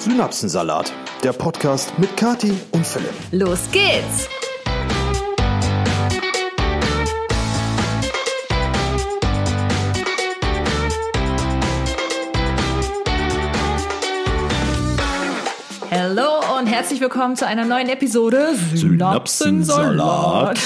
Synapsensalat, 0.00 0.90
der 1.22 1.34
Podcast 1.34 1.92
mit 1.98 2.16
Kati 2.16 2.54
und 2.70 2.86
Philipp. 2.86 3.12
Los 3.32 3.70
geht's! 3.70 4.30
Hallo 15.90 16.58
und 16.58 16.64
herzlich 16.66 17.02
willkommen 17.02 17.36
zu 17.36 17.46
einer 17.46 17.66
neuen 17.66 17.90
Episode 17.90 18.54
Synapsensalat. 18.72 20.58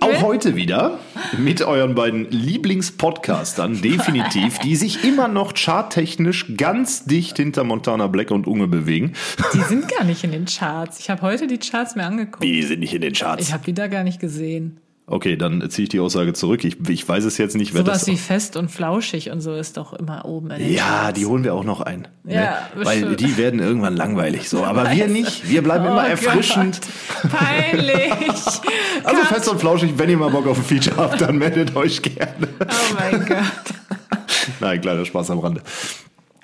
Auch 0.00 0.22
heute 0.22 0.56
wieder 0.56 0.98
mit 1.36 1.62
euren 1.62 1.94
beiden 1.94 2.30
Lieblingspodcastern, 2.30 3.82
definitiv, 3.82 4.58
die 4.58 4.76
sich 4.76 5.04
immer 5.04 5.28
noch 5.28 5.54
charttechnisch 5.54 6.56
ganz 6.56 7.04
dicht 7.04 7.36
hinter 7.36 7.64
Montana 7.64 8.06
Black 8.06 8.30
und 8.30 8.46
Unge 8.46 8.66
bewegen. 8.66 9.12
Die 9.52 9.60
sind 9.60 9.88
gar 9.88 10.04
nicht 10.04 10.24
in 10.24 10.32
den 10.32 10.46
Charts. 10.46 10.98
Ich 11.00 11.10
habe 11.10 11.22
heute 11.22 11.46
die 11.46 11.58
Charts 11.58 11.96
mir 11.96 12.04
angeguckt. 12.04 12.42
Die 12.42 12.62
sind 12.62 12.80
nicht 12.80 12.94
in 12.94 13.02
den 13.02 13.12
Charts. 13.12 13.46
Ich 13.46 13.52
habe 13.52 13.64
die 13.64 13.74
da 13.74 13.88
gar 13.88 14.04
nicht 14.04 14.20
gesehen. 14.20 14.80
Okay, 15.12 15.36
dann 15.36 15.68
ziehe 15.70 15.82
ich 15.84 15.88
die 15.88 15.98
Aussage 15.98 16.32
zurück. 16.34 16.64
Ich, 16.64 16.76
ich 16.88 17.06
weiß 17.08 17.24
es 17.24 17.36
jetzt 17.36 17.56
nicht, 17.56 17.74
wer 17.74 17.80
Sowas 17.84 17.98
das. 18.00 18.06
wie 18.06 18.16
fest 18.16 18.56
und 18.56 18.70
flauschig 18.70 19.30
und 19.30 19.40
so 19.40 19.54
ist 19.54 19.76
doch 19.76 19.92
immer 19.92 20.24
oben 20.24 20.52
in 20.52 20.58
den 20.60 20.72
Ja, 20.72 20.84
Charts. 20.84 21.18
die 21.18 21.26
holen 21.26 21.42
wir 21.42 21.52
auch 21.54 21.64
noch 21.64 21.80
ein. 21.80 22.06
Ja, 22.24 22.40
ne? 22.40 22.84
Weil 22.84 23.16
die 23.16 23.36
werden 23.36 23.58
irgendwann 23.58 23.96
langweilig. 23.96 24.48
So, 24.48 24.64
aber 24.64 24.88
wir 24.94 25.08
nicht. 25.08 25.48
Wir 25.48 25.62
bleiben 25.62 25.84
immer 25.84 26.04
Oh 26.06 26.08
erfrischend. 26.08 26.80
Gott, 27.22 27.32
peinlich. 27.32 28.12
Also 29.02 29.22
fest 29.24 29.48
und 29.48 29.58
flauschig, 29.58 29.94
wenn 29.96 30.10
ihr 30.10 30.18
mal 30.18 30.30
Bock 30.30 30.46
auf 30.46 30.58
ein 30.58 30.64
Feature 30.64 30.96
habt, 30.96 31.20
dann 31.22 31.38
meldet 31.38 31.74
euch 31.74 32.02
gerne. 32.02 32.48
Oh 32.60 32.94
mein 32.98 33.26
Gott. 33.26 33.40
Nein, 34.60 34.80
kleiner 34.80 35.04
Spaß 35.06 35.30
am 35.30 35.38
Rande. 35.38 35.62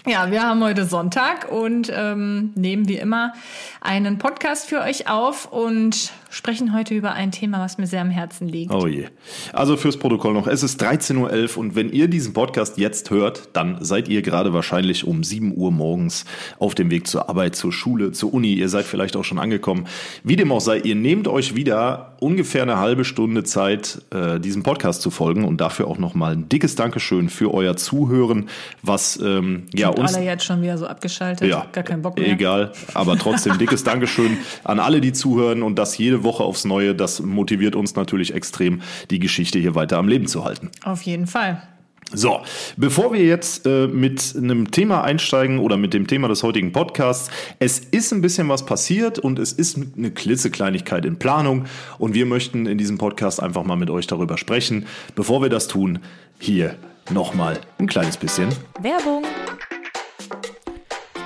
Ja, 0.07 0.30
wir 0.30 0.43
haben 0.43 0.62
heute 0.65 0.87
Sonntag 0.87 1.51
und 1.51 1.93
ähm, 1.95 2.52
nehmen 2.55 2.88
wie 2.88 2.96
immer 2.96 3.33
einen 3.80 4.19
Podcast 4.19 4.69
für 4.69 4.80
euch 4.80 5.09
auf 5.10 5.52
und 5.52 6.13
sprechen 6.30 6.74
heute 6.74 6.95
über 6.95 7.13
ein 7.13 7.30
Thema, 7.30 7.60
was 7.60 7.79
mir 7.79 7.87
sehr 7.87 8.01
am 8.01 8.10
Herzen 8.10 8.49
liegt. 8.49 8.73
Oh 8.73 8.87
je. 8.87 9.07
Also 9.52 9.77
fürs 9.77 9.96
Protokoll 9.96 10.35
noch. 10.35 10.46
Es 10.46 10.63
ist 10.63 10.82
13.11 10.82 11.16
Uhr 11.57 11.59
und 11.59 11.74
wenn 11.74 11.91
ihr 11.91 12.09
diesen 12.09 12.32
Podcast 12.32 12.79
jetzt 12.79 13.10
hört, 13.10 13.49
dann 13.52 13.79
seid 13.85 14.09
ihr 14.09 14.23
gerade 14.23 14.52
wahrscheinlich 14.52 15.07
um 15.07 15.24
7 15.24 15.57
Uhr 15.57 15.71
morgens 15.71 16.24
auf 16.59 16.74
dem 16.74 16.91
Weg 16.91 17.07
zur 17.07 17.29
Arbeit, 17.29 17.57
zur 17.57 17.73
Schule, 17.73 18.13
zur 18.13 18.35
Uni. 18.35 18.54
Ihr 18.54 18.69
seid 18.69 18.85
vielleicht 18.85 19.16
auch 19.16 19.24
schon 19.24 19.38
angekommen. 19.38 19.87
Wie 20.24 20.37
dem 20.37 20.52
auch 20.52 20.60
sei, 20.60 20.79
ihr 20.79 20.95
nehmt 20.95 21.29
euch 21.29 21.54
wieder 21.54 22.16
ungefähr 22.21 22.63
eine 22.63 22.79
halbe 22.79 23.04
Stunde 23.04 23.45
Zeit, 23.45 24.02
äh, 24.10 24.41
diesem 24.41 24.63
Podcast 24.63 25.02
zu 25.02 25.10
folgen 25.10 25.45
und 25.45 25.60
dafür 25.60 25.87
auch 25.88 25.99
nochmal 25.99 26.32
ein 26.32 26.49
dickes 26.49 26.74
Dankeschön 26.74 27.29
für 27.29 27.52
euer 27.52 27.77
Zuhören, 27.77 28.49
was 28.82 29.19
ähm, 29.23 29.65
ja 29.74 29.88
uns 29.88 30.15
alle 30.15 30.24
jetzt 30.24 30.45
schon 30.45 30.63
wieder 30.63 30.79
so 30.79 30.87
abgeschaltet, 30.87 31.49
ja, 31.49 31.66
gar 31.73 31.85
keinen 31.85 32.02
Bock 32.02 32.19
mehr. 32.19 32.29
Egal, 32.29 32.73
aber 32.95 33.16
trotzdem 33.19 33.59
dickes 33.59 33.85
Dankeschön 33.85 34.38
an 34.65 34.80
alle, 34.80 35.01
die 35.01 35.13
zuhören 35.13 35.63
und 35.63 35.79
das 35.79 35.99
jede 35.99 36.16
Woche 36.23 36.45
aufs 36.45 36.65
Neue. 36.65 36.95
Das 36.95 37.21
motiviert 37.21 37.77
uns 37.77 37.95
natürlich 37.95 38.35
extrem, 38.35 38.83
die 39.11 39.19
Geschichte 39.19 39.59
hier 39.59 39.75
weiter 39.75 39.99
am 39.99 40.09
Leben 40.09 40.27
zu 40.27 40.45
halten. 40.45 40.71
Auf 40.85 41.03
jeden 41.03 41.27
Fall. 41.27 41.63
So, 42.13 42.41
bevor 42.77 43.13
wir 43.13 43.25
jetzt 43.25 43.67
äh, 43.67 43.89
mit 43.89 44.35
einem 44.37 44.71
Thema 44.71 45.03
einsteigen 45.03 45.59
oder 45.59 45.77
mit 45.77 45.93
dem 45.93 46.07
Thema 46.07 46.29
des 46.29 46.45
heutigen 46.45 46.71
Podcasts, 46.71 47.31
es 47.59 47.81
ist 47.81 48.13
ein 48.13 48.21
bisschen 48.21 48.49
was 48.49 48.65
passiert 48.65 49.19
und 49.19 49.41
es 49.41 49.53
ist 49.53 49.77
eine 49.97 50.13
klitzekleinigkeit 50.13 51.05
in 51.05 51.19
Planung 51.19 51.65
und 51.99 52.15
wir 52.15 52.25
möchten 52.25 52.67
in 52.67 52.79
diesem 52.79 52.97
Podcast 52.97 53.43
einfach 53.43 53.65
mal 53.65 53.77
mit 53.77 53.91
euch 53.91 54.07
darüber 54.07 54.39
sprechen. 54.39 54.87
Bevor 55.17 55.43
wir 55.43 55.49
das 55.49 55.67
tun, 55.67 55.99
hier 56.39 56.77
nochmal 57.11 57.59
ein 57.79 57.89
kleines 57.89 58.17
bisschen 58.17 58.51
Werbung. 58.81 59.25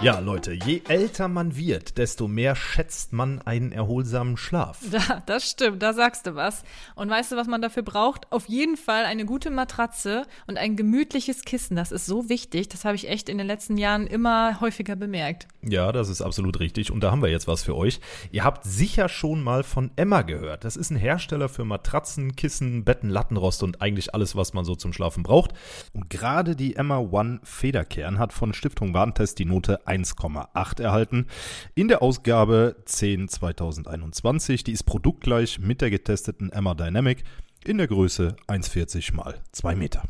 Ja, 0.02 0.18
Leute, 0.18 0.54
je 0.54 0.80
älter 0.88 1.28
man 1.28 1.56
wird, 1.56 1.98
desto 1.98 2.26
mehr 2.26 2.56
schätzt 2.56 3.12
man 3.12 3.42
einen 3.42 3.70
erholsamen 3.70 4.38
Schlaf. 4.38 4.78
Da, 4.90 5.22
das 5.26 5.50
stimmt, 5.50 5.82
da 5.82 5.92
sagst 5.92 6.26
du 6.26 6.34
was. 6.34 6.62
Und 6.94 7.10
weißt 7.10 7.32
du, 7.32 7.36
was 7.36 7.46
man 7.46 7.60
dafür 7.60 7.82
braucht? 7.82 8.30
Auf 8.32 8.48
jeden 8.48 8.76
Fall 8.76 9.04
eine 9.04 9.24
gute 9.24 9.50
Matratze 9.50 10.26
und 10.46 10.56
ein 10.56 10.74
gemütliches 10.74 11.42
Kissen. 11.42 11.76
Das 11.76 11.92
ist 11.92 12.06
so 12.06 12.28
wichtig. 12.28 12.68
Das 12.68 12.84
habe 12.84 12.96
ich 12.96 13.08
echt 13.08 13.28
in 13.28 13.38
den 13.38 13.46
letzten 13.46 13.76
Jahren 13.76 14.06
immer 14.06 14.60
häufiger 14.60 14.96
bemerkt. 14.96 15.48
Ja, 15.62 15.92
das 15.92 16.08
ist 16.08 16.22
absolut 16.22 16.60
richtig. 16.60 16.90
Und 16.90 17.02
da 17.02 17.10
haben 17.10 17.22
wir 17.22 17.28
jetzt 17.28 17.46
was 17.46 17.62
für 17.62 17.76
euch. 17.76 18.00
Ihr 18.30 18.42
habt 18.42 18.64
sicher 18.64 19.08
schon 19.08 19.42
mal 19.42 19.62
von 19.62 19.90
Emma 19.96 20.22
gehört. 20.22 20.64
Das 20.64 20.76
ist 20.76 20.90
ein 20.90 20.96
Hersteller 20.96 21.48
für 21.48 21.64
Matratzen, 21.64 22.36
Kissen, 22.36 22.84
Betten, 22.84 23.10
Lattenrost 23.10 23.62
und 23.62 23.82
eigentlich 23.82 24.14
alles, 24.14 24.34
was 24.34 24.54
man 24.54 24.64
so 24.64 24.74
zum 24.74 24.92
Schlafen 24.92 25.22
braucht. 25.22 25.52
Und 25.92 26.08
gerade 26.10 26.56
die 26.56 26.76
Emma 26.76 26.98
One 26.98 27.40
Federkern 27.42 28.18
hat 28.18 28.32
von 28.32 28.54
Stiftung 28.54 28.94
Warentest 28.94 29.38
die 29.38 29.44
Note 29.44 29.86
1,8 29.90 30.82
erhalten. 30.82 31.26
In 31.74 31.88
der 31.88 32.02
Ausgabe 32.02 32.76
10 32.84 33.28
2021. 33.28 34.64
Die 34.64 34.72
ist 34.72 34.84
produktgleich 34.84 35.58
mit 35.58 35.80
der 35.80 35.90
getesteten 35.90 36.50
Emma 36.52 36.74
Dynamic 36.74 37.24
in 37.64 37.78
der 37.78 37.88
Größe 37.88 38.36
1,40 38.48 39.14
mal 39.14 39.40
2 39.52 39.74
Meter. 39.74 40.02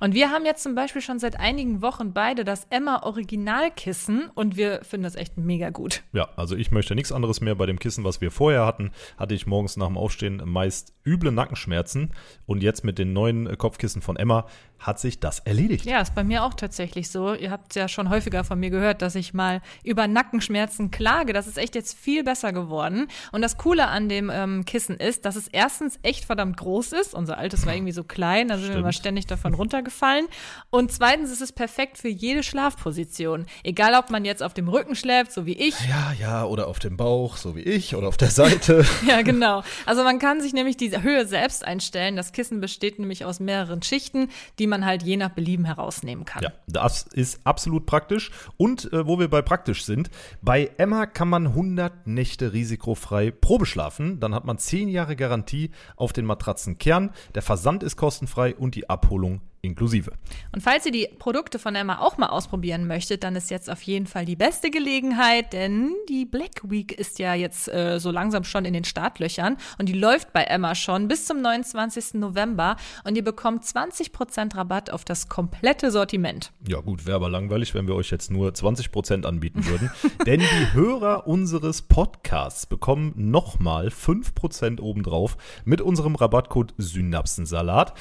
Und 0.00 0.14
wir 0.14 0.30
haben 0.30 0.44
jetzt 0.44 0.62
zum 0.62 0.74
Beispiel 0.74 1.00
schon 1.00 1.18
seit 1.18 1.40
einigen 1.40 1.80
Wochen 1.80 2.12
beide 2.12 2.44
das 2.44 2.66
Emma 2.68 3.02
Originalkissen 3.02 4.30
und 4.34 4.56
wir 4.56 4.80
finden 4.84 5.04
das 5.04 5.16
echt 5.16 5.38
mega 5.38 5.70
gut. 5.70 6.02
Ja, 6.12 6.28
also 6.36 6.54
ich 6.54 6.70
möchte 6.70 6.94
nichts 6.94 7.12
anderes 7.12 7.40
mehr. 7.40 7.54
Bei 7.54 7.64
dem 7.64 7.78
Kissen, 7.78 8.04
was 8.04 8.20
wir 8.20 8.30
vorher 8.30 8.66
hatten, 8.66 8.90
hatte 9.16 9.34
ich 9.34 9.46
morgens 9.46 9.78
nach 9.78 9.86
dem 9.86 9.96
Aufstehen 9.96 10.42
meist 10.44 10.92
üble 11.06 11.32
Nackenschmerzen. 11.32 12.10
Und 12.44 12.62
jetzt 12.62 12.84
mit 12.84 12.98
den 12.98 13.14
neuen 13.14 13.56
Kopfkissen 13.56 14.02
von 14.02 14.16
Emma 14.16 14.46
hat 14.78 15.00
sich 15.00 15.18
das 15.18 15.38
erledigt. 15.38 15.86
Ja, 15.86 16.00
ist 16.00 16.14
bei 16.14 16.24
mir 16.24 16.44
auch 16.44 16.54
tatsächlich 16.54 17.10
so. 17.10 17.34
Ihr 17.34 17.50
habt 17.50 17.74
ja 17.74 17.88
schon 17.88 18.10
häufiger 18.10 18.44
von 18.44 18.60
mir 18.60 18.70
gehört, 18.70 19.00
dass 19.00 19.14
ich 19.14 19.32
mal 19.32 19.62
über 19.82 20.08
Nackenschmerzen 20.08 20.90
klage. 20.90 21.32
Das 21.32 21.46
ist 21.46 21.56
echt 21.56 21.74
jetzt 21.74 21.96
viel 21.96 22.22
besser 22.22 22.52
geworden. 22.52 23.08
Und 23.30 23.40
das 23.40 23.56
Coole 23.56 23.88
an 23.88 24.10
dem 24.10 24.30
ähm, 24.30 24.64
Kissen 24.66 24.96
ist, 24.96 25.24
dass 25.24 25.36
es 25.36 25.48
erstens 25.48 25.98
echt 26.02 26.24
verdammt 26.26 26.51
groß 26.56 26.92
ist. 26.92 27.14
Unser 27.14 27.38
altes 27.38 27.66
war 27.66 27.74
irgendwie 27.74 27.92
so 27.92 28.04
klein, 28.04 28.48
da 28.48 28.54
sind 28.54 28.64
wir 28.64 28.72
Stimmt. 28.72 28.80
immer 28.82 28.92
ständig 28.92 29.26
davon 29.26 29.54
runtergefallen. 29.54 30.26
Und 30.70 30.92
zweitens 30.92 31.30
ist 31.30 31.40
es 31.40 31.52
perfekt 31.52 31.98
für 31.98 32.08
jede 32.08 32.42
Schlafposition. 32.42 33.46
Egal, 33.62 33.94
ob 33.94 34.10
man 34.10 34.24
jetzt 34.24 34.42
auf 34.42 34.54
dem 34.54 34.68
Rücken 34.68 34.94
schläft, 34.94 35.32
so 35.32 35.46
wie 35.46 35.54
ich. 35.54 35.74
Ja, 35.88 36.12
ja, 36.18 36.44
oder 36.44 36.68
auf 36.68 36.78
dem 36.78 36.96
Bauch, 36.96 37.36
so 37.36 37.56
wie 37.56 37.62
ich, 37.62 37.94
oder 37.94 38.08
auf 38.08 38.16
der 38.16 38.30
Seite. 38.30 38.84
Ja, 39.06 39.22
genau. 39.22 39.62
Also 39.84 40.04
man 40.04 40.18
kann 40.18 40.40
sich 40.40 40.52
nämlich 40.52 40.76
diese 40.76 41.02
Höhe 41.02 41.26
selbst 41.26 41.64
einstellen. 41.64 42.14
Das 42.14 42.32
Kissen 42.32 42.60
besteht 42.60 42.98
nämlich 42.98 43.24
aus 43.24 43.40
mehreren 43.40 43.82
Schichten, 43.82 44.28
die 44.58 44.66
man 44.66 44.86
halt 44.86 45.02
je 45.02 45.16
nach 45.16 45.30
Belieben 45.30 45.64
herausnehmen 45.64 46.24
kann. 46.24 46.42
Ja, 46.42 46.52
das 46.68 47.02
ist 47.02 47.40
absolut 47.44 47.84
praktisch. 47.84 48.30
Und 48.56 48.92
äh, 48.92 49.06
wo 49.06 49.18
wir 49.18 49.28
bei 49.28 49.42
praktisch 49.42 49.84
sind, 49.84 50.10
bei 50.40 50.70
Emma 50.76 51.06
kann 51.06 51.28
man 51.28 51.48
100 51.48 52.06
Nächte 52.06 52.52
risikofrei 52.52 53.30
Probe 53.30 53.66
schlafen. 53.66 54.20
Dann 54.20 54.34
hat 54.34 54.44
man 54.44 54.58
10 54.58 54.88
Jahre 54.88 55.16
Garantie 55.16 55.70
auf 55.96 56.12
den 56.12 56.26
Matratzenkern. 56.42 57.10
Der 57.34 57.42
Versand 57.42 57.82
ist 57.82 57.96
kostenfrei 57.96 58.54
und 58.54 58.74
die 58.74 58.90
Abholung 58.90 59.40
inklusive. 59.62 60.10
Und 60.50 60.60
falls 60.60 60.84
ihr 60.86 60.92
die 60.92 61.08
Produkte 61.20 61.60
von 61.60 61.76
Emma 61.76 62.00
auch 62.00 62.18
mal 62.18 62.26
ausprobieren 62.26 62.88
möchtet, 62.88 63.22
dann 63.22 63.36
ist 63.36 63.48
jetzt 63.48 63.70
auf 63.70 63.80
jeden 63.82 64.06
Fall 64.06 64.24
die 64.24 64.34
beste 64.34 64.70
Gelegenheit, 64.70 65.52
denn 65.52 65.94
die 66.08 66.24
Black 66.24 66.68
Week 66.68 66.90
ist 66.90 67.20
ja 67.20 67.34
jetzt 67.34 67.68
äh, 67.68 68.00
so 68.00 68.10
langsam 68.10 68.42
schon 68.42 68.64
in 68.64 68.72
den 68.72 68.82
Startlöchern 68.82 69.56
und 69.78 69.88
die 69.88 69.92
läuft 69.92 70.32
bei 70.32 70.42
Emma 70.42 70.74
schon 70.74 71.06
bis 71.06 71.26
zum 71.26 71.40
29. 71.40 72.14
November 72.14 72.76
und 73.04 73.14
ihr 73.14 73.22
bekommt 73.22 73.62
20% 73.62 74.56
Rabatt 74.56 74.90
auf 74.90 75.04
das 75.04 75.28
komplette 75.28 75.92
Sortiment. 75.92 76.50
Ja 76.66 76.80
gut, 76.80 77.06
wäre 77.06 77.14
aber 77.14 77.30
langweilig, 77.30 77.72
wenn 77.72 77.86
wir 77.86 77.94
euch 77.94 78.10
jetzt 78.10 78.32
nur 78.32 78.50
20% 78.50 79.24
anbieten 79.24 79.64
würden. 79.66 79.92
Denn 80.26 80.40
die 80.40 80.72
Hörer 80.72 81.28
unseres 81.28 81.82
Podcasts 81.82 82.66
bekommen 82.66 83.12
nochmal 83.14 83.88
5% 83.88 84.80
obendrauf 84.80 85.36
mit 85.64 85.80
unserem 85.80 86.16
Rabattcode 86.16 86.74
Synapsensalat. 86.78 87.94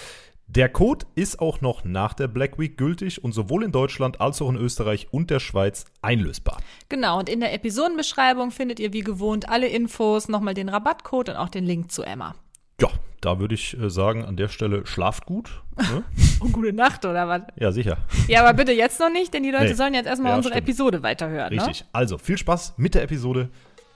Der 0.53 0.67
Code 0.67 1.06
ist 1.16 1.39
auch 1.39 1.62
noch 1.62 1.85
nach 1.85 2.13
der 2.13 2.28
Black 2.28 2.59
Week 2.59 2.78
gültig 2.78 3.23
und 3.23 3.31
sowohl 3.31 3.63
in 3.63 3.72
Deutschland 3.72 4.19
als 4.19 4.41
auch 4.41 4.50
in 4.50 4.57
Österreich 4.57 5.07
und 5.12 5.29
der 5.29 5.39
Schweiz 5.39 5.85
einlösbar. 6.01 6.57
Genau, 6.89 7.19
und 7.19 7.29
in 7.29 7.39
der 7.39 7.53
Episodenbeschreibung 7.53 8.51
findet 8.51 8.77
ihr 8.81 8.92
wie 8.92 9.00
gewohnt 9.00 9.48
alle 9.48 9.68
Infos, 9.68 10.27
nochmal 10.27 10.53
den 10.53 10.68
Rabattcode 10.68 11.30
und 11.30 11.36
auch 11.38 11.48
den 11.48 11.63
Link 11.63 11.89
zu 11.89 12.03
Emma. 12.03 12.36
Ja, 12.81 12.89
da 13.21 13.39
würde 13.39 13.56
ich 13.56 13.80
äh, 13.80 13.89
sagen, 13.89 14.25
an 14.25 14.36
der 14.36 14.50
Stelle 14.50 14.86
schlaft 14.86 15.25
gut. 15.25 15.62
Ne? 15.77 16.03
Und 16.42 16.51
gute 16.51 16.74
Nacht, 16.74 17.06
oder 17.06 17.27
was? 17.30 17.44
Ja, 17.56 17.71
sicher. 17.71 18.00
Ja, 18.27 18.42
aber 18.42 18.53
bitte 18.56 18.71
jetzt 18.74 19.00
noch 19.00 19.12
nicht, 19.12 19.33
denn 19.33 19.44
die 19.44 19.51
Leute 19.51 19.65
Nee. 19.65 19.74
sollen 19.74 19.94
jetzt 19.94 20.07
erstmal 20.07 20.31
Ja, 20.31 20.38
unsere 20.38 20.56
stimmt. 20.56 20.68
Episode 20.68 21.01
weiterhören. 21.03 21.53
Ne? 21.56 21.62
Richtig. 21.65 21.86
Also, 21.94 22.18
viel 22.18 22.38
Spaß 22.38 22.74
mit 22.77 22.95
der 22.95 23.03
Episode. 23.03 23.50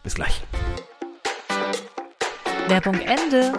Bis 0.04 0.13
gleich. 0.16 0.42
Werbung 2.68 3.00
Ende. 3.00 3.54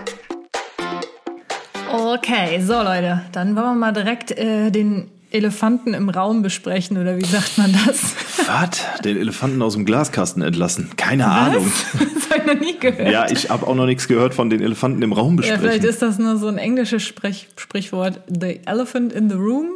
Okay, 1.96 2.60
so 2.60 2.74
Leute, 2.82 3.22
dann 3.32 3.56
wollen 3.56 3.64
wir 3.66 3.74
mal 3.74 3.92
direkt 3.92 4.30
äh, 4.32 4.70
den 4.70 5.08
Elefanten 5.30 5.94
im 5.94 6.08
Raum 6.08 6.42
besprechen 6.42 6.98
oder 6.98 7.16
wie 7.16 7.24
sagt 7.24 7.58
man 7.58 7.72
das? 7.86 8.14
Was? 8.46 9.02
Den 9.02 9.16
Elefanten 9.16 9.60
aus 9.62 9.74
dem 9.74 9.84
Glaskasten 9.84 10.42
entlassen? 10.42 10.90
Keine 10.96 11.26
Ahnung. 11.26 11.70
Das 12.28 12.38
habe 12.40 12.50
ich 12.50 12.54
noch 12.54 12.60
nie 12.60 12.78
gehört. 12.78 13.10
Ja, 13.12 13.30
ich 13.30 13.50
habe 13.50 13.66
auch 13.66 13.74
noch 13.76 13.86
nichts 13.86 14.08
gehört 14.08 14.34
von 14.34 14.50
den 14.50 14.60
Elefanten 14.60 15.00
im 15.02 15.12
Raum 15.12 15.36
Ja, 15.36 15.42
vielleicht 15.42 15.62
besprechen. 15.62 15.88
ist 15.88 16.02
das 16.02 16.18
nur 16.18 16.36
so 16.38 16.48
ein 16.48 16.58
englisches 16.58 17.04
Sprech 17.04 17.48
Sprichwort. 17.56 18.20
The 18.28 18.60
elephant 18.66 19.12
in 19.12 19.30
the 19.30 19.36
room. 19.36 19.66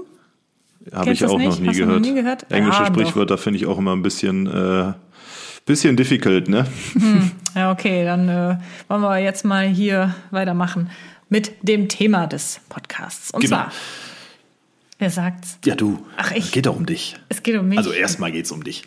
Habe 0.93 1.12
ich 1.12 1.25
auch 1.25 1.38
noch 1.38 1.58
nie 1.61 1.67
du 1.67 1.72
noch 1.72 1.87
gehört. 1.87 2.00
nie 2.02 2.14
gehört? 2.14 2.50
Englische 2.50 2.81
Ja. 2.82 2.87
Sprichwörter 2.87 3.38
finde 3.38 3.58
ich 3.58 3.67
auch 3.67 3.78
immer 3.78 3.93
ein 3.94 4.02
bisschen, 4.02 4.46
äh, 4.49 4.93
bisschen 5.64 5.96
difficult, 5.96 6.49
ne? 6.49 6.67
Ja, 7.55 7.70
okay, 7.70 8.05
dann 8.05 8.28
äh, 8.28 8.56
wollen 8.88 9.00
wir 9.02 9.19
jetzt 9.19 9.44
mal 9.44 9.67
hier 9.69 10.14
weitermachen 10.32 10.90
mit 11.31 11.53
dem 11.62 11.88
Thema 11.88 12.27
des 12.27 12.61
Podcasts. 12.69 13.31
Und 13.31 13.41
Genau. 13.41 13.56
zwar, 13.56 13.73
wer 14.99 15.11
sagt's? 15.11 15.59
Ja, 15.65 15.75
du. 15.75 16.05
Ach, 16.19 16.32
ich- 16.32 16.44
Es 16.47 16.50
geht 16.53 16.67
doch 16.67 16.77
um 16.77 16.85
dich. 16.85 17.17
Es 17.31 17.43
geht 17.43 17.56
um 17.59 17.69
mich. 17.69 17.79
Also 17.79 17.93
erstmal 17.93 18.31
geht's 18.32 18.53
um 18.53 18.62
dich. 18.62 18.82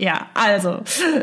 Ja, 0.00 0.28
also, 0.34 0.80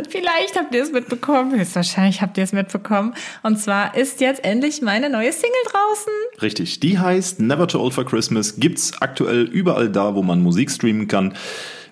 vielleicht 0.09 0.57
habt 0.57 0.75
ihr 0.75 0.83
es 0.83 0.91
mitbekommen, 0.91 1.57
höchstwahrscheinlich 1.57 2.21
habt 2.21 2.37
ihr 2.37 2.43
es 2.43 2.51
mitbekommen. 2.51 3.13
Und 3.41 3.57
zwar 3.57 3.95
ist 3.95 4.19
jetzt 4.19 4.43
endlich 4.43 4.81
meine 4.81 5.09
neue 5.09 5.31
Single 5.31 5.55
draußen. 5.71 6.11
Richtig. 6.41 6.81
Die 6.81 6.99
heißt 6.99 7.39
Never 7.39 7.69
Too 7.69 7.79
Old 7.79 7.93
for 7.93 8.05
Christmas. 8.05 8.57
Gibt's 8.57 8.91
aktuell 9.01 9.43
überall 9.43 9.89
da, 9.89 10.13
wo 10.15 10.23
man 10.23 10.41
Musik 10.41 10.69
streamen 10.69 11.07
kann. 11.07 11.35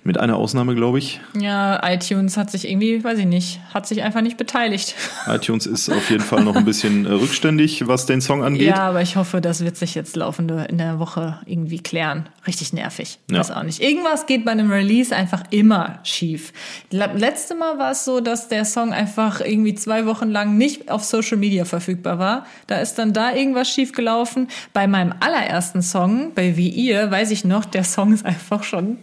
Mit 0.05 0.17
einer 0.17 0.35
Ausnahme, 0.35 0.75
glaube 0.75 0.99
ich. 0.99 1.21
Ja, 1.39 1.81
iTunes 1.89 2.35
hat 2.35 2.51
sich 2.51 2.69
irgendwie, 2.69 3.01
weiß 3.03 3.19
ich 3.19 3.25
nicht, 3.25 3.61
hat 3.73 3.87
sich 3.87 4.03
einfach 4.03 4.19
nicht 4.19 4.35
beteiligt. 4.35 4.95
iTunes 5.27 5.65
ist 5.65 5.89
auf 5.89 6.09
jeden 6.09 6.23
Fall 6.23 6.43
noch 6.43 6.57
ein 6.57 6.65
bisschen 6.65 7.05
äh, 7.05 7.11
rückständig, 7.11 7.87
was 7.87 8.05
den 8.05 8.19
Song 8.19 8.43
angeht. 8.43 8.67
Ja, 8.67 8.89
aber 8.89 9.01
ich 9.01 9.15
hoffe, 9.15 9.39
das 9.39 9.63
wird 9.63 9.77
sich 9.77 9.95
jetzt 9.95 10.17
laufende 10.17 10.65
in 10.69 10.77
der 10.77 10.99
Woche 10.99 11.39
irgendwie 11.45 11.79
klären. 11.79 12.27
Richtig 12.45 12.73
nervig. 12.73 13.19
Ja. 13.31 13.39
Weiß 13.39 13.51
auch 13.51 13.63
nicht. 13.63 13.81
Irgendwas 13.81 14.25
geht 14.25 14.43
bei 14.43 14.51
einem 14.51 14.69
Release 14.69 15.15
einfach 15.15 15.43
immer 15.51 15.99
schief. 16.03 16.51
Letzte 16.91 17.55
Mal 17.55 17.77
war 17.77 17.91
es 17.91 18.03
so, 18.03 18.19
dass 18.19 18.49
der 18.49 18.65
Song 18.65 18.91
einfach 18.91 19.39
irgendwie 19.39 19.73
zwei 19.73 20.05
Wochen 20.05 20.29
lang 20.29 20.57
nicht 20.57 20.91
auf 20.91 21.05
Social 21.05 21.37
Media 21.37 21.63
verfügbar 21.63 22.19
war. 22.19 22.45
Da 22.67 22.79
ist 22.79 22.95
dann 22.95 23.13
da 23.13 23.33
irgendwas 23.33 23.69
schief 23.69 23.93
gelaufen. 23.93 24.49
Bei 24.73 24.85
meinem 24.85 25.13
allerersten 25.21 25.81
Song, 25.81 26.33
bei 26.35 26.57
Wie 26.57 26.67
ihr, 26.67 27.09
weiß 27.09 27.31
ich 27.31 27.45
noch, 27.45 27.63
der 27.63 27.85
Song 27.85 28.11
ist 28.11 28.25
einfach 28.25 28.63
schon 28.63 28.97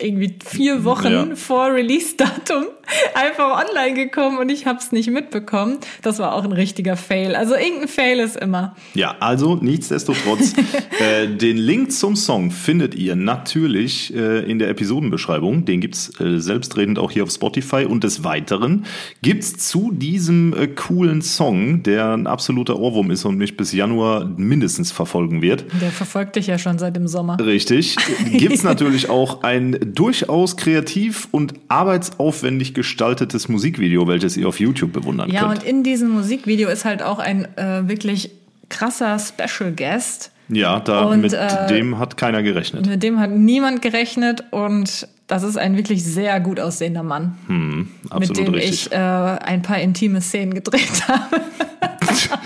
irgendwie 0.00 0.34
vier 0.44 0.84
Wochen 0.84 1.12
Ja. 1.12 1.36
vor 1.36 1.72
Release-Datum 1.72 2.66
einfach 3.14 3.64
online 3.66 3.94
gekommen 3.94 4.38
und 4.38 4.48
ich 4.50 4.66
habe 4.66 4.78
es 4.78 4.92
nicht 4.92 5.10
mitbekommen. 5.10 5.78
Das 6.02 6.18
war 6.18 6.34
auch 6.34 6.44
ein 6.44 6.52
richtiger 6.52 6.96
Fail. 6.96 7.34
Also 7.34 7.54
irgendein 7.54 7.88
Fail 7.88 8.18
ist 8.20 8.36
immer. 8.36 8.76
Ja, 8.94 9.16
also 9.20 9.56
nichtsdestotrotz, 9.56 10.54
äh, 10.98 11.28
den 11.28 11.56
Link 11.56 11.92
zum 11.92 12.16
Song 12.16 12.50
findet 12.50 12.94
ihr 12.94 13.16
natürlich 13.16 14.14
äh, 14.14 14.40
in 14.50 14.58
der 14.58 14.68
Episodenbeschreibung. 14.68 15.64
Den 15.64 15.80
gibt's 15.80 16.20
äh, 16.20 16.38
selbstredend 16.38 16.98
auch 16.98 17.10
hier 17.10 17.24
auf 17.24 17.30
Spotify. 17.30 17.84
Und 17.84 18.04
des 18.04 18.24
Weiteren 18.24 18.84
gibt's 19.22 19.56
zu 19.56 19.90
diesem 19.92 20.54
äh, 20.54 20.66
coolen 20.68 21.22
Song, 21.22 21.82
der 21.82 22.12
ein 22.12 22.26
absoluter 22.26 22.78
Ohrwurm 22.78 23.10
ist 23.10 23.24
und 23.24 23.36
mich 23.36 23.56
bis 23.56 23.72
Januar 23.72 24.24
mindestens 24.24 24.92
verfolgen 24.92 25.42
wird. 25.42 25.64
Der 25.80 25.90
verfolgt 25.90 26.36
dich 26.36 26.46
ja 26.46 26.58
schon 26.58 26.78
seit 26.78 26.96
dem 26.96 27.08
Sommer. 27.08 27.38
Richtig. 27.38 27.96
Gibt's 28.32 28.62
natürlich 28.62 29.08
auch 29.08 29.42
ein 29.42 29.78
durchaus 29.94 30.56
kreativ 30.56 31.28
und 31.30 31.54
arbeitsaufwendig 31.68 32.74
gestaltetes 32.80 33.48
Musikvideo, 33.48 34.08
welches 34.08 34.36
ihr 34.36 34.48
auf 34.48 34.58
YouTube 34.58 34.92
bewundern 34.92 35.30
Ja, 35.30 35.42
könnt. 35.48 35.60
und 35.62 35.68
in 35.68 35.82
diesem 35.82 36.08
Musikvideo 36.10 36.68
ist 36.70 36.84
halt 36.86 37.02
auch 37.02 37.18
ein 37.18 37.46
äh, 37.58 37.86
wirklich 37.88 38.30
krasser 38.70 39.18
Special 39.18 39.72
Guest. 39.72 40.30
ja, 40.48 40.80
da 40.80 41.02
Und, 41.02 41.20
mit 41.20 41.32
äh, 41.34 41.66
dem 41.66 41.98
hat 41.98 42.16
keiner 42.16 42.42
gerechnet. 42.42 42.86
Mit 42.86 43.02
dem 43.02 43.18
hat 43.20 43.30
niemand 43.30 43.82
gerechnet 43.82 44.44
und 44.50 45.06
das 45.26 45.42
ist 45.42 45.56
ein 45.58 45.76
wirklich 45.76 46.02
sehr 46.04 46.40
gut 46.40 46.58
aussehender 46.58 47.02
Mann, 47.04 47.36
mit 47.46 48.10
Absolut 48.12 48.38
dem 48.48 48.54
richtig. 48.54 48.86
ich 48.86 48.92
äh, 48.92 48.96
ein 48.96 49.62
paar 49.62 49.78
intime 49.78 50.20
Szenen 50.20 50.54
gedreht 50.54 51.02
habe. 51.08 51.40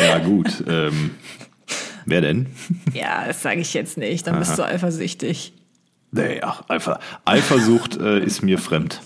Ja, 0.00 0.18
gut. 0.18 0.62
Ähm, 0.68 1.10
wer 2.06 2.20
denn? 2.20 2.46
ja, 2.94 3.24
das 3.26 3.42
sage 3.42 3.60
ich 3.60 3.74
jetzt 3.74 3.98
nicht, 3.98 4.26
dann 4.26 4.38
bist 4.38 4.56
du 4.58 4.62
eifersüchtig. 4.64 5.52
Ach, 6.42 6.62
Eifer, 6.68 7.00
Eifersucht 7.24 7.96
äh, 7.98 8.20
ist 8.24 8.42
mir 8.42 8.58
fremd. 8.58 9.00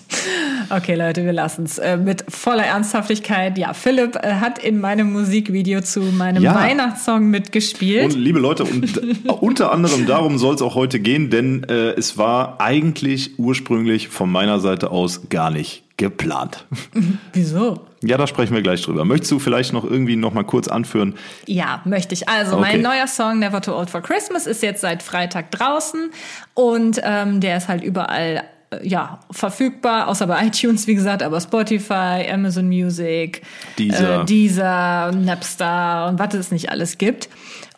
Okay, 0.74 0.94
Leute, 0.94 1.24
wir 1.24 1.32
lassen 1.34 1.64
es. 1.64 1.76
Äh, 1.78 1.98
mit 1.98 2.24
voller 2.28 2.64
Ernsthaftigkeit. 2.64 3.58
Ja, 3.58 3.74
Philipp 3.74 4.16
äh, 4.16 4.34
hat 4.36 4.58
in 4.58 4.80
meinem 4.80 5.12
Musikvideo 5.12 5.82
zu 5.82 6.00
meinem 6.00 6.42
Ja. 6.42 6.54
Weihnachtssong 6.54 7.26
mitgespielt. 7.26 8.14
Und 8.14 8.18
liebe 8.18 8.38
Leute, 8.38 8.64
und 8.64 8.98
unter 9.42 9.70
anderem 9.70 10.06
darum 10.06 10.38
soll 10.38 10.54
es 10.54 10.62
auch 10.62 10.74
heute 10.74 10.98
gehen, 10.98 11.28
denn 11.28 11.64
äh, 11.64 11.90
es 11.90 12.16
war 12.16 12.60
eigentlich 12.60 13.38
ursprünglich 13.38 14.08
von 14.08 14.30
meiner 14.32 14.60
Seite 14.60 14.90
aus 14.90 15.28
gar 15.28 15.50
nicht 15.50 15.82
geplant. 15.98 16.64
Wieso? 17.34 17.80
Ja, 18.02 18.16
da 18.16 18.26
sprechen 18.26 18.54
wir 18.54 18.62
gleich 18.62 18.82
drüber. 18.82 19.04
Möchtest 19.04 19.30
du 19.30 19.38
vielleicht 19.38 19.72
noch 19.74 19.84
irgendwie 19.84 20.16
noch 20.16 20.32
mal 20.32 20.42
kurz 20.42 20.68
anführen? 20.68 21.14
Ja, 21.46 21.82
möchte 21.84 22.14
ich. 22.14 22.28
Also, 22.28 22.56
Okay. 22.56 22.62
mein 22.72 22.80
neuer 22.82 23.06
Song 23.06 23.38
Never 23.38 23.60
Too 23.60 23.72
Old 23.76 23.90
for 23.90 24.00
Christmas 24.00 24.46
ist 24.46 24.62
jetzt 24.62 24.80
seit 24.80 25.02
Freitag 25.02 25.50
draußen 25.50 26.10
und 26.54 27.00
ähm, 27.04 27.40
der 27.40 27.58
ist 27.58 27.68
halt 27.68 27.84
überall 27.84 28.36
äh, 28.38 28.42
ja, 28.82 29.20
verfügbar, 29.30 30.08
außer 30.08 30.26
bei 30.26 30.46
iTunes, 30.46 30.86
wie 30.86 30.94
gesagt, 30.94 31.22
aber 31.22 31.40
Spotify, 31.40 32.26
Amazon 32.30 32.68
Music, 32.68 33.42
Deezer. 33.78 34.22
äh, 34.22 34.24
Deezer, 34.24 35.12
Napster 35.12 36.08
und 36.08 36.18
was 36.18 36.34
es 36.34 36.50
nicht 36.50 36.70
alles 36.70 36.98
gibt. 36.98 37.28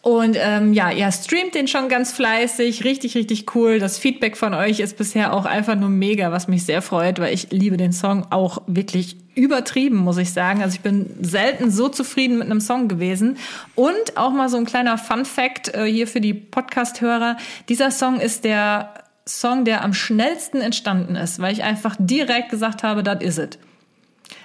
Und 0.04 0.36
ähm, 0.38 0.74
ja, 0.74 0.90
ihr 0.90 1.10
streamt 1.12 1.54
den 1.54 1.66
schon 1.66 1.88
ganz 1.88 2.12
fleißig, 2.12 2.84
richtig, 2.84 3.14
richtig 3.14 3.54
cool. 3.54 3.78
Das 3.78 3.96
Feedback 3.96 4.36
von 4.36 4.52
euch 4.52 4.80
ist 4.80 4.98
bisher 4.98 5.32
auch 5.32 5.46
einfach 5.46 5.76
nur 5.76 5.88
mega, 5.88 6.30
was 6.30 6.46
mich 6.46 6.66
sehr 6.66 6.82
freut, 6.82 7.18
weil 7.18 7.32
ich 7.32 7.50
liebe 7.50 7.78
den 7.78 7.94
Song 7.94 8.26
auch 8.28 8.60
wirklich 8.66 9.16
übertrieben, 9.34 9.96
muss 9.96 10.18
ich 10.18 10.30
sagen. 10.30 10.62
Also 10.62 10.74
ich 10.74 10.82
bin 10.82 11.06
selten 11.22 11.70
so 11.70 11.88
zufrieden 11.88 12.36
mit 12.36 12.50
einem 12.50 12.60
Song 12.60 12.88
gewesen. 12.88 13.38
Und 13.76 14.16
auch 14.16 14.30
mal 14.30 14.50
so 14.50 14.58
ein 14.58 14.66
kleiner 14.66 14.98
Fun 14.98 15.24
Fact 15.24 15.74
äh, 15.74 15.86
hier 15.86 16.06
für 16.06 16.20
die 16.20 16.34
Podcast-Hörer. 16.34 17.38
Dieser 17.70 17.90
Song 17.90 18.20
ist 18.20 18.44
der 18.44 19.03
Song, 19.26 19.64
der 19.64 19.82
am 19.82 19.94
schnellsten 19.94 20.60
entstanden 20.60 21.16
ist, 21.16 21.38
weil 21.40 21.52
ich 21.52 21.62
einfach 21.62 21.96
direkt 21.98 22.50
gesagt 22.50 22.82
habe, 22.82 23.02
das 23.02 23.22
is 23.22 23.38
it. 23.38 23.58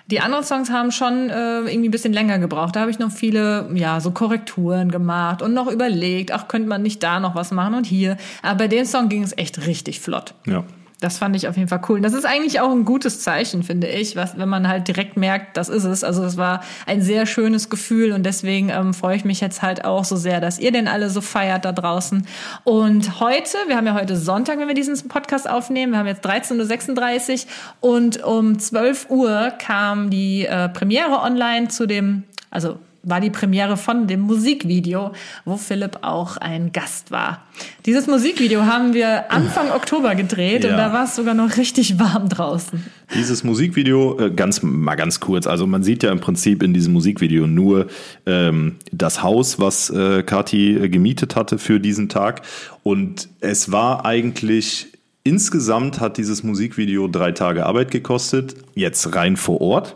Die 0.08 0.22
anderen 0.22 0.44
Songs 0.44 0.72
haben 0.72 0.92
schon 0.92 1.30
äh, 1.30 1.60
irgendwie 1.60 1.90
ein 1.90 1.92
bisschen 1.92 2.14
länger 2.14 2.40
gebraucht. 2.40 2.76
Da 2.76 2.82
habe 2.82 2.92
ich 2.92 2.98
noch 2.98 3.12
viele, 3.12 3.70
ja, 3.76 4.00
so 4.00 4.12
Korrekturen 4.12 4.90
gemacht 4.90 5.42
und 5.42 5.54
noch 5.54 5.68
überlegt, 5.68 6.32
ach, 6.32 6.48
könnte 6.48 6.68
man 6.68 6.82
nicht 6.82 7.04
da 7.04 7.20
noch 7.20 7.36
was 7.36 7.52
machen 7.52 7.76
und 7.76 7.86
hier. 7.86 8.18
Aber 8.42 8.60
bei 8.60 8.68
dem 8.68 8.86
Song 8.86 9.10
ging 9.10 9.22
es 9.22 9.38
echt 9.38 9.68
richtig 9.68 10.00
flott. 10.00 10.34
Ja. 10.48 10.64
Das 11.02 11.18
fand 11.18 11.36
ich 11.36 11.48
auf 11.48 11.56
jeden 11.56 11.70
Fall 11.70 11.82
cool. 11.88 11.98
Und 11.98 12.04
das 12.04 12.14
ist 12.14 12.26
eigentlich 12.26 12.60
auch 12.60 12.72
ein 12.72 12.84
gutes 12.84 13.22
Zeichen, 13.22 13.64
finde 13.64 13.88
ich, 13.88 14.18
was, 14.18 14.38
wenn 14.38 14.50
man 14.50 14.68
halt 14.68 14.88
direkt 14.90 15.16
merkt, 15.16 15.56
das 15.56 15.70
ist 15.70 15.86
es. 15.86 16.04
Also 16.04 16.24
es 16.26 16.36
war 16.36 16.62
ein 16.86 17.02
sehr 17.02 17.26
schönes 17.26 17.70
Gefühl 17.70 18.12
und 18.12 18.24
deswegen 18.24 18.70
ähm, 18.70 18.94
freue 18.94 19.16
ich 19.16 19.24
mich 19.24 19.40
jetzt 19.40 19.62
halt 19.62 19.86
auch 19.86 20.04
so 20.04 20.18
sehr, 20.18 20.42
dass 20.42 20.60
ihr 20.60 20.74
den 20.74 20.90
alle 20.90 21.10
so 21.10 21.22
feiert 21.22 21.64
da 21.64 21.72
draußen. 21.72 22.28
Und 22.66 23.22
heute, 23.22 23.58
wir 23.68 23.78
haben 23.78 23.88
ja 23.88 23.94
heute 23.94 24.18
Sonntag, 24.18 24.60
wenn 24.60 24.68
wir 24.68 24.76
diesen 24.76 25.08
Podcast 25.08 25.50
aufnehmen, 25.50 25.94
wir 25.94 26.00
haben 26.00 26.08
jetzt 26.08 26.26
13.36 26.26 27.46
Uhr 27.82 27.92
und 27.92 28.24
um 28.24 28.60
12 28.60 29.10
Uhr 29.10 29.54
kam 29.58 30.10
die 30.10 30.46
äh, 30.46 30.68
Premiere 30.68 31.22
online 31.22 31.70
zu 31.70 31.86
dem, 31.86 32.24
also 32.52 32.78
war 33.10 33.22
die 33.22 33.30
Premiere 33.30 33.78
von 33.78 34.08
dem 34.08 34.22
Musikvideo, 34.22 35.12
wo 35.46 35.58
Philipp 35.58 36.00
auch 36.02 36.38
ein 36.38 36.72
Gast 36.72 37.12
war. 37.12 37.44
Dieses 37.86 38.08
Musikvideo 38.08 38.64
haben 38.66 38.94
wir 38.94 39.32
Anfang 39.32 39.72
Oktober 39.76 40.16
gedreht 40.16 40.64
Ja. 40.64 40.72
und 40.72 40.78
da 40.78 40.94
war 40.94 41.06
es 41.06 41.16
sogar 41.16 41.34
noch 41.34 41.58
richtig 41.58 42.00
warm 42.00 42.30
draußen. 42.30 42.84
Dieses 43.16 43.44
Musikvideo, 43.44 44.20
äh, 44.20 44.32
ganz 44.32 44.62
mal 44.62 44.96
ganz 44.96 45.20
kurz, 45.20 45.48
also 45.48 45.66
man 45.68 45.84
sieht 45.84 46.04
ja 46.04 46.12
im 46.12 46.20
Prinzip 46.20 46.62
in 46.64 46.74
diesem 46.74 46.94
Musikvideo 46.94 47.48
nur 47.48 47.88
ähm, 48.26 48.76
das 48.92 49.24
Haus, 49.24 49.60
was 49.60 49.90
äh, 49.90 50.24
Kati 50.24 50.76
äh, 50.78 50.90
gemietet 50.90 51.36
hatte 51.36 51.58
für 51.58 51.80
diesen 51.80 52.08
Tag. 52.10 52.42
Und 52.84 53.30
es 53.40 53.72
war 53.72 54.06
eigentlich, 54.06 54.88
insgesamt 55.24 56.00
hat 56.00 56.18
dieses 56.18 56.44
Musikvideo 56.44 57.08
drei 57.08 57.32
Tage 57.32 57.66
Arbeit 57.66 57.92
gekostet, 57.92 58.56
jetzt 58.76 59.16
rein 59.16 59.38
vor 59.38 59.62
Ort. 59.62 59.96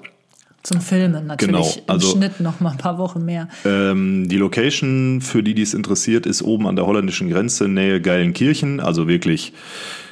Zum 0.63 0.79
Filmen 0.79 1.27
natürlich 1.27 1.75
Genau, 1.75 1.83
also- 1.87 2.13
im 2.13 2.17
Schnitt 2.17 2.39
noch 2.39 2.59
mal 2.61 2.71
ein 2.71 2.77
paar 2.77 2.97
Wochen 2.97 3.25
mehr. 3.25 3.49
Ähm, 3.65 4.27
die 4.29 4.37
Location, 4.37 5.19
für 5.21 5.43
die, 5.43 5.53
die 5.53 5.61
es 5.61 5.73
interessiert, 5.73 6.25
ist 6.25 6.41
oben 6.41 6.67
an 6.67 6.75
der 6.77 6.85
holländischen 6.85 7.29
Grenze, 7.29 7.67
Nähe 7.67 7.99
Geilenkirchen, 8.01 8.79
also 8.79 9.09
wirklich, 9.09 9.51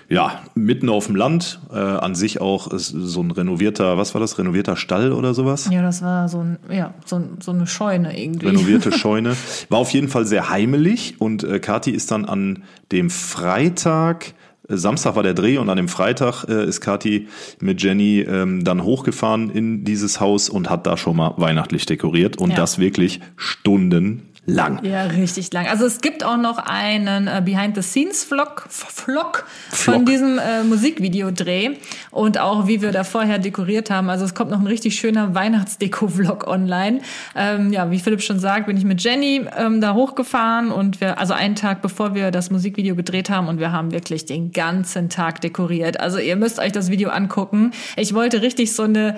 ja, 0.09 0.41
mitten 0.53 0.89
auf 0.89 1.05
dem 1.07 1.15
Land. 1.15 1.61
Äh, 1.71 1.77
an 1.77 2.15
sich 2.15 2.41
auch 2.41 2.67
ist 2.69 2.87
so 2.89 3.21
ein 3.23 3.31
renovierter, 3.31 3.97
was 3.97 4.13
war 4.13 4.19
das, 4.19 4.37
renovierter 4.37 4.75
Stall 4.75 5.13
oder 5.13 5.33
sowas? 5.33 5.69
Ja, 5.71 5.81
das 5.81 6.01
war 6.01 6.27
so, 6.27 6.39
ein, 6.39 6.57
ja, 6.69 6.93
so, 7.05 7.23
so 7.39 7.51
eine 7.51 7.65
Scheune 7.65 8.21
irgendwie. 8.21 8.47
Renovierte 8.47 8.91
Scheune. 8.97 9.37
War 9.69 9.79
auf 9.79 9.91
jeden 9.91 10.09
Fall 10.09 10.25
sehr 10.25 10.49
heimelig 10.49 11.15
und 11.19 11.45
äh, 11.45 11.59
Kati 11.61 11.91
ist 11.91 12.11
dann 12.11 12.25
an 12.25 12.63
dem 12.91 13.09
Freitag, 13.09 14.33
Samstag 14.77 15.15
war 15.15 15.23
der 15.23 15.33
Dreh 15.33 15.57
und 15.57 15.69
an 15.69 15.77
dem 15.77 15.87
Freitag 15.87 16.45
äh, 16.49 16.65
ist 16.65 16.81
Kati 16.81 17.27
mit 17.59 17.81
Jenny 17.81 18.19
ähm, 18.21 18.63
dann 18.63 18.83
hochgefahren 18.83 19.49
in 19.49 19.83
dieses 19.83 20.19
Haus 20.19 20.49
und 20.49 20.69
hat 20.69 20.87
da 20.87 20.97
schon 20.97 21.17
mal 21.17 21.33
weihnachtlich 21.37 21.85
dekoriert 21.85 22.37
und 22.37 22.51
Ja. 22.51 22.55
das 22.57 22.79
wirklich 22.79 23.19
Stunden 23.37 24.23
lang. 24.45 24.83
Ja, 24.83 25.03
richtig 25.03 25.53
lang. 25.53 25.67
Also 25.67 25.85
es 25.85 26.01
gibt 26.01 26.23
auch 26.23 26.37
noch 26.37 26.57
einen 26.57 27.27
äh, 27.27 27.43
Behind-the-Scenes-Vlog 27.45 28.65
Vlog 28.69 29.45
von 29.69 30.03
diesem 30.05 30.39
äh, 30.39 30.63
Musikvideodreh 30.63 31.75
und 32.09 32.39
auch 32.39 32.65
wie 32.67 32.81
wir 32.81 32.91
da 32.91 33.03
vorher 33.03 33.37
dekoriert 33.37 33.91
haben. 33.91 34.09
Also 34.09 34.25
es 34.25 34.33
kommt 34.33 34.49
noch 34.49 34.59
ein 34.59 34.65
richtig 34.65 34.95
schöner 34.95 35.35
Weihnachtsdeko-Vlog 35.35 36.47
online. 36.47 37.01
Ähm, 37.35 37.71
ja, 37.71 37.91
wie 37.91 37.99
Philipp 37.99 38.23
schon 38.23 38.39
sagt, 38.39 38.65
bin 38.65 38.77
ich 38.77 38.83
mit 38.83 39.03
Jenny 39.03 39.45
ähm, 39.55 39.79
da 39.79 39.93
hochgefahren 39.93 40.71
und 40.71 41.01
wir, 41.01 41.19
also 41.19 41.33
einen 41.33 41.53
Tag 41.55 41.83
bevor 41.83 42.15
wir 42.15 42.31
das 42.31 42.49
Musikvideo 42.49 42.95
gedreht 42.95 43.29
haben 43.29 43.47
und 43.47 43.59
wir 43.59 43.71
haben 43.71 43.91
wirklich 43.91 44.25
den 44.25 44.51
ganzen 44.51 45.09
Tag 45.09 45.41
dekoriert. 45.41 45.99
Also 45.99 46.17
ihr 46.17 46.35
müsst 46.35 46.57
euch 46.57 46.71
das 46.71 46.89
Video 46.89 47.11
angucken. 47.11 47.73
Ich 47.95 48.15
wollte 48.15 48.41
richtig 48.41 48.73
so 48.73 48.81
eine 48.83 49.17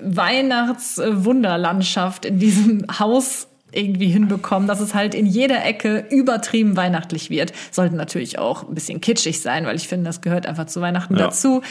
Weihnachtswunderlandschaft 0.00 2.24
in 2.24 2.38
diesem 2.38 2.86
Haus 3.00 3.48
irgendwie 3.72 4.08
hinbekommen, 4.08 4.68
dass 4.68 4.80
es 4.80 4.94
halt 4.94 5.14
in 5.14 5.26
jeder 5.26 5.64
Ecke 5.64 6.04
übertrieben 6.10 6.76
weihnachtlich 6.76 7.30
wird. 7.30 7.52
Sollte 7.70 7.96
natürlich 7.96 8.38
auch 8.38 8.68
ein 8.68 8.74
bisschen 8.74 9.00
kitschig 9.00 9.40
sein, 9.40 9.66
weil 9.66 9.76
ich 9.76 9.88
finde, 9.88 10.06
das 10.06 10.20
gehört 10.20 10.46
einfach 10.46 10.66
zu 10.66 10.80
Weihnachten 10.80 11.16
ja. 11.16 11.26
dazu. 11.26 11.62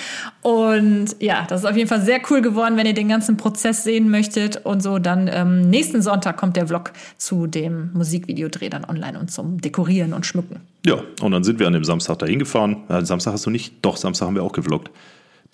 Und 0.42 1.16
ja, 1.20 1.46
das 1.48 1.62
ist 1.62 1.70
auf 1.70 1.76
jeden 1.76 1.90
Fall 1.90 2.02
sehr 2.02 2.20
cool 2.30 2.42
geworden, 2.42 2.78
wenn 2.78 2.86
ihr 2.86 2.94
den 2.94 3.10
ganzen 3.10 3.38
Prozess 3.38 3.84
sehen 3.84 4.10
möchtet 4.10 4.66
und 4.66 4.82
so. 4.82 5.00
Dann 5.00 5.30
ähm, 5.32 5.70
nächsten 5.70 6.02
Sonntag 6.02 6.38
kommt 6.38 6.56
der 6.56 6.68
Vlog 6.68 6.92
zu 7.18 7.48
dem 7.48 7.92
Musikvideodreh 7.94 8.70
dann 8.70 8.86
online 8.86 9.20
und 9.20 9.32
zum 9.32 9.62
Dekorieren 9.62 10.14
und 10.14 10.26
Schmücken. 10.26 10.62
Ja, 10.86 10.98
und 11.22 11.32
dann 11.32 11.44
sind 11.44 11.60
wir 11.60 11.68
an 11.68 11.74
dem 11.74 11.84
Samstag 11.84 12.20
dahin 12.20 12.40
gefahren. 12.40 12.84
Ja, 12.90 13.04
Samstag 13.04 13.34
hast 13.34 13.46
du 13.46 13.50
nicht? 13.50 13.74
Doch, 13.82 13.98
Samstag 13.98 14.28
haben 14.28 14.36
wir 14.36 14.44
auch 14.44 14.54
gevloggt. 14.54 14.90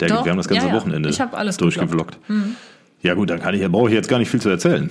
Der, 0.00 0.08
Doch, 0.08 0.24
wir 0.24 0.30
haben 0.30 0.36
das 0.36 0.48
ganze 0.48 0.66
ja, 0.66 0.72
ja. 0.72 0.78
Wochenende 0.78 1.08
ich 1.08 1.20
alles 1.20 1.56
durchgevloggt. 1.56 2.18
Mhm. 2.28 2.56
Ja 3.02 3.14
gut, 3.14 3.30
dann 3.30 3.40
kann 3.40 3.54
ich, 3.54 3.66
brauche 3.68 3.88
ich 3.88 3.94
jetzt 3.94 4.08
gar 4.08 4.18
nicht 4.18 4.30
viel 4.30 4.40
zu 4.40 4.48
erzählen. 4.48 4.90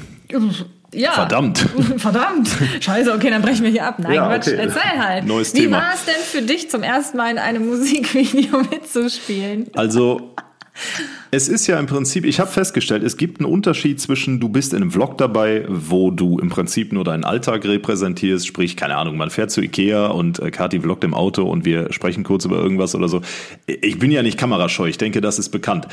Ja. 0.93 1.11
Verdammt. 1.11 1.57
Verdammt. 1.97 2.49
Scheiße, 2.79 3.13
okay, 3.13 3.29
dann 3.29 3.41
brechen 3.41 3.63
wir 3.63 3.71
hier 3.71 3.85
ab. 3.85 3.99
Nein, 3.99 4.13
Ja, 4.13 4.27
Quatsch, 4.27 4.47
okay. 4.47 4.57
erzähl 4.61 5.03
halt. 5.03 5.25
Neues 5.25 5.53
Wie 5.53 5.61
Thema. 5.61 5.77
war 5.77 5.93
es 5.93 6.05
denn 6.05 6.21
für 6.23 6.41
dich 6.41 6.69
zum 6.69 6.83
ersten 6.83 7.17
Mal 7.17 7.31
in 7.31 7.37
einem 7.37 7.67
Musikvideo 7.67 8.59
mitzuspielen? 8.71 9.67
Also, 9.75 10.33
es 11.31 11.49
ist 11.49 11.67
ja 11.67 11.79
im 11.79 11.85
Prinzip, 11.85 12.25
ich 12.25 12.39
habe 12.39 12.49
festgestellt, 12.49 13.03
es 13.03 13.17
gibt 13.17 13.39
einen 13.39 13.51
Unterschied 13.51 13.99
zwischen, 13.99 14.39
du 14.39 14.49
bist 14.49 14.73
in 14.73 14.81
einem 14.81 14.91
Vlog 14.91 15.17
dabei, 15.17 15.65
wo 15.67 16.11
du 16.11 16.39
im 16.39 16.49
Prinzip 16.49 16.93
nur 16.93 17.03
deinen 17.03 17.23
Alltag 17.23 17.65
repräsentierst, 17.65 18.47
sprich, 18.47 18.77
keine 18.77 18.95
Ahnung, 18.95 19.17
man 19.17 19.29
fährt 19.29 19.51
zu 19.51 19.61
Ikea 19.61 20.07
und 20.07 20.39
äh, 20.39 20.51
Kathi 20.51 20.79
vloggt 20.79 21.03
im 21.03 21.13
Auto 21.13 21.43
und 21.43 21.65
wir 21.65 21.91
sprechen 21.91 22.23
kurz 22.23 22.45
über 22.45 22.57
irgendwas 22.57 22.95
oder 22.95 23.09
so. 23.09 23.21
Ich 23.67 23.99
bin 23.99 24.11
ja 24.11 24.23
nicht 24.23 24.37
kamerascheu, 24.37 24.87
ich 24.87 24.97
denke, 24.97 25.21
das 25.21 25.39
ist 25.39 25.49
bekannt. 25.49 25.87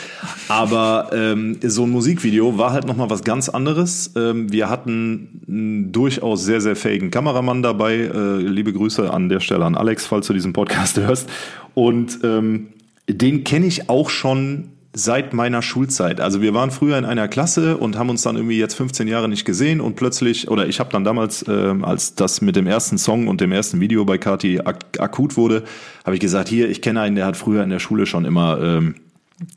Aber 0.48 1.10
ähm, 1.12 1.58
so 1.62 1.84
ein 1.84 1.90
Musikvideo 1.90 2.58
war 2.58 2.72
halt 2.72 2.86
nochmal 2.86 3.10
was 3.10 3.24
ganz 3.24 3.48
anderes. 3.48 4.12
Ähm, 4.16 4.52
wir 4.52 4.68
hatten 4.68 5.42
einen 5.48 5.92
durchaus 5.92 6.44
sehr, 6.44 6.60
sehr 6.60 6.76
fähigen 6.76 7.10
Kameramann 7.10 7.62
dabei. 7.62 7.94
Äh, 7.94 8.36
liebe 8.38 8.72
Grüße 8.72 9.12
an 9.12 9.28
der 9.28 9.40
Stelle 9.40 9.64
an 9.64 9.76
Alex, 9.76 10.06
falls 10.06 10.26
du 10.26 10.32
diesen 10.32 10.52
Podcast 10.52 10.96
hörst. 11.00 11.28
Und 11.74 12.20
ähm, 12.22 12.68
den 13.08 13.44
kenne 13.44 13.66
ich 13.66 13.88
auch 13.88 14.10
schon 14.10 14.72
seit 14.94 15.32
meiner 15.32 15.62
Schulzeit. 15.62 16.20
Also 16.20 16.42
wir 16.42 16.52
waren 16.52 16.70
früher 16.70 16.98
in 16.98 17.06
einer 17.06 17.26
Klasse 17.26 17.78
und 17.78 17.96
haben 17.96 18.10
uns 18.10 18.22
dann 18.22 18.36
irgendwie 18.36 18.58
jetzt 18.58 18.74
15 18.74 19.08
Jahre 19.08 19.28
nicht 19.28 19.46
gesehen 19.46 19.80
und 19.80 19.96
plötzlich, 19.96 20.48
oder 20.48 20.66
ich 20.66 20.80
habe 20.80 20.90
dann 20.90 21.02
damals, 21.02 21.44
ähm, 21.48 21.82
als 21.84 22.14
das 22.14 22.42
mit 22.42 22.56
dem 22.56 22.66
ersten 22.66 22.98
Song 22.98 23.26
und 23.26 23.40
dem 23.40 23.52
ersten 23.52 23.80
Video 23.80 24.04
bei 24.04 24.18
Kati 24.18 24.60
ak 24.60 25.00
akut 25.00 25.36
wurde, 25.36 25.64
habe 26.04 26.14
ich 26.14 26.20
gesagt, 26.20 26.48
hier, 26.48 26.68
ich 26.68 26.82
kenne 26.82 27.00
einen, 27.00 27.16
der 27.16 27.24
hat 27.24 27.38
früher 27.38 27.62
in 27.62 27.70
der 27.70 27.78
Schule 27.78 28.04
schon 28.04 28.26
immer 28.26 28.60
ähm, 28.60 28.96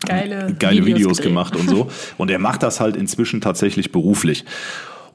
Geile, 0.05 0.55
geile 0.57 0.85
Videos, 0.85 1.17
gedreht. 1.17 1.31
gemacht 1.31 1.55
und 1.55 1.69
so. 1.69 1.91
Und 2.17 2.31
er 2.31 2.39
macht 2.39 2.63
das 2.63 2.79
halt 2.79 2.95
inzwischen 2.95 3.39
tatsächlich 3.39 3.91
beruflich. 3.91 4.45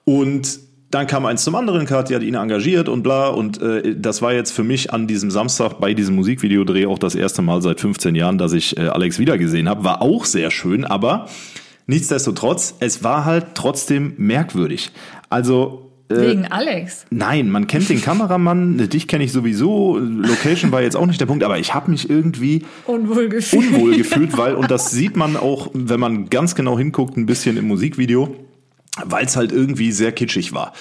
Und 0.04 0.60
dann 0.90 1.06
kam 1.06 1.24
eins 1.24 1.44
zum 1.44 1.54
anderen, 1.54 1.86
Kathi 1.86 2.14
hat 2.14 2.22
ihn 2.22 2.34
engagiert 2.34 2.88
und 2.88 3.02
bla. 3.02 3.28
Und 3.28 3.62
äh, 3.62 3.94
das 3.96 4.22
war 4.22 4.32
jetzt 4.32 4.50
für 4.50 4.64
mich 4.64 4.92
an 4.92 5.06
diesem 5.06 5.30
Samstag 5.30 5.74
bei 5.80 5.94
diesem 5.94 6.16
Musikvideodreh 6.16 6.86
auch 6.86 6.98
das 6.98 7.14
erste 7.14 7.42
Mal 7.42 7.62
seit 7.62 7.80
15 7.80 8.14
Jahren, 8.16 8.38
dass 8.38 8.52
ich 8.52 8.76
äh, 8.76 8.88
Alex 8.88 9.18
wiedergesehen 9.18 9.68
habe. 9.68 9.84
War 9.84 10.02
auch 10.02 10.24
sehr 10.24 10.50
schön, 10.50 10.84
aber 10.84 11.28
nichtsdestotrotz, 11.86 12.74
es 12.80 13.04
war 13.04 13.24
halt 13.24 13.54
trotzdem 13.54 14.14
merkwürdig. 14.16 14.90
Also 15.28 15.90
äh, 16.08 16.16
Wegen 16.16 16.46
Alex. 16.46 17.06
Nein, 17.10 17.50
man 17.50 17.68
kennt 17.68 17.88
den 17.88 18.00
Kameramann, 18.00 18.76
dich 18.90 19.06
kenne 19.06 19.22
ich 19.22 19.30
sowieso, 19.30 19.96
Location 19.96 20.72
war 20.72 20.82
jetzt 20.82 20.96
auch 20.96 21.06
nicht 21.06 21.20
der 21.20 21.26
Punkt, 21.26 21.44
aber 21.44 21.60
ich 21.60 21.72
habe 21.72 21.92
mich 21.92 22.10
irgendwie 22.10 22.64
Unwohl 22.86 23.28
gefühlt. 23.28 23.68
unwohl 23.68 23.96
gefühlt, 23.96 24.36
weil, 24.36 24.56
und 24.56 24.72
das 24.72 24.90
sieht 24.90 25.16
man 25.16 25.36
auch, 25.36 25.70
wenn 25.72 26.00
man 26.00 26.28
ganz 26.28 26.56
genau 26.56 26.76
hinguckt, 26.76 27.16
ein 27.16 27.26
bisschen 27.26 27.56
im 27.56 27.68
Musikvideo, 27.68 28.34
weil 29.04 29.24
es 29.24 29.36
halt 29.36 29.52
irgendwie 29.52 29.92
sehr 29.92 30.12
kitschig 30.12 30.52
war. 30.52 30.72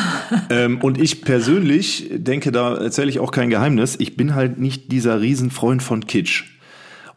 ähm, 0.50 0.80
und 0.80 1.00
ich 1.00 1.22
persönlich 1.22 2.08
denke, 2.10 2.52
da 2.52 2.76
erzähle 2.76 3.10
ich 3.10 3.18
auch 3.20 3.30
kein 3.30 3.50
Geheimnis, 3.50 3.96
ich 3.98 4.16
bin 4.16 4.34
halt 4.34 4.58
nicht 4.58 4.90
dieser 4.92 5.20
Riesenfreund 5.20 5.82
von 5.82 6.06
Kitsch. 6.06 6.44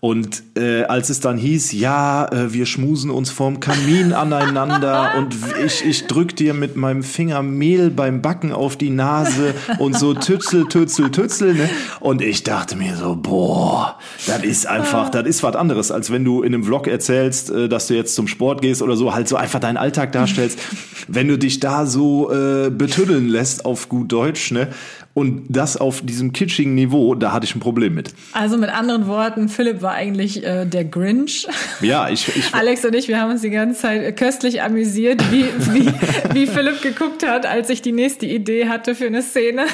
Und 0.01 0.41
äh, 0.58 0.81
als 0.86 1.12
es 1.12 1.20
dann 1.20 1.38
hieß, 1.38 1.74
ja, 1.74 2.25
äh, 2.25 2.51
wir 2.51 2.65
schmusen 2.65 3.12
uns 3.12 3.29
vorm 3.29 3.60
Kamin 3.60 4.13
aneinander 4.13 5.12
und 5.15 5.36
ich, 5.63 5.86
ich 5.86 6.08
drück 6.08 6.36
dir 6.36 6.55
mit 6.55 6.75
meinem 6.75 7.03
Finger 7.03 7.43
Mehl 7.43 7.91
beim 7.91 8.24
Backen 8.24 8.51
auf 8.51 8.75
die 8.75 8.89
Nase 8.89 9.53
und 9.77 9.96
so 9.96 10.15
tützel, 10.15 10.65
tützel, 10.67 11.12
tützel. 11.12 11.53
Ne? 11.53 11.70
Und 12.00 12.24
ich 12.24 12.41
dachte 12.43 12.75
mir 12.75 12.96
so, 12.96 13.15
boah, 13.15 14.00
das 14.25 14.43
ist 14.43 14.65
einfach, 14.65 15.10
das 15.10 15.27
ist 15.27 15.43
was 15.43 15.55
anderes, 15.55 15.91
als 15.91 16.12
wenn 16.12 16.25
du 16.25 16.41
in 16.41 16.55
einem 16.55 16.63
Vlog 16.63 16.88
erzählst, 16.88 17.51
äh, 17.51 17.70
dass 17.70 17.86
du 17.86 17.93
jetzt 17.93 18.15
zum 18.15 18.27
Sport 18.27 18.63
gehst 18.63 18.81
oder 18.81 18.96
so, 18.96 19.13
halt 19.13 19.27
so 19.27 19.36
einfach 19.36 19.60
deinen 19.60 19.77
Alltag 19.77 20.13
darstellst. 20.13 20.58
wenn 21.08 21.27
du 21.27 21.38
dich 21.38 21.60
da 21.60 21.86
so 21.86 22.31
äh, 22.31 22.72
betüddeln 22.72 23.27
lässt 23.27 23.65
auf 23.65 23.88
gut 23.88 24.12
Deutsch, 24.12 24.51
ne? 24.51 24.70
Und 25.13 25.44
das 25.50 25.75
auf 25.75 26.01
diesem 26.06 26.32
kitschigen 26.32 26.74
Niveau, 26.74 27.15
da 27.15 27.34
hatte 27.34 27.46
ich 27.46 27.53
ein 27.53 27.60
Problem 27.60 27.94
mit. 27.94 28.13
Also 28.32 28.58
mit 28.58 28.70
anderen 28.70 29.08
Worten, 29.08 29.50
Philipp 29.50 29.82
war 29.82 29.91
eigentlich 29.91 30.46
äh, 30.46 30.65
der 30.65 30.86
Grinch. 30.86 31.48
Ja, 31.82 32.08
ich, 32.10 32.30
ich 32.36 32.53
Alex 32.53 32.86
und 32.86 32.96
ich, 32.96 33.10
wir 33.10 33.20
haben 33.20 33.32
uns 33.32 33.41
die 33.41 33.50
ganze 33.50 33.82
Zeit 33.82 34.01
äh, 34.03 34.12
köstlich 34.13 34.62
amüsiert, 34.62 35.22
wie, 35.32 35.46
wie, 35.74 35.88
wie 36.34 36.48
Philipp 36.48 36.82
geguckt 36.82 37.27
hat, 37.27 37.46
als 37.46 37.70
ich 37.70 37.82
die 37.82 37.91
nächste 37.91 38.25
Idee 38.25 38.70
hatte 38.70 38.96
für 38.96 39.08
eine 39.08 39.22
Szene. 39.22 39.65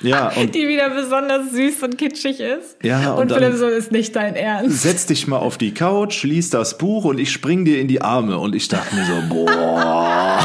Ja, 0.00 0.28
und- 0.36 0.56
die 0.56 0.66
wieder 0.66 0.90
besonders 0.90 1.52
süß 1.52 1.84
und 1.84 1.96
kitschig 1.96 2.40
ist. 2.40 2.76
Ja, 2.82 3.12
und 3.12 3.30
und, 3.30 3.38
Philipp 3.38 3.54
so 3.56 3.66
ist 3.68 3.92
nicht 3.92 4.16
dein 4.16 4.34
Ernst. 4.34 4.82
setz 4.82 5.06
dich 5.06 5.28
mal 5.28 5.38
auf 5.38 5.56
die 5.56 5.72
Couch, 5.72 6.24
lies 6.24 6.50
das 6.50 6.78
Buch 6.78 7.04
und 7.04 7.20
ich 7.20 7.30
spring 7.30 7.64
dir 7.64 7.80
in 7.80 7.86
die 7.86 8.02
Arme. 8.02 8.38
Und 8.38 8.56
ich 8.56 8.66
dachte 8.66 8.92
mir 8.96 9.04
so, 9.04 9.12
boah. 9.28 10.40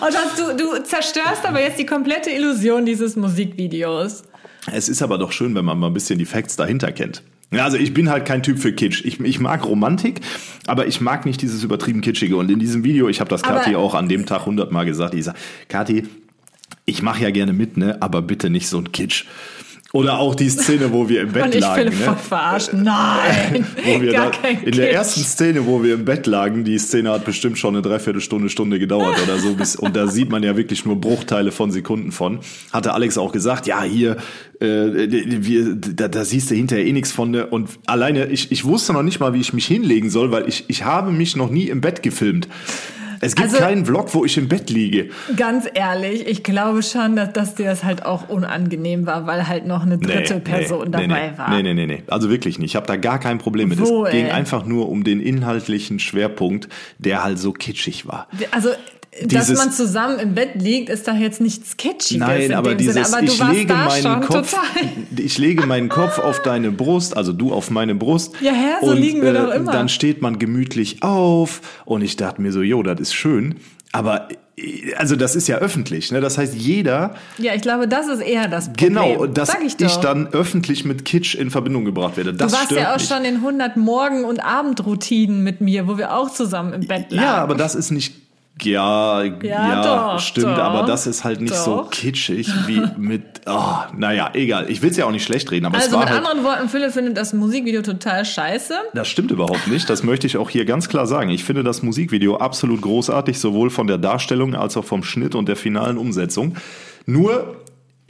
Und 0.00 0.14
das, 0.14 0.36
du, 0.36 0.56
du 0.56 0.82
zerstörst 0.82 1.44
aber 1.44 1.60
jetzt 1.60 1.78
die 1.78 1.86
komplette 1.86 2.30
Illusion 2.30 2.86
dieses 2.86 3.16
Musikvideos. 3.16 4.22
Es 4.72 4.88
ist 4.88 5.02
aber 5.02 5.18
doch 5.18 5.32
schön, 5.32 5.54
wenn 5.54 5.64
man 5.64 5.78
mal 5.78 5.88
ein 5.88 5.94
bisschen 5.94 6.18
die 6.18 6.24
Facts 6.24 6.56
dahinter 6.56 6.92
kennt. 6.92 7.22
Also 7.50 7.78
ich 7.78 7.94
bin 7.94 8.10
halt 8.10 8.26
kein 8.26 8.42
Typ 8.42 8.58
für 8.58 8.72
Kitsch. 8.72 9.04
Ich, 9.04 9.20
ich 9.20 9.40
mag 9.40 9.64
Romantik, 9.64 10.20
aber 10.66 10.86
ich 10.86 11.00
mag 11.00 11.24
nicht 11.24 11.40
dieses 11.40 11.62
übertrieben 11.62 12.02
Kitschige. 12.02 12.36
Und 12.36 12.50
in 12.50 12.58
diesem 12.58 12.84
Video, 12.84 13.08
ich 13.08 13.20
habe 13.20 13.30
das 13.30 13.42
Kathi 13.42 13.74
auch 13.74 13.94
an 13.94 14.08
dem 14.08 14.26
Tag 14.26 14.44
hundertmal 14.44 14.84
gesagt, 14.84 15.14
ich 15.14 15.24
sag, 15.24 15.34
Kathi, 15.68 16.04
ich 16.84 17.02
mache 17.02 17.22
ja 17.22 17.30
gerne 17.30 17.54
mit, 17.54 17.78
ne, 17.78 17.96
aber 18.00 18.20
bitte 18.20 18.50
nicht 18.50 18.68
so 18.68 18.78
ein 18.78 18.92
Kitsch. 18.92 19.24
Oder 19.94 20.18
auch 20.18 20.34
die 20.34 20.50
Szene, 20.50 20.92
wo 20.92 21.08
wir 21.08 21.22
im 21.22 21.32
Bett 21.32 21.46
Und 21.46 21.54
ich 21.54 21.62
lagen. 21.62 21.90
Philipp 21.90 22.06
ne? 22.06 22.16
verarscht. 22.16 22.74
Nein, 22.74 23.66
wo 23.84 24.02
wir 24.02 24.12
gar 24.12 24.30
da, 24.30 24.38
kein 24.38 24.62
in 24.62 24.72
der 24.72 24.88
Kitsch. 24.88 24.94
ersten 24.94 25.20
Szene, 25.22 25.66
wo 25.66 25.82
wir 25.82 25.94
im 25.94 26.04
Bett 26.04 26.26
lagen, 26.26 26.62
die 26.64 26.76
Szene 26.76 27.10
hat 27.10 27.24
bestimmt 27.24 27.58
schon 27.58 27.74
eine 27.74 27.80
Dreiviertelstunde, 27.80 28.50
Stunde 28.50 28.78
gedauert 28.78 29.16
oder 29.22 29.38
so, 29.38 29.54
bis, 29.54 29.76
und 29.76 29.96
da 29.96 30.06
sieht 30.06 30.28
man 30.30 30.42
ja 30.42 30.58
wirklich 30.58 30.84
nur 30.84 31.00
Bruchteile 31.00 31.52
von 31.52 31.70
Sekunden 31.70 32.12
von. 32.12 32.40
Hatte 32.70 32.92
Alex 32.92 33.16
auch 33.16 33.32
gesagt, 33.32 33.66
ja, 33.66 33.82
hier, 33.82 34.18
äh, 34.60 34.66
wir, 34.66 35.74
da, 35.74 36.08
da 36.08 36.22
siehst 36.22 36.50
du 36.50 36.54
hinterher 36.54 36.84
eh 36.84 36.92
nichts 36.92 37.10
von. 37.10 37.30
Ne? 37.30 37.46
Und 37.46 37.70
alleine, 37.86 38.26
ich, 38.26 38.52
ich 38.52 38.66
wusste 38.66 38.92
noch 38.92 39.02
nicht 39.02 39.20
mal, 39.20 39.32
wie 39.32 39.40
ich 39.40 39.54
mich 39.54 39.66
hinlegen 39.66 40.10
soll, 40.10 40.30
weil 40.30 40.46
ich, 40.46 40.66
ich 40.68 40.84
habe 40.84 41.12
mich 41.12 41.34
noch 41.34 41.48
nie 41.48 41.68
im 41.68 41.80
Bett 41.80 42.02
gefilmt. 42.02 42.46
Es 43.20 43.34
gibt 43.34 43.48
Also- 43.48 43.58
keinen 43.58 43.84
Vlog, 43.86 44.14
wo 44.14 44.24
ich 44.24 44.36
im 44.36 44.48
Bett 44.48 44.70
liege. 44.70 45.10
Ganz 45.36 45.66
ehrlich, 45.74 46.26
ich 46.26 46.42
glaube 46.42 46.82
schon, 46.82 47.16
dass, 47.16 47.32
dass 47.32 47.54
dir 47.54 47.66
das 47.66 47.84
halt 47.84 48.04
auch 48.04 48.28
unangenehm 48.28 49.06
war, 49.06 49.26
weil 49.26 49.48
halt 49.48 49.66
noch 49.66 49.82
eine 49.82 49.98
dritte 49.98 50.40
Person 50.40 50.92
dabei 50.92 51.06
nee, 51.06 51.38
war. 51.38 51.50
Nee, 51.50 51.62
nee, 51.62 51.74
nee, 51.74 51.86
nee. 51.86 52.02
Also 52.08 52.30
wirklich 52.30 52.58
nicht. 52.58 52.70
Ich 52.70 52.76
habe 52.76 52.86
da 52.86 52.96
gar 52.96 53.18
kein 53.18 53.38
Problem 53.38 53.68
mit. 53.68 53.80
Wo, 53.80 54.04
es 54.04 54.12
ging 54.12 54.26
einfach 54.30 54.64
nur 54.64 54.88
um 54.88 55.04
den 55.04 55.20
inhaltlichen 55.20 55.98
Schwerpunkt, 55.98 56.68
der 56.98 57.24
halt 57.24 57.38
so 57.38 57.52
kitschig 57.52 58.06
war. 58.06 58.28
Also, 58.50 58.70
dass 59.26 59.46
Dieses- 59.46 59.58
man 59.58 59.72
zusammen 59.72 60.18
im 60.18 60.34
Bett 60.34 60.50
liegt, 60.54 60.88
ist 60.88 61.06
doch 61.08 61.14
jetzt 61.14 61.40
nichts 61.40 61.70
Sketchiges 61.72 62.26
Nein, 62.26 62.40
in 62.42 62.54
aber 62.54 62.70
dem 62.70 62.78
dieses, 62.78 62.94
Sinne. 62.94 63.06
Aber 63.06 63.26
du 63.26 63.32
ich 63.32 63.40
warst 63.40 63.52
lege 63.52 63.66
da 63.66 63.84
meinen 63.86 64.02
schon 64.02 64.20
Kopf, 64.20 64.50
total. 64.52 64.88
ich 65.16 65.38
lege 65.38 65.66
meinen 65.66 65.88
Kopf 65.88 66.18
auf 66.18 66.42
deine 66.42 66.70
Brust, 66.70 67.16
also 67.16 67.32
du 67.32 67.52
auf 67.52 67.70
meine 67.70 67.94
Brust. 67.94 68.34
Ja, 68.40 68.52
hä, 68.52 68.74
so 68.80 68.90
und, 68.92 68.98
liegen 68.98 69.22
wir 69.22 69.32
doch 69.32 69.50
äh, 69.52 69.56
immer. 69.56 69.72
Dann 69.72 69.88
steht 69.88 70.22
man 70.22 70.38
gemütlich 70.38 71.02
auf 71.02 71.60
und 71.84 72.02
ich 72.02 72.16
dachte 72.16 72.40
mir 72.42 72.52
so, 72.52 72.62
jo, 72.62 72.82
das 72.82 73.00
ist 73.00 73.14
schön, 73.14 73.56
aber 73.92 74.28
äh, 74.56 74.94
also 74.96 75.14
das 75.16 75.34
ist 75.36 75.46
ja 75.48 75.56
öffentlich, 75.58 76.10
ne? 76.12 76.20
Das 76.20 76.36
heißt, 76.38 76.54
jeder 76.54 77.14
Ja, 77.38 77.54
ich 77.54 77.62
glaube, 77.62 77.86
das 77.88 78.08
ist 78.08 78.20
eher 78.20 78.48
das 78.48 78.66
Problem. 78.66 78.88
genau, 78.94 79.26
dass 79.26 79.48
Sag 79.48 79.60
ich, 79.62 79.74
ich, 79.80 79.94
doch. 79.94 80.00
dann 80.00 80.26
öffentlich 80.28 80.84
mit 80.84 81.04
Kitsch 81.04 81.34
in 81.34 81.50
Verbindung 81.50 81.84
gebracht 81.84 82.16
werde. 82.16 82.34
Das 82.34 82.52
du 82.52 82.58
warst 82.58 82.70
ja 82.72 82.92
auch 82.92 82.98
mich. 82.98 83.08
schon 83.08 83.24
in 83.24 83.36
100 83.36 83.76
Morgen- 83.76 84.24
und 84.24 84.40
Abendroutinen 84.44 85.42
mit 85.44 85.60
mir, 85.60 85.86
wo 85.88 85.96
wir 85.98 86.14
auch 86.14 86.30
zusammen 86.30 86.72
im 86.72 86.86
Bett 86.86 87.10
lagen. 87.10 87.24
Ja, 87.24 87.36
aber 87.36 87.54
das 87.54 87.74
ist 87.74 87.90
nicht 87.90 88.14
Ja, 88.62 89.22
ja, 89.22 89.32
Ja, 89.42 89.82
doch, 90.14 90.20
stimmt, 90.20 90.56
doch, 90.56 90.62
aber 90.62 90.86
das 90.86 91.06
ist 91.06 91.24
halt 91.24 91.40
nicht 91.40 91.54
so 91.54 91.76
doch. 91.82 91.90
kitschig 91.90 92.48
wie 92.66 92.82
mit, 92.96 93.22
oh, 93.46 93.74
naja, 93.96 94.30
egal. 94.34 94.70
Ich 94.70 94.82
will 94.82 94.90
es 94.90 94.96
ja 94.96 95.06
auch 95.06 95.10
nicht 95.10 95.24
schlecht 95.24 95.50
reden, 95.50 95.66
aber 95.66 95.78
es 95.78 95.84
Also 95.84 95.96
war 95.96 96.04
mit 96.04 96.10
halt, 96.14 96.24
anderen 96.26 96.44
Worten, 96.44 96.68
Philipp 96.68 96.92
findet 96.92 97.16
das 97.16 97.32
Musikvideo 97.32 97.82
total 97.82 98.24
scheiße. 98.24 98.74
das 98.94 99.08
stimmt 99.08 99.30
überhaupt 99.30 99.66
nicht. 99.68 99.88
Das 99.88 100.02
möchte 100.02 100.26
ich 100.26 100.36
auch 100.36 100.50
hier 100.50 100.64
ganz 100.64 100.88
klar 100.88 101.06
sagen. 101.06 101.30
Ich 101.30 101.44
finde 101.44 101.62
das 101.62 101.82
Musikvideo 101.82 102.36
absolut 102.36 102.80
großartig, 102.80 103.38
sowohl 103.38 103.70
von 103.70 103.86
der 103.86 103.98
Darstellung 103.98 104.54
als 104.54 104.76
auch 104.76 104.84
vom 104.84 105.02
Schnitt 105.02 105.34
und 105.34 105.48
der 105.48 105.56
finalen 105.56 105.98
Umsetzung. 105.98 106.56
Nur, 107.06 107.56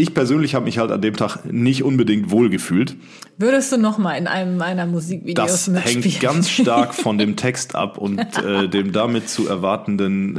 ich 0.00 0.14
persönlich 0.14 0.55
habe 0.55 0.64
mich 0.64 0.78
halt 0.78 0.93
an 0.93 1.02
dem 1.02 1.17
Tag 1.17 1.45
nicht 1.45 1.83
unbedingt 1.83 2.31
wohlgefühlt. 2.31 2.95
Würdest 3.37 3.73
du 3.73 3.78
noch 3.78 3.99
mal 3.99 4.14
in 4.14 4.28
einem 4.28 4.57
meiner 4.57 4.87
Musikvideos 4.87 5.47
Das 5.50 5.69
mitspielen? 5.69 6.02
hängt 6.02 6.21
ganz 6.21 6.49
stark 6.49 6.95
von 6.95 7.19
dem 7.19 7.35
Text 7.37 7.75
ab 7.75 7.99
und 7.99 8.21
äh, 8.38 8.69
dem 8.69 8.93
damit 8.93 9.28
zu 9.28 9.49
erwartenden 9.49 10.37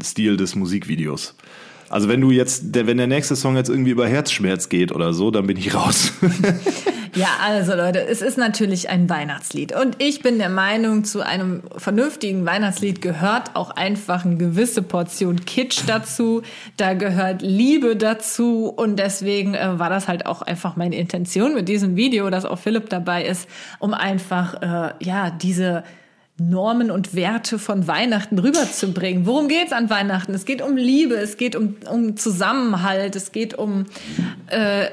äh, 0.00 0.04
Stil 0.04 0.38
des 0.38 0.56
Musikvideos. 0.56 1.36
Also 1.88 2.08
wenn 2.08 2.20
du 2.20 2.30
jetzt, 2.30 2.74
der, 2.74 2.86
wenn 2.86 2.96
der 2.96 3.06
nächste 3.06 3.36
Song 3.36 3.56
jetzt 3.56 3.68
irgendwie 3.68 3.90
über 3.90 4.06
Herzschmerz 4.06 4.68
geht 4.68 4.92
oder 4.92 5.12
so, 5.12 5.30
dann 5.30 5.46
bin 5.46 5.56
ich 5.56 5.74
raus. 5.74 6.12
Ja, 7.16 7.28
also 7.42 7.74
Leute, 7.74 8.06
es 8.06 8.20
ist 8.20 8.36
natürlich 8.36 8.90
ein 8.90 9.08
Weihnachtslied. 9.08 9.74
Und 9.74 10.02
ich 10.02 10.20
bin 10.20 10.38
der 10.38 10.50
Meinung, 10.50 11.04
zu 11.04 11.24
einem 11.24 11.62
vernünftigen 11.74 12.44
Weihnachtslied 12.44 13.00
gehört 13.00 13.56
auch 13.56 13.70
einfach 13.70 14.26
eine 14.26 14.36
gewisse 14.36 14.82
Portion 14.82 15.46
Kitsch 15.46 15.80
dazu. 15.86 16.42
Da 16.76 16.92
gehört 16.92 17.40
Liebe 17.40 17.96
dazu. 17.96 18.66
Und 18.66 18.98
deswegen 18.98 19.54
äh, 19.54 19.78
war 19.78 19.88
das 19.88 20.08
halt 20.08 20.26
auch 20.26 20.42
einfach 20.42 20.76
meine 20.76 20.96
Intention 20.96 21.54
mit 21.54 21.70
diesem 21.70 21.96
Video, 21.96 22.28
dass 22.28 22.44
auch 22.44 22.58
Philipp 22.58 22.90
dabei 22.90 23.24
ist, 23.24 23.48
um 23.78 23.94
einfach, 23.94 24.60
äh, 24.60 24.92
ja, 25.02 25.30
diese 25.30 25.84
Normen 26.38 26.90
und 26.90 27.14
Werte 27.14 27.58
von 27.58 27.86
Weihnachten 27.86 28.38
rüberzubringen. 28.38 29.24
Worum 29.24 29.48
geht's 29.48 29.72
an 29.72 29.88
Weihnachten? 29.88 30.34
Es 30.34 30.44
geht 30.44 30.60
um 30.60 30.76
Liebe, 30.76 31.14
es 31.14 31.38
geht 31.38 31.56
um, 31.56 31.76
um 31.90 32.16
Zusammenhalt, 32.16 33.16
es 33.16 33.32
geht 33.32 33.54
um 33.54 33.86
äh, 34.48 34.88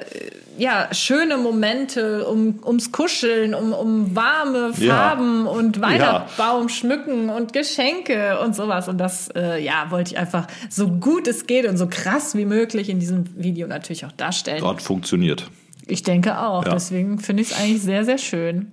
ja, 0.58 0.88
schöne 0.94 1.38
Momente, 1.38 2.26
um, 2.26 2.60
ums 2.66 2.92
Kuscheln, 2.92 3.54
um, 3.54 3.74
um 3.74 4.16
warme 4.16 4.72
Ja. 4.78 4.96
Farben 4.96 5.48
und 5.48 5.82
Weihnachtsbaum 5.82 6.70
schmücken 6.70 7.30
und 7.30 7.52
Geschenke 7.54 8.40
und 8.40 8.56
sowas. 8.56 8.88
Und 8.88 8.98
das, 9.00 9.30
äh, 9.36 9.62
ja, 9.62 9.88
wollte 9.90 10.14
ich 10.14 10.20
einfach 10.20 10.48
so 10.70 10.88
gut 10.88 11.28
es 11.28 11.48
geht 11.48 11.66
und 11.68 11.78
so 11.78 11.88
krass 11.88 12.36
wie 12.36 12.46
möglich 12.46 12.90
in 12.90 13.00
diesem 13.00 13.26
Video 13.36 13.68
natürlich 13.68 14.06
auch 14.06 14.12
darstellen. 14.12 14.62
Gott 14.62 14.82
funktioniert. 14.82 15.50
Ich 15.88 16.04
denke 16.04 16.40
auch. 16.40 16.66
Ja. 16.66 16.74
Deswegen 16.74 17.20
finde 17.20 17.44
ich 17.44 17.52
es 17.52 17.60
eigentlich 17.60 17.82
sehr, 17.82 18.06
sehr 18.06 18.18
schön. 18.18 18.72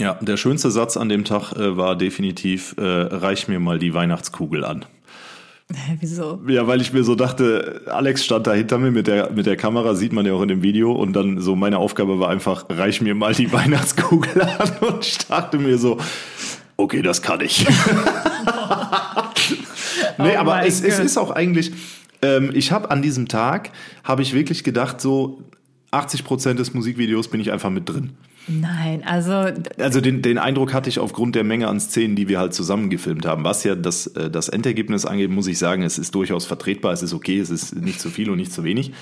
Ja, 0.00 0.14
der 0.20 0.36
schönste 0.36 0.70
Satz 0.70 0.96
an 0.96 1.08
dem 1.08 1.24
Tag 1.24 1.52
äh, 1.54 1.76
war 1.76 1.96
definitiv, 1.96 2.76
äh, 2.78 2.82
reich 2.82 3.48
mir 3.48 3.58
mal 3.58 3.80
die 3.80 3.94
Weihnachtskugel 3.94 4.64
an. 4.64 4.84
Wieso? 6.00 6.40
Ja, 6.48 6.66
weil 6.66 6.80
ich 6.80 6.94
mir 6.94 7.04
so 7.04 7.14
dachte, 7.14 7.82
Alex 7.86 8.24
stand 8.24 8.46
da 8.46 8.54
hinter 8.54 8.78
mir 8.78 8.90
mit 8.90 9.06
der, 9.06 9.30
mit 9.32 9.44
der 9.44 9.56
Kamera, 9.56 9.94
sieht 9.94 10.14
man 10.14 10.24
ja 10.24 10.32
auch 10.32 10.40
in 10.40 10.48
dem 10.48 10.62
Video. 10.62 10.92
Und 10.92 11.12
dann 11.12 11.42
so 11.42 11.56
meine 11.56 11.76
Aufgabe 11.76 12.18
war 12.18 12.30
einfach, 12.30 12.64
reich 12.70 13.02
mir 13.02 13.14
mal 13.14 13.34
die 13.34 13.52
Weihnachtskugel 13.52 14.40
an. 14.40 14.70
Und 14.80 15.04
ich 15.04 15.18
dachte 15.18 15.58
mir 15.58 15.76
so, 15.76 15.98
okay, 16.76 17.02
das 17.02 17.20
kann 17.20 17.42
ich. 17.42 17.66
nee, 20.18 20.36
Oh 20.36 20.38
aber 20.38 20.64
es, 20.64 20.80
es 20.80 20.98
ist 20.98 21.18
auch 21.18 21.32
eigentlich, 21.32 21.72
ähm, 22.22 22.50
ich 22.54 22.72
habe 22.72 22.90
an 22.90 23.02
diesem 23.02 23.28
Tag, 23.28 23.70
habe 24.04 24.22
ich 24.22 24.32
wirklich 24.32 24.64
gedacht, 24.64 25.02
so 25.02 25.42
80 25.90 26.24
Prozent 26.24 26.58
des 26.58 26.72
Musikvideos 26.72 27.28
bin 27.28 27.40
ich 27.40 27.52
einfach 27.52 27.70
mit 27.70 27.88
drin. 27.88 28.12
Nein, 28.48 29.02
also 29.04 29.52
Also 29.78 30.00
den, 30.00 30.22
den 30.22 30.38
Eindruck 30.38 30.72
hatte 30.72 30.88
ich 30.88 30.98
aufgrund 30.98 31.34
der 31.34 31.44
Menge 31.44 31.68
an 31.68 31.80
Szenen, 31.80 32.16
die 32.16 32.28
wir 32.28 32.38
halt 32.38 32.54
zusammen 32.54 32.88
gefilmt 32.90 33.26
haben. 33.26 33.44
Was 33.44 33.62
ja 33.64 33.74
das, 33.74 34.06
äh, 34.08 34.30
das 34.30 34.48
Endergebnis 34.48 35.04
angeht, 35.04 35.30
muss 35.30 35.46
ich 35.46 35.58
sagen, 35.58 35.82
es 35.82 35.98
ist 35.98 36.14
durchaus 36.14 36.46
vertretbar, 36.46 36.92
es 36.92 37.02
ist 37.02 37.12
okay, 37.12 37.38
es 37.38 37.50
ist 37.50 37.74
nicht 37.76 38.00
zu 38.00 38.10
viel 38.10 38.30
und 38.30 38.38
nicht 38.38 38.52
zu 38.52 38.64
wenig. 38.64 38.92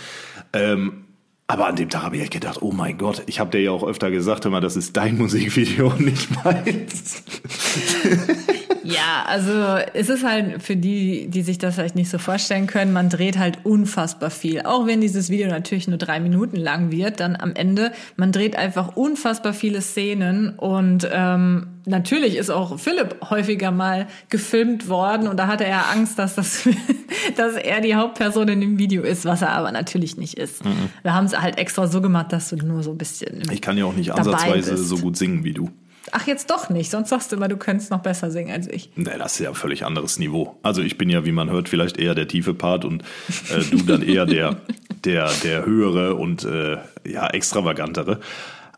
Ähm, 0.52 1.04
aber 1.48 1.66
an 1.68 1.76
dem 1.76 1.88
Tag 1.88 2.02
habe 2.02 2.16
ich 2.16 2.30
gedacht, 2.30 2.60
oh 2.60 2.72
mein 2.72 2.98
Gott, 2.98 3.22
ich 3.26 3.38
habe 3.38 3.50
dir 3.50 3.60
ja 3.60 3.70
auch 3.70 3.84
öfter 3.84 4.10
gesagt, 4.10 4.44
hör 4.44 4.50
mal, 4.50 4.60
das 4.60 4.76
ist 4.76 4.96
dein 4.96 5.16
Musikvideo 5.18 5.88
und 5.88 6.00
nicht 6.00 6.28
meins. 6.44 7.22
Ja, 8.82 9.24
also 9.26 9.52
es 9.94 10.08
ist 10.08 10.24
halt 10.24 10.62
für 10.62 10.76
die, 10.76 11.28
die 11.28 11.42
sich 11.42 11.58
das 11.58 11.74
vielleicht 11.74 11.96
nicht 11.96 12.10
so 12.10 12.18
vorstellen 12.18 12.66
können, 12.66 12.92
man 12.92 13.08
dreht 13.08 13.38
halt 13.38 13.58
unfassbar 13.64 14.30
viel. 14.30 14.62
Auch 14.62 14.86
wenn 14.86 15.00
dieses 15.00 15.30
Video 15.30 15.48
natürlich 15.48 15.88
nur 15.88 15.98
drei 15.98 16.20
Minuten 16.20 16.56
lang 16.56 16.90
wird, 16.90 17.20
dann 17.20 17.36
am 17.36 17.54
Ende, 17.54 17.92
man 18.16 18.32
dreht 18.32 18.56
einfach 18.56 18.96
unfassbar 18.96 19.52
viele 19.52 19.80
Szenen 19.80 20.50
und 20.50 21.08
ähm, 21.12 21.68
natürlich 21.86 22.36
ist 22.36 22.50
auch 22.50 22.78
Philipp 22.78 23.16
häufiger 23.30 23.70
mal 23.70 24.06
gefilmt 24.28 24.88
worden 24.88 25.28
und 25.28 25.36
da 25.38 25.46
hatte 25.46 25.64
er 25.64 25.90
Angst, 25.90 26.18
dass, 26.18 26.34
das, 26.34 26.68
dass 27.36 27.54
er 27.54 27.80
die 27.80 27.94
Hauptperson 27.94 28.48
in 28.48 28.60
dem 28.60 28.78
Video 28.78 29.02
ist, 29.02 29.24
was 29.24 29.42
er 29.42 29.52
aber 29.52 29.72
natürlich 29.72 30.16
nicht 30.16 30.34
ist. 30.34 30.62
Wir 31.02 31.14
haben 31.14 31.26
es 31.26 31.38
halt 31.38 31.58
extra 31.58 31.86
so 31.86 32.00
gemacht, 32.00 32.32
dass 32.32 32.50
du 32.50 32.56
nur 32.56 32.82
so 32.82 32.90
ein 32.90 32.98
bisschen 32.98 33.42
Ich 33.50 33.62
kann 33.62 33.78
ja 33.78 33.84
auch 33.84 33.94
nicht 33.94 34.12
ansatzweise 34.12 34.72
bist. 34.72 34.88
so 34.88 34.98
gut 34.98 35.16
singen 35.16 35.44
wie 35.44 35.52
du. 35.52 35.70
Ach, 36.12 36.26
jetzt 36.26 36.50
doch 36.50 36.70
nicht. 36.70 36.90
Sonst 36.90 37.10
sagst 37.10 37.32
du 37.32 37.36
immer, 37.36 37.48
du 37.48 37.56
könntest 37.56 37.90
noch 37.90 38.00
besser 38.00 38.30
singen 38.30 38.50
als 38.50 38.68
ich. 38.68 38.90
Nee, 38.96 39.10
das 39.18 39.34
ist 39.34 39.38
ja 39.40 39.50
ein 39.50 39.54
völlig 39.54 39.84
anderes 39.84 40.18
Niveau. 40.18 40.56
Also 40.62 40.82
ich 40.82 40.98
bin 40.98 41.10
ja, 41.10 41.24
wie 41.24 41.32
man 41.32 41.50
hört, 41.50 41.68
vielleicht 41.68 41.98
eher 41.98 42.14
der 42.14 42.28
tiefe 42.28 42.54
Part 42.54 42.84
und 42.84 43.02
äh, 43.50 43.62
du 43.70 43.78
dann 43.78 44.02
eher 44.02 44.26
der, 44.26 44.56
der, 45.04 45.30
der 45.42 45.66
höhere 45.66 46.14
und 46.14 46.44
äh, 46.44 46.78
ja, 47.06 47.28
extravagantere. 47.28 48.20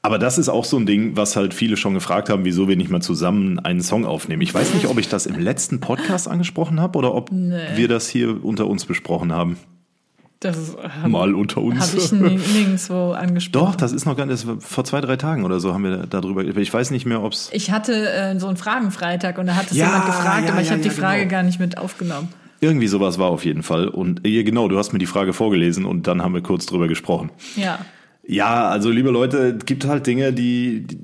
Aber 0.03 0.19
das 0.19 0.39
ist 0.39 0.49
auch 0.49 0.65
so 0.65 0.77
ein 0.77 0.87
Ding, 0.87 1.17
was 1.17 1.37
halt 1.37 1.53
viele 1.53 1.77
schon 1.77 1.95
gefragt 1.95 2.31
haben, 2.31 2.45
wieso 2.45 2.69
wir 2.69 2.77
nicht 2.77 2.91
mal 2.91 3.03
zusammen 3.03 3.59
einen 3.59 3.83
Song 3.83 4.05
aufnehmen. 4.07 4.43
Ich 4.43 4.55
weiß 4.55 4.75
nicht, 4.75 4.87
ob 4.87 4.99
ich 4.99 5.09
das 5.09 5.27
im 5.27 5.39
letzten 5.39 5.81
Podcast 5.81 6.29
angesprochen 6.29 6.81
habe 6.81 6.99
oder 6.99 7.15
ob 7.15 7.31
wir 7.33 7.89
das 7.89 8.09
hier 8.09 8.45
unter 8.45 8.69
uns 8.69 8.85
besprochen 8.85 9.33
haben. 9.33 9.59
Das 10.41 10.77
habe 11.03 11.09
Mal 11.09 11.35
unter 11.35 11.61
uns. 11.61 11.81
hab 11.81 11.95
ich 11.95 12.13
nirgendwo 12.13 13.11
angesprochen. 13.13 13.67
Doch, 13.67 13.75
das 13.75 13.91
ist 13.93 14.07
noch 14.07 14.17
gar 14.17 14.25
nicht, 14.25 14.47
vor 14.61 14.85
zwei, 14.85 15.01
drei 15.01 15.17
Tagen 15.17 15.45
oder 15.45 15.59
so 15.59 15.75
haben 15.75 15.83
wir 15.83 16.07
darüber, 16.07 16.45
ich 16.45 16.73
weiß 16.73 16.93
nicht 16.93 17.07
mehr, 17.07 17.23
ob 17.25 17.33
es 17.33 17.51
Ich 17.53 17.73
hatte 17.73 18.09
äh, 18.09 18.39
so 18.39 18.47
einen 18.47 18.57
Fragenfreitag 18.57 19.39
und 19.39 19.47
da 19.47 19.57
hat 19.57 19.71
es 19.71 19.77
Ja, 19.77 19.87
jemand 19.87 20.07
gefragt, 20.07 20.45
ja, 20.47 20.53
aber 20.53 20.61
ich 20.61 20.69
ja, 20.69 20.75
habe 20.75 20.83
die 20.83 20.91
Frage 20.91 21.21
genau. 21.23 21.31
gar 21.33 21.43
nicht 21.43 21.59
mit 21.59 21.77
aufgenommen. 21.79 22.29
irgendwie 22.61 22.87
sowas 22.87 23.19
war 23.19 23.31
auf 23.31 23.45
jeden 23.45 23.65
Fall. 23.65 23.89
Und 23.89 24.25
äh, 24.25 24.45
genau, 24.45 24.69
du 24.69 24.79
hast 24.79 24.93
mir 24.93 25.01
die 25.01 25.07
Frage 25.07 25.33
vorgelesen 25.33 25.85
und 25.85 26.07
dann 26.07 26.23
haben 26.23 26.35
wir 26.35 26.43
kurz 26.43 26.67
drüber 26.67 26.87
gesprochen. 26.87 27.31
Ja. 27.57 27.81
Ja, 28.31 28.69
also 28.69 28.91
liebe 28.91 29.11
Leute, 29.11 29.57
es 29.59 29.65
gibt 29.65 29.87
halt 29.87 30.07
Dinge, 30.07 30.35
die, 30.35 30.87
die, 30.87 30.99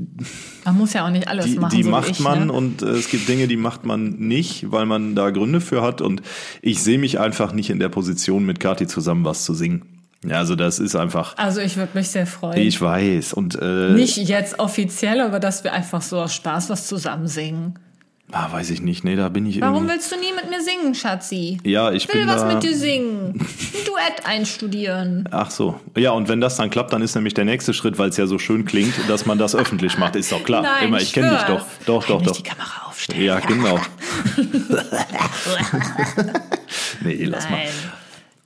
Man 0.67 0.77
muss 0.77 0.93
ja 0.93 1.07
auch 1.07 1.11
nicht 1.11 1.27
alles 1.27 1.47
die, 1.47 1.59
machen. 1.59 1.75
die 1.75 1.83
so 1.83 1.89
macht 1.91 2.11
ich, 2.11 2.21
man 2.21 2.49
Ne? 2.49 2.53
und 2.53 2.83
äh, 2.83 2.87
es 2.89 3.09
gibt 3.09 3.27
Dinge, 3.27 3.49
die 3.49 3.57
macht 3.57 3.87
man 3.87 4.11
nicht, 4.19 4.71
weil 4.71 4.85
man 4.85 5.15
da 5.15 5.31
Gründe 5.31 5.63
für 5.63 5.81
hat. 5.81 6.03
Und 6.03 6.21
ich 6.61 6.83
sehe 6.83 6.99
mich 6.99 7.19
einfach 7.19 7.55
nicht 7.55 7.71
in 7.71 7.79
der 7.79 7.89
Position, 7.89 8.45
mit 8.45 8.61
Kathi 8.61 8.87
zusammen 8.87 9.25
was 9.25 9.45
zu 9.45 9.55
singen. 9.55 9.87
Ja, 10.27 10.37
also 10.39 10.55
das 10.55 10.79
ist 10.79 10.97
einfach, 10.97 11.35
Also 11.39 11.61
ich 11.63 11.77
würde 11.79 11.93
mich 11.95 12.09
sehr 12.09 12.27
freuen. 12.27 12.61
ich 12.61 12.79
weiß. 12.81 13.33
Und 13.33 13.59
äh, 13.61 13.93
nicht 13.93 14.17
jetzt 14.19 14.59
offiziell, 14.59 15.21
aber 15.23 15.41
dass 15.41 15.65
wir 15.65 15.73
einfach 15.73 16.03
so 16.03 16.21
aus 16.21 16.35
Spaß 16.35 16.69
was 16.69 16.87
zusammen 16.87 17.27
singen. 17.27 17.79
Ah, 18.33 18.53
weiß 18.53 18.71
ich 18.71 18.83
nicht, 18.83 19.05
nee, 19.05 19.17
da 19.17 19.29
bin 19.29 19.47
ich 19.47 19.61
Warum 19.61 19.89
willst 19.89 20.11
du 20.13 20.17
nie 20.17 20.33
mit 20.35 20.49
mir 20.51 20.63
singen, 20.63 20.95
Schatzi? 20.95 21.59
Ja, 21.65 21.93
ich 21.93 22.09
will 22.09 22.21
bin 22.21 22.29
was 22.29 22.43
da, 22.43 22.55
mit 22.55 22.63
dir 22.63 22.77
singen. 22.77 23.41
Ein 23.41 23.85
Duett 23.85 24.27
einstudieren. 24.27 25.29
Ach 25.31 25.51
so. 25.51 25.81
Ja, 25.97 26.13
und 26.13 26.29
wenn 26.29 26.41
das 26.41 26.57
dann 26.57 26.71
klappt, 26.71 26.93
dann 26.93 27.03
ist 27.03 27.15
nämlich 27.15 27.35
der 27.35 27.45
nächste 27.45 27.75
Schritt, 27.75 27.99
weil 27.99 28.09
es 28.11 28.17
ja 28.17 28.27
so 28.27 28.39
schön 28.39 28.65
klingt, 28.65 28.95
dass 29.09 29.27
man 29.27 29.39
das 29.39 29.55
öffentlich 29.55 29.99
macht. 29.99 30.17
Ist 30.17 30.33
doch 30.33 30.43
klar. 30.43 30.63
Nein, 30.81 30.89
Immer, 30.89 31.01
ich 31.01 31.13
kenne 31.13 31.31
dich 31.31 31.43
doch. 31.43 31.65
Doch, 31.87 32.05
doch, 32.07 32.21
Heimlich 32.21 32.29
doch. 32.29 32.37
die 32.37 32.43
Kamera 32.43 32.89
aufstellen. 32.89 33.23
Ja, 33.23 33.41
genau. 33.41 33.79
nee, 37.05 37.25
lass 37.25 37.49
mal. 37.51 37.61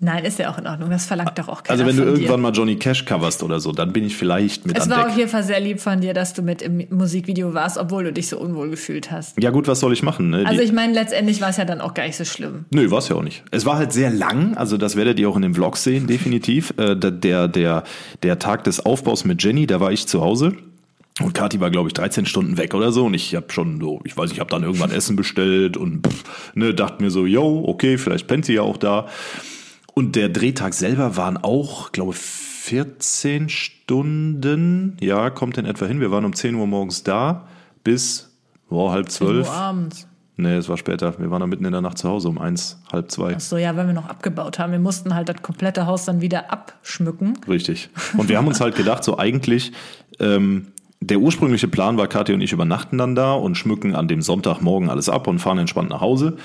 Nein. 0.00 0.24
Ist 0.24 0.38
ja 0.38 0.50
auch 0.50 0.58
in 0.58 0.66
Ordnung. 0.66 0.90
Das 0.90 1.06
verlangt 1.06 1.36
doch 1.38 1.48
auch 1.48 1.62
keiner 1.64 1.72
Also 1.80 1.86
wenn 1.86 1.96
du 1.96 2.04
von 2.04 2.14
dir. 2.14 2.20
irgendwann 2.20 2.40
mal 2.40 2.52
Johnny 2.52 2.76
Cash 2.76 3.04
coverst 3.04 3.42
oder 3.42 3.58
so, 3.58 3.72
dann 3.72 3.92
bin 3.92 4.04
ich 4.04 4.16
vielleicht 4.16 4.66
mit 4.66 4.78
Es 4.78 4.88
war 4.88 5.00
auf 5.00 5.06
Deck. 5.08 5.16
jeden 5.18 5.30
Fall 5.30 5.42
sehr 5.42 5.58
lieb 5.58 5.80
von 5.80 6.00
dir, 6.00 6.14
dass 6.14 6.34
du 6.34 6.42
mit 6.42 6.62
im 6.62 6.84
Musikvideo 6.90 7.52
warst, 7.52 7.78
obwohl 7.78 8.04
du 8.04 8.12
dich 8.12 8.28
so 8.28 8.38
unwohl 8.38 8.70
gefühlt 8.70 9.10
hast. 9.10 9.40
Ja 9.42 9.50
gut, 9.50 9.66
was 9.66 9.80
soll 9.80 9.92
ich 9.92 10.02
machen? 10.04 10.30
Ne? 10.30 10.44
Also 10.46 10.62
ich 10.62 10.72
meine, 10.72 10.92
letztendlich 10.92 11.40
war 11.40 11.48
es 11.50 11.56
ja 11.56 11.64
dann 11.64 11.80
auch 11.80 11.94
gar 11.94 12.06
nicht 12.06 12.16
so 12.16 12.24
schlimm. 12.24 12.66
Nö, 12.70 12.90
war 12.90 12.98
es 12.98 13.08
ja 13.08 13.16
auch 13.16 13.22
nicht. 13.22 13.42
Es 13.50 13.66
war 13.66 13.76
halt 13.76 13.92
sehr 13.92 14.10
lang, 14.10 14.56
also 14.56 14.76
das 14.76 14.94
werdet 14.94 15.18
ihr 15.18 15.28
auch 15.28 15.36
in 15.36 15.42
den 15.42 15.54
Vlogs 15.54 15.82
sehen, 15.82 16.06
definitiv. 16.06 16.72
Äh, 16.76 16.94
der, 16.94 17.10
der, 17.10 17.48
der, 17.48 17.82
der 18.22 18.38
Tag 18.38 18.64
des 18.64 18.84
Aufbaus 18.86 19.24
mit 19.24 19.42
Jenny, 19.42 19.66
da 19.66 19.80
war 19.80 19.90
ich 19.90 20.06
zu 20.06 20.20
Hause. 20.20 20.52
Und 21.20 21.34
Kathi 21.34 21.58
war, 21.58 21.72
glaube 21.72 21.88
ich, 21.88 21.94
13 21.94 22.26
Stunden 22.26 22.56
weg 22.58 22.74
oder 22.74 22.92
so. 22.92 23.06
Und 23.06 23.14
ich 23.14 23.34
habe 23.34 23.46
schon 23.50 23.80
so, 23.80 24.00
ich 24.04 24.16
weiß 24.16 24.26
nicht, 24.26 24.34
ich 24.34 24.40
habe 24.40 24.50
dann 24.50 24.62
irgendwann 24.62 24.92
Essen 24.92 25.16
bestellt 25.16 25.76
und 25.76 26.06
pff, 26.06 26.54
ne, 26.54 26.72
dachte 26.74 27.02
mir 27.02 27.10
so, 27.10 27.26
yo, 27.26 27.64
okay, 27.66 27.98
vielleicht 27.98 28.28
pennt 28.28 28.44
sie 28.44 28.54
ja 28.54 28.62
auch 28.62 28.76
da. 28.76 29.06
Und 29.98 30.14
der 30.14 30.28
Drehtag 30.28 30.74
selber 30.74 31.16
waren 31.16 31.36
auch, 31.36 31.90
glaube 31.90 32.12
ich, 32.12 32.18
14 32.18 33.48
Stunden. 33.48 34.96
Ja, 35.00 35.28
kommt 35.28 35.58
in 35.58 35.64
etwa 35.64 35.86
hin. 35.86 35.98
Wir 35.98 36.12
waren 36.12 36.24
um 36.24 36.34
10 36.34 36.54
Uhr 36.54 36.68
morgens 36.68 37.02
da 37.02 37.48
bis 37.82 38.32
oh, 38.70 38.92
halb 38.92 39.10
zwölf. 39.10 39.48
Nur 39.48 39.56
abends. 39.56 40.06
Nee, 40.36 40.54
es 40.54 40.68
war 40.68 40.76
später. 40.76 41.18
Wir 41.18 41.32
waren 41.32 41.40
dann 41.40 41.50
mitten 41.50 41.64
in 41.64 41.72
der 41.72 41.80
Nacht 41.80 41.98
zu 41.98 42.08
Hause 42.08 42.28
um 42.28 42.38
eins, 42.38 42.80
halb 42.92 43.10
zwei. 43.10 43.34
Ach 43.34 43.40
so, 43.40 43.56
ja, 43.56 43.74
weil 43.74 43.88
wir 43.88 43.92
noch 43.92 44.08
abgebaut 44.08 44.60
haben. 44.60 44.70
Wir 44.70 44.78
mussten 44.78 45.16
halt 45.16 45.28
das 45.28 45.42
komplette 45.42 45.86
Haus 45.86 46.04
dann 46.04 46.20
wieder 46.20 46.52
abschmücken. 46.52 47.36
Richtig. 47.48 47.90
Und 48.16 48.28
wir 48.28 48.38
haben 48.38 48.46
uns 48.46 48.60
halt 48.60 48.76
gedacht, 48.76 49.02
so 49.02 49.18
eigentlich, 49.18 49.72
ähm, 50.20 50.68
der 51.00 51.18
ursprüngliche 51.18 51.66
Plan 51.66 51.96
war, 51.96 52.06
Kathi 52.06 52.34
und 52.34 52.40
ich 52.40 52.52
übernachten 52.52 52.98
dann 52.98 53.16
da 53.16 53.32
und 53.32 53.56
schmücken 53.56 53.96
an 53.96 54.06
dem 54.06 54.22
Sonntagmorgen 54.22 54.90
alles 54.90 55.08
ab 55.08 55.26
und 55.26 55.40
fahren 55.40 55.58
entspannt 55.58 55.90
nach 55.90 56.00
Hause. 56.00 56.36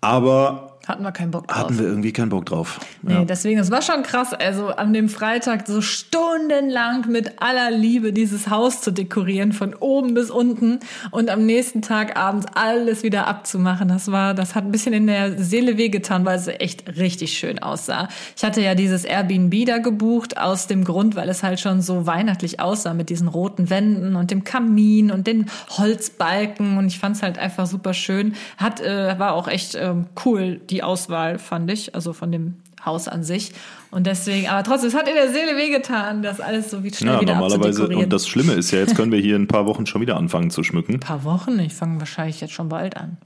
Aber 0.00 0.75
Hatten 0.86 1.02
wir 1.02 1.10
keinen 1.10 1.32
Bock 1.32 1.48
drauf. 1.48 1.56
Hatten 1.58 1.78
wir 1.78 1.86
irgendwie 1.86 2.12
keinen 2.12 2.28
Bock 2.28 2.46
drauf. 2.46 2.78
Nee, 3.02 3.14
Ja. 3.14 3.24
deswegen, 3.24 3.58
das 3.58 3.72
war 3.72 3.82
schon 3.82 4.02
krass. 4.04 4.32
Also 4.32 4.68
an 4.68 4.92
dem 4.92 5.08
Freitag 5.08 5.66
so 5.66 5.80
stundenlang 5.80 7.10
mit 7.10 7.42
aller 7.42 7.70
Liebe 7.72 8.12
dieses 8.12 8.48
Haus 8.50 8.80
zu 8.82 8.92
dekorieren, 8.92 9.52
von 9.52 9.74
oben 9.74 10.14
bis 10.14 10.30
unten 10.30 10.78
und 11.10 11.28
am 11.28 11.44
nächsten 11.44 11.82
Tag 11.82 12.16
abends 12.16 12.46
alles 12.54 13.02
wieder 13.02 13.26
abzumachen. 13.26 13.88
Das 13.88 14.12
war, 14.12 14.32
das 14.34 14.54
hat 14.54 14.64
ein 14.64 14.70
bisschen 14.70 14.92
in 14.92 15.06
der 15.08 15.42
Seele 15.42 15.76
wehgetan, 15.76 16.24
weil 16.24 16.38
es 16.38 16.46
echt 16.46 16.96
richtig 16.96 17.36
schön 17.36 17.58
aussah. 17.58 18.08
Ich 18.36 18.44
hatte 18.44 18.60
ja 18.60 18.74
dieses 18.76 19.04
Airbnb 19.04 19.66
da 19.66 19.78
gebucht 19.78 20.38
aus 20.38 20.68
dem 20.68 20.84
Grund, 20.84 21.16
weil 21.16 21.28
es 21.28 21.42
halt 21.42 21.58
schon 21.58 21.80
so 21.82 22.06
weihnachtlich 22.06 22.60
aussah 22.60 22.94
mit 22.94 23.10
diesen 23.10 23.26
roten 23.28 23.70
Wänden 23.70 24.14
und 24.14 24.30
dem 24.30 24.44
Kamin 24.44 25.10
und 25.10 25.26
den 25.26 25.46
Holzbalken 25.70 26.78
und 26.78 26.86
ich 26.86 26.98
fand 26.98 27.16
es 27.16 27.22
halt 27.22 27.38
einfach 27.38 27.66
super 27.66 27.94
schön. 27.94 28.34
Hat, 28.56 28.80
äh, 28.80 29.18
war 29.18 29.34
auch 29.34 29.48
echt 29.48 29.74
ähm, 29.74 30.06
cool, 30.24 30.60
die 30.70 30.75
Auswahl, 30.82 31.38
fand 31.38 31.70
ich, 31.70 31.94
also 31.94 32.12
von 32.12 32.32
dem 32.32 32.56
Haus 32.84 33.08
an 33.08 33.22
sich. 33.22 33.52
Und 33.90 34.06
deswegen, 34.06 34.48
aber 34.48 34.62
trotzdem, 34.62 34.88
es 34.88 34.94
hat 34.94 35.08
in 35.08 35.14
der 35.14 35.32
Seele 35.32 35.56
wehgetan, 35.56 36.22
das 36.22 36.40
alles 36.40 36.70
so 36.70 36.84
wie 36.84 36.92
schnell 36.92 37.14
Ja, 37.14 37.20
wieder 37.20 37.34
normalerweise, 37.34 37.88
und 37.88 38.12
das 38.12 38.28
Schlimme 38.28 38.52
ist 38.52 38.70
ja, 38.70 38.78
jetzt 38.78 38.94
können 38.94 39.12
wir 39.12 39.18
hier 39.18 39.36
in 39.36 39.42
ein 39.42 39.48
paar 39.48 39.66
Wochen 39.66 39.86
schon 39.86 40.00
wieder 40.00 40.16
anfangen 40.16 40.50
zu 40.50 40.62
schmücken. 40.62 40.94
Ein 40.94 41.00
paar 41.00 41.24
Wochen, 41.24 41.58
ich 41.58 41.74
fange 41.74 41.98
wahrscheinlich 41.98 42.40
jetzt 42.40 42.52
schon 42.52 42.68
bald 42.68 42.96
an. 42.96 43.18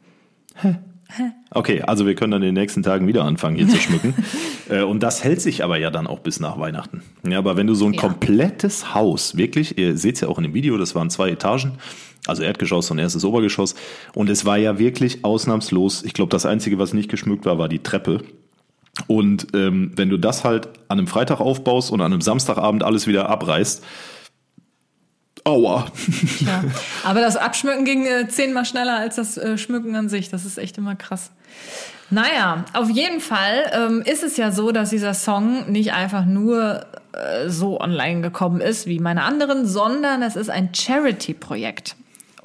Okay, 1.53 1.83
also 1.83 2.07
wir 2.07 2.15
können 2.15 2.31
dann 2.31 2.43
in 2.43 2.55
den 2.55 2.63
nächsten 2.63 2.83
Tagen 2.85 3.09
wieder 3.09 3.25
anfangen, 3.25 3.57
hier 3.57 3.69
zu 3.69 3.77
schmücken. 3.81 4.15
Äh, 4.69 4.83
Und 4.83 5.03
das 5.03 5.25
hält 5.25 5.41
sich 5.41 5.65
aber 5.65 5.79
ja 5.79 5.91
dann 5.91 6.07
auch 6.07 6.21
bis 6.21 6.39
nach 6.39 6.59
Weihnachten. 6.61 7.03
Ja, 7.29 7.39
aber 7.39 7.57
wenn 7.57 7.67
du 7.67 7.75
so 7.75 7.87
ein 7.87 7.95
Ja. 7.95 8.01
komplettes 8.01 8.95
Haus, 8.95 9.37
wirklich, 9.37 9.77
ihr 9.77 9.97
seht 9.97 10.15
es 10.15 10.21
ja 10.21 10.29
auch 10.29 10.39
in 10.39 10.45
dem 10.45 10.55
Video, 10.55 10.79
das 10.79 10.95
waren 10.95 11.11
zwei 11.11 11.31
Etagen, 11.31 11.73
also 12.27 12.43
Erdgeschoss 12.45 12.91
und 12.93 12.99
erstes 13.01 13.25
Obergeschoss. 13.25 13.75
Und 14.15 14.31
es 14.31 14.45
war 14.45 14.59
ja 14.59 14.79
wirklich 14.79 15.25
ausnahmslos. 15.25 16.05
Ich 16.05 16.13
glaube, 16.13 16.31
das 16.31 16.47
Einzige, 16.47 16.79
was 16.79 16.93
nicht 16.95 17.11
geschmückt 17.11 17.45
war, 17.47 17.59
war 17.59 17.69
die 17.69 17.81
Treppe. 17.81 18.23
Und 19.07 19.49
ähm, 19.55 19.93
wenn 19.97 20.09
du 20.11 20.19
das 20.19 20.45
halt 20.45 20.69
an 20.89 20.99
einem 20.99 21.07
Freitag 21.07 21.41
aufbaust 21.41 21.91
und 21.91 22.01
an 22.01 22.13
einem 22.13 22.21
Samstagabend 22.21 22.83
alles 22.85 23.07
wieder 23.07 23.29
abreißt, 23.29 23.83
aua. 25.45 25.87
Ja. 26.41 26.65
Aber 27.05 27.21
das 27.21 27.37
Abschmücken 27.37 27.85
ging 27.85 28.07
äh, 28.07 28.29
zehnmal 28.29 28.65
schneller 28.65 28.97
als 28.97 29.17
das 29.17 29.37
äh, 29.37 29.59
Schmücken 29.59 29.95
an 29.97 30.09
sich. 30.09 30.29
Das 30.29 30.45
ist 30.45 30.59
echt 30.59 30.79
immer 30.79 30.97
krass. 30.97 31.31
Naja, 32.11 32.65
auf 32.73 32.91
jeden 32.91 33.21
Fall 33.21 33.71
ähm, 33.73 34.03
ist 34.03 34.25
es 34.25 34.37
ja 34.37 34.51
so, 34.51 34.73
dass 34.73 34.91
dieser 34.91 35.15
Song 35.15 35.71
nicht 35.71 35.93
einfach 35.93 36.25
nur 36.25 36.85
äh, 37.13 37.49
so 37.49 37.81
online 37.81 38.21
gekommen 38.21 38.61
ist 38.61 38.87
wie 38.87 38.99
meine 38.99 39.23
anderen, 39.23 39.67
sondern 39.67 40.23
es 40.23 40.35
ist 40.35 40.51
ein 40.51 40.75
Charity-Projekt. 40.75 41.97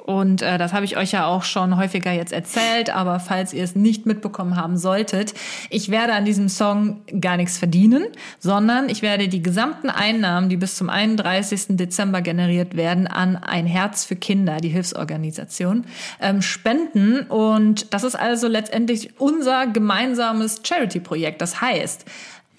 Und 0.06 0.40
äh, 0.40 0.56
das 0.56 0.72
habe 0.72 0.84
ich 0.84 0.96
euch 0.96 1.10
ja 1.10 1.26
auch 1.26 1.42
schon 1.42 1.76
häufiger 1.76 2.12
jetzt 2.12 2.32
erzählt, 2.32 2.94
aber 2.94 3.18
falls 3.18 3.52
ihr 3.52 3.64
es 3.64 3.74
nicht 3.74 4.06
mitbekommen 4.06 4.54
haben 4.54 4.76
solltet, 4.76 5.34
ich 5.68 5.90
werde 5.90 6.12
an 6.12 6.24
diesem 6.24 6.48
Song 6.48 7.00
gar 7.20 7.36
nichts 7.36 7.58
verdienen, 7.58 8.04
sondern 8.38 8.88
ich 8.88 9.02
werde 9.02 9.26
die 9.26 9.42
gesamten 9.42 9.90
Einnahmen, 9.90 10.48
die 10.48 10.56
bis 10.56 10.76
zum 10.76 10.90
31. 10.90 11.76
Dezember 11.76 12.20
generiert 12.22 12.76
werden, 12.76 13.08
an 13.08 13.34
ein 13.36 13.66
Herz 13.66 14.04
für 14.04 14.14
Kinder, 14.14 14.58
die 14.58 14.68
Hilfsorganisation, 14.68 15.86
ähm, 16.20 16.40
spenden. 16.40 17.22
Und 17.22 17.92
das 17.92 18.04
ist 18.04 18.14
also 18.14 18.46
letztendlich 18.46 19.18
unser 19.18 19.66
gemeinsames 19.66 20.60
Charity-Projekt. 20.62 21.42
Das 21.42 21.60
heißt, 21.60 22.04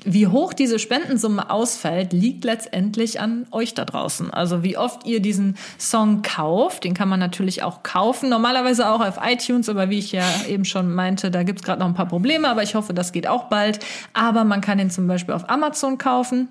wie 0.07 0.27
hoch 0.27 0.53
diese 0.53 0.79
Spendensumme 0.79 1.49
ausfällt, 1.49 2.13
liegt 2.13 2.45
letztendlich 2.45 3.19
an 3.19 3.45
euch 3.51 3.73
da 3.73 3.85
draußen. 3.85 4.31
Also 4.31 4.63
wie 4.63 4.77
oft 4.77 5.05
ihr 5.05 5.21
diesen 5.21 5.57
Song 5.77 6.21
kauft, 6.21 6.85
den 6.85 6.93
kann 6.93 7.09
man 7.09 7.19
natürlich 7.19 7.61
auch 7.61 7.83
kaufen. 7.83 8.29
Normalerweise 8.29 8.89
auch 8.89 9.01
auf 9.01 9.19
iTunes, 9.21 9.67
aber 9.67 9.89
wie 9.89 9.99
ich 9.99 10.13
ja 10.13 10.23
eben 10.47 10.65
schon 10.65 10.93
meinte, 10.93 11.29
da 11.29 11.43
gibt's 11.43 11.63
gerade 11.63 11.81
noch 11.81 11.87
ein 11.87 11.93
paar 11.93 12.07
Probleme, 12.07 12.47
aber 12.47 12.63
ich 12.63 12.75
hoffe, 12.75 12.93
das 12.93 13.11
geht 13.11 13.27
auch 13.27 13.45
bald. 13.45 13.79
Aber 14.13 14.43
man 14.45 14.61
kann 14.61 14.77
den 14.77 14.89
zum 14.89 15.07
Beispiel 15.07 15.33
auf 15.33 15.49
Amazon 15.49 15.97
kaufen. 15.97 16.49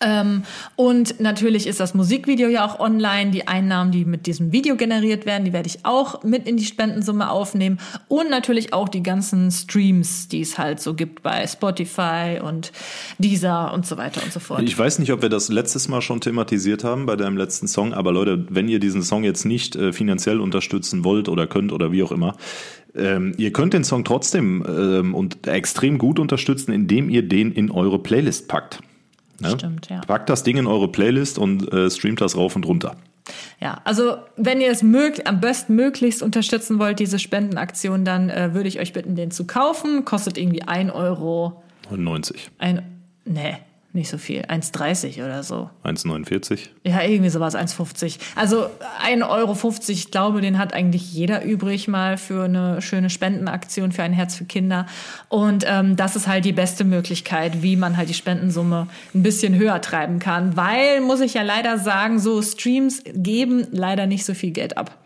Ähm, 0.00 0.44
und 0.76 1.20
natürlich 1.20 1.66
ist 1.66 1.80
das 1.80 1.94
Musikvideo 1.94 2.48
ja 2.48 2.64
auch 2.64 2.78
online. 2.78 3.30
Die 3.30 3.48
Einnahmen, 3.48 3.90
die 3.90 4.04
mit 4.04 4.26
diesem 4.26 4.52
Video 4.52 4.76
generiert 4.76 5.26
werden, 5.26 5.44
die 5.44 5.52
werde 5.52 5.68
ich 5.68 5.84
auch 5.84 6.22
mit 6.22 6.46
in 6.46 6.56
die 6.56 6.64
Spendensumme 6.64 7.30
aufnehmen. 7.30 7.78
Und 8.06 8.30
natürlich 8.30 8.72
auch 8.72 8.88
die 8.88 9.02
ganzen 9.02 9.50
Streams, 9.50 10.28
die 10.28 10.40
es 10.40 10.58
halt 10.58 10.80
so 10.80 10.94
gibt 10.94 11.22
bei 11.22 11.46
Spotify 11.46 12.40
und 12.42 12.72
Deezer 13.18 13.72
und 13.72 13.86
so 13.86 13.96
weiter 13.96 14.22
und 14.22 14.32
so 14.32 14.40
fort. 14.40 14.62
Ich 14.62 14.78
weiß 14.78 14.98
nicht, 15.00 15.12
ob 15.12 15.22
wir 15.22 15.28
das 15.28 15.48
letztes 15.48 15.88
Mal 15.88 16.00
schon 16.00 16.20
thematisiert 16.20 16.84
haben 16.84 17.06
bei 17.06 17.16
deinem 17.16 17.36
letzten 17.36 17.66
Song, 17.66 17.92
aber 17.92 18.12
Leute, 18.12 18.46
wenn 18.50 18.68
ihr 18.68 18.78
diesen 18.78 19.02
Song 19.02 19.24
jetzt 19.24 19.44
nicht 19.44 19.74
äh, 19.76 19.92
finanziell 19.92 20.40
unterstützen 20.40 21.04
wollt 21.04 21.28
oder 21.28 21.46
könnt 21.46 21.72
oder 21.72 21.90
wie 21.90 22.02
auch 22.02 22.12
immer, 22.12 22.36
ähm, 22.94 23.34
ihr 23.36 23.52
könnt 23.52 23.74
den 23.74 23.84
Song 23.84 24.04
trotzdem 24.04 24.64
ähm, 24.66 25.14
und 25.14 25.46
extrem 25.46 25.98
gut 25.98 26.18
unterstützen, 26.18 26.72
indem 26.72 27.10
ihr 27.10 27.22
den 27.22 27.52
in 27.52 27.70
eure 27.70 27.98
Playlist 27.98 28.48
packt. 28.48 28.80
Ne? 29.40 29.50
Stimmt, 29.50 29.88
ja. 29.88 30.00
Packt 30.00 30.28
das 30.28 30.42
Ding 30.42 30.56
in 30.56 30.66
eure 30.66 30.88
Playlist 30.88 31.38
und 31.38 31.72
äh, 31.72 31.90
streamt 31.90 32.20
das 32.20 32.36
rauf 32.36 32.56
und 32.56 32.66
runter. 32.66 32.96
Ja, 33.60 33.80
also 33.84 34.16
wenn 34.36 34.60
ihr 34.60 34.70
es 34.70 34.82
mög 34.82 35.28
am 35.28 35.40
besten 35.40 35.74
möglichst 35.74 36.22
unterstützen 36.22 36.78
wollt, 36.78 36.98
diese 36.98 37.18
Spendenaktion, 37.18 38.04
dann 38.04 38.30
äh, 38.30 38.54
würde 38.54 38.68
ich 38.68 38.80
euch 38.80 38.92
bitten, 38.92 39.16
den 39.16 39.30
zu 39.30 39.46
kaufen. 39.46 40.04
Kostet 40.04 40.38
irgendwie 40.38 40.62
ein 40.62 40.90
Euro. 40.90 41.62
90, 41.90 42.50
Ein, 42.58 42.82
nee, 43.24 43.56
nicht 43.92 44.10
so 44.10 44.18
viel. 44.18 44.42
1,30 44.42 45.24
oder 45.24 45.42
so. 45.42 45.70
1,49. 45.84 46.60
Ja, 46.84 47.02
irgendwie 47.02 47.30
sowas, 47.30 47.56
1,50. 47.56 48.18
Also 48.36 48.66
1,50 49.04 49.28
Euro, 49.28 49.56
ich 49.88 50.10
glaube, 50.10 50.40
den 50.40 50.58
hat 50.58 50.74
eigentlich 50.74 51.12
jeder 51.12 51.42
übrig 51.42 51.88
mal 51.88 52.18
für 52.18 52.44
eine 52.44 52.82
schöne 52.82 53.08
Spendenaktion 53.08 53.92
für 53.92 54.02
ein 54.02 54.12
Herz 54.12 54.36
für 54.36 54.44
Kinder. 54.44 54.86
Und 55.28 55.64
ähm, 55.66 55.96
das 55.96 56.16
ist 56.16 56.26
halt 56.26 56.44
die 56.44 56.52
beste 56.52 56.84
Möglichkeit, 56.84 57.62
wie 57.62 57.76
man 57.76 57.96
halt 57.96 58.10
die 58.10 58.14
Spendensumme 58.14 58.88
ein 59.14 59.22
bisschen 59.22 59.54
höher 59.54 59.80
treiben 59.80 60.18
kann. 60.18 60.56
Weil, 60.56 61.00
muss 61.00 61.20
ich 61.20 61.34
ja 61.34 61.42
leider 61.42 61.78
sagen, 61.78 62.18
so 62.18 62.42
Streams 62.42 63.02
geben 63.06 63.66
leider 63.70 64.06
nicht 64.06 64.24
so 64.24 64.34
viel 64.34 64.50
Geld 64.50 64.76
ab. 64.76 64.96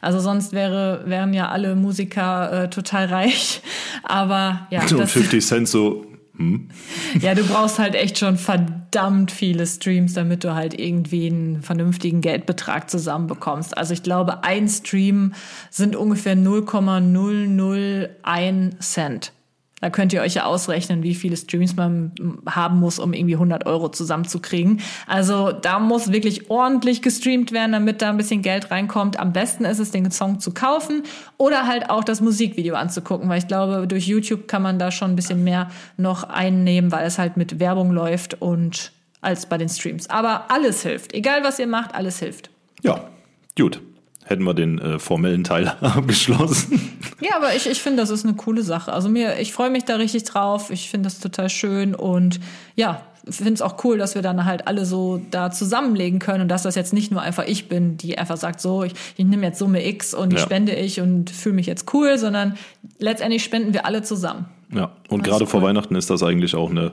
Also 0.00 0.18
sonst 0.18 0.52
wäre, 0.52 1.02
wären 1.06 1.32
ja 1.34 1.48
alle 1.48 1.74
Musiker 1.76 2.64
äh, 2.64 2.70
total 2.70 3.06
reich. 3.06 3.62
Aber 4.02 4.66
ja, 4.70 4.80
Und 4.80 4.98
das, 4.98 5.12
50 5.12 5.44
Cent 5.44 5.68
so, 5.68 6.06
ja, 7.20 7.34
du 7.34 7.44
brauchst 7.44 7.78
halt 7.78 7.94
echt 7.94 8.18
schon 8.18 8.36
verdammt 8.36 9.30
viele 9.30 9.66
Streams, 9.66 10.14
damit 10.14 10.44
du 10.44 10.54
halt 10.54 10.78
irgendwie 10.78 11.26
einen 11.26 11.62
vernünftigen 11.62 12.20
Geldbetrag 12.20 12.90
zusammenbekommst. 12.90 13.76
Also 13.76 13.92
ich 13.92 14.02
glaube, 14.02 14.44
ein 14.44 14.68
Stream 14.68 15.34
sind 15.70 15.96
ungefähr 15.96 16.36
0,001 16.36 18.78
Cent. 18.80 19.32
Da 19.80 19.88
könnt 19.88 20.12
ihr 20.12 20.20
euch 20.20 20.34
ja 20.34 20.44
ausrechnen, 20.44 21.02
wie 21.02 21.14
viele 21.14 21.36
Streams 21.36 21.74
man 21.74 22.12
haben 22.46 22.78
muss, 22.78 22.98
um 22.98 23.14
irgendwie 23.14 23.34
100 23.34 23.66
Euro 23.66 23.88
zusammenzukriegen. 23.88 24.80
Also 25.06 25.52
da 25.52 25.78
muss 25.78 26.12
wirklich 26.12 26.50
ordentlich 26.50 27.00
gestreamt 27.00 27.52
werden, 27.52 27.72
damit 27.72 28.02
da 28.02 28.10
ein 28.10 28.16
bisschen 28.16 28.42
Geld 28.42 28.70
reinkommt. 28.70 29.18
Am 29.18 29.32
besten 29.32 29.64
ist 29.64 29.78
es, 29.78 29.90
den 29.90 30.10
Song 30.10 30.38
zu 30.38 30.52
kaufen 30.52 31.04
oder 31.38 31.66
halt 31.66 31.88
auch 31.88 32.04
das 32.04 32.20
Musikvideo 32.20 32.74
anzugucken, 32.74 33.28
weil 33.28 33.38
ich 33.38 33.48
glaube, 33.48 33.86
durch 33.86 34.06
YouTube 34.06 34.48
kann 34.48 34.62
man 34.62 34.78
da 34.78 34.90
schon 34.90 35.12
ein 35.12 35.16
bisschen 35.16 35.44
mehr 35.44 35.70
noch 35.96 36.24
einnehmen, 36.24 36.92
weil 36.92 37.06
es 37.06 37.18
halt 37.18 37.36
mit 37.36 37.58
Werbung 37.58 37.90
läuft 37.90 38.40
und 38.40 38.92
als 39.22 39.46
bei 39.46 39.56
den 39.56 39.68
Streams. 39.68 40.10
Aber 40.10 40.50
alles 40.50 40.82
hilft. 40.82 41.14
Egal 41.14 41.42
was 41.42 41.58
ihr 41.58 41.66
macht, 41.66 41.94
alles 41.94 42.18
hilft. 42.18 42.50
ja, 42.82 43.08
gut. 43.56 43.80
Hätten 44.24 44.44
wir 44.44 44.54
den 44.54 44.78
äh, 44.78 44.98
formellen 45.00 45.42
Teil 45.42 45.68
abgeschlossen. 45.80 46.99
Ja, 47.20 47.36
aber 47.36 47.54
ich, 47.54 47.66
ich 47.68 47.82
finde, 47.82 48.02
das 48.02 48.10
ist 48.10 48.24
eine 48.24 48.34
coole 48.34 48.62
Sache. 48.62 48.92
Also 48.92 49.08
mir, 49.08 49.38
ich 49.38 49.52
freue 49.52 49.70
mich 49.70 49.84
da 49.84 49.96
richtig 49.96 50.24
drauf. 50.24 50.70
Ich 50.70 50.90
finde 50.90 51.08
das 51.08 51.18
total 51.20 51.48
schön 51.50 51.94
und 51.94 52.40
ja, 52.76 53.02
finde 53.28 53.52
es 53.54 53.62
auch 53.62 53.84
cool, 53.84 53.98
dass 53.98 54.14
wir 54.14 54.22
dann 54.22 54.44
halt 54.44 54.66
alle 54.66 54.86
so 54.86 55.20
da 55.30 55.50
zusammenlegen 55.50 56.18
können 56.18 56.42
und 56.42 56.48
dass 56.48 56.62
das 56.62 56.74
jetzt 56.74 56.92
nicht 56.92 57.10
nur 57.12 57.20
einfach 57.20 57.44
ich 57.46 57.68
bin, 57.68 57.96
die 57.98 58.16
einfach 58.16 58.36
sagt, 58.38 58.60
so, 58.60 58.82
ich, 58.82 58.94
ich 59.16 59.24
nehme 59.24 59.46
jetzt 59.46 59.58
Summe 59.58 59.86
X 59.86 60.14
und 60.14 60.30
die 60.30 60.36
Ja. 60.36 60.42
spende 60.42 60.74
ich 60.74 61.00
und 61.00 61.30
fühle 61.30 61.54
mich 61.56 61.66
jetzt 61.66 61.92
cool, 61.92 62.16
sondern 62.18 62.56
letztendlich 62.98 63.44
spenden 63.44 63.74
wir 63.74 63.84
alle 63.84 64.02
zusammen. 64.02 64.46
Ja, 64.72 64.92
und 65.08 65.22
gerade 65.22 65.44
ist 65.44 65.50
vor 65.50 65.60
cool. 65.60 65.68
Weihnachten 65.68 65.94
ist 65.96 66.08
das 66.10 66.22
eigentlich 66.22 66.54
auch 66.54 66.70
eine, 66.70 66.92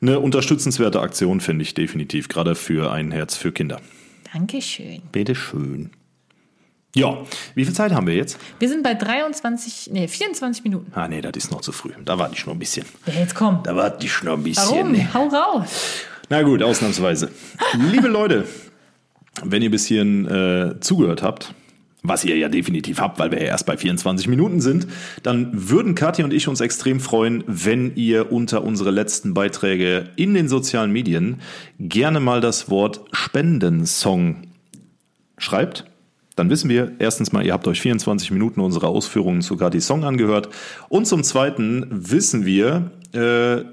eine 0.00 0.20
unterstützenswerte 0.20 1.00
Aktion, 1.00 1.40
finde 1.40 1.62
ich 1.62 1.74
definitiv. 1.74 2.28
Gerade 2.28 2.54
für 2.54 2.92
ein 2.92 3.10
Herz 3.10 3.36
für 3.36 3.50
Kinder. 3.52 3.80
Dankeschön. 4.32 5.02
Bitte 5.12 5.34
schön. 5.34 5.90
Ja, 6.96 7.18
wie 7.54 7.66
viel 7.66 7.74
Zeit 7.74 7.92
haben 7.92 8.06
wir 8.06 8.14
jetzt? 8.14 8.38
Wir 8.58 8.70
sind 8.70 8.82
bei 8.82 8.94
23, 8.94 9.90
nee, 9.92 10.08
24 10.08 10.64
Minuten. 10.64 10.90
Ah, 10.94 11.06
nee, 11.06 11.20
das 11.20 11.32
ist 11.36 11.50
noch 11.50 11.60
zu 11.60 11.70
früh. 11.70 11.90
Da 12.02 12.18
warte 12.18 12.34
ich 12.34 12.46
noch 12.46 12.54
ein 12.54 12.58
bisschen. 12.58 12.86
Ja, 13.06 13.20
jetzt 13.20 13.34
komm. 13.34 13.60
Da 13.64 13.76
warte 13.76 14.06
ich 14.06 14.22
noch 14.22 14.32
ein 14.32 14.42
bisschen. 14.42 14.76
Warum? 14.78 14.92
ne? 14.92 15.12
Hau 15.12 15.28
raus. 15.28 15.68
Na 16.30 16.40
gut, 16.40 16.62
ausnahmsweise. 16.62 17.30
Liebe 17.92 18.08
Leute, 18.08 18.46
wenn 19.44 19.60
ihr 19.60 19.70
bis 19.70 19.84
hierhin 19.84 20.26
äh, 20.26 20.80
zugehört 20.80 21.22
habt, 21.22 21.52
was 22.02 22.24
ihr 22.24 22.38
ja 22.38 22.48
definitiv 22.48 22.98
habt, 22.98 23.18
weil 23.18 23.30
wir 23.30 23.40
ja 23.40 23.48
erst 23.48 23.66
bei 23.66 23.76
24 23.76 24.26
Minuten 24.28 24.62
sind, 24.62 24.86
dann 25.22 25.50
würden 25.52 25.94
Kathi 25.94 26.22
und 26.22 26.32
ich 26.32 26.48
uns 26.48 26.62
extrem 26.62 27.00
freuen, 27.00 27.44
wenn 27.46 27.94
ihr 27.94 28.32
unter 28.32 28.64
unsere 28.64 28.90
letzten 28.90 29.34
Beiträge 29.34 30.08
in 30.16 30.32
den 30.32 30.48
sozialen 30.48 30.92
Medien 30.92 31.42
gerne 31.78 32.20
mal 32.20 32.40
das 32.40 32.70
Wort 32.70 33.02
Spendensong 33.12 34.44
schreibt. 35.36 35.84
Dann 36.36 36.50
wissen 36.50 36.68
wir 36.68 36.92
erstens 36.98 37.32
mal, 37.32 37.44
ihr 37.44 37.52
habt 37.54 37.66
euch 37.66 37.80
24 37.80 38.30
Minuten 38.30 38.60
unserer 38.60 38.88
Ausführungen 38.88 39.40
zu 39.40 39.56
Gatis 39.56 39.86
Song 39.86 40.04
angehört. 40.04 40.50
Und 40.88 41.06
zum 41.06 41.24
Zweiten 41.24 41.86
wissen 41.90 42.44
wir, 42.44 42.90
äh, 43.12 43.64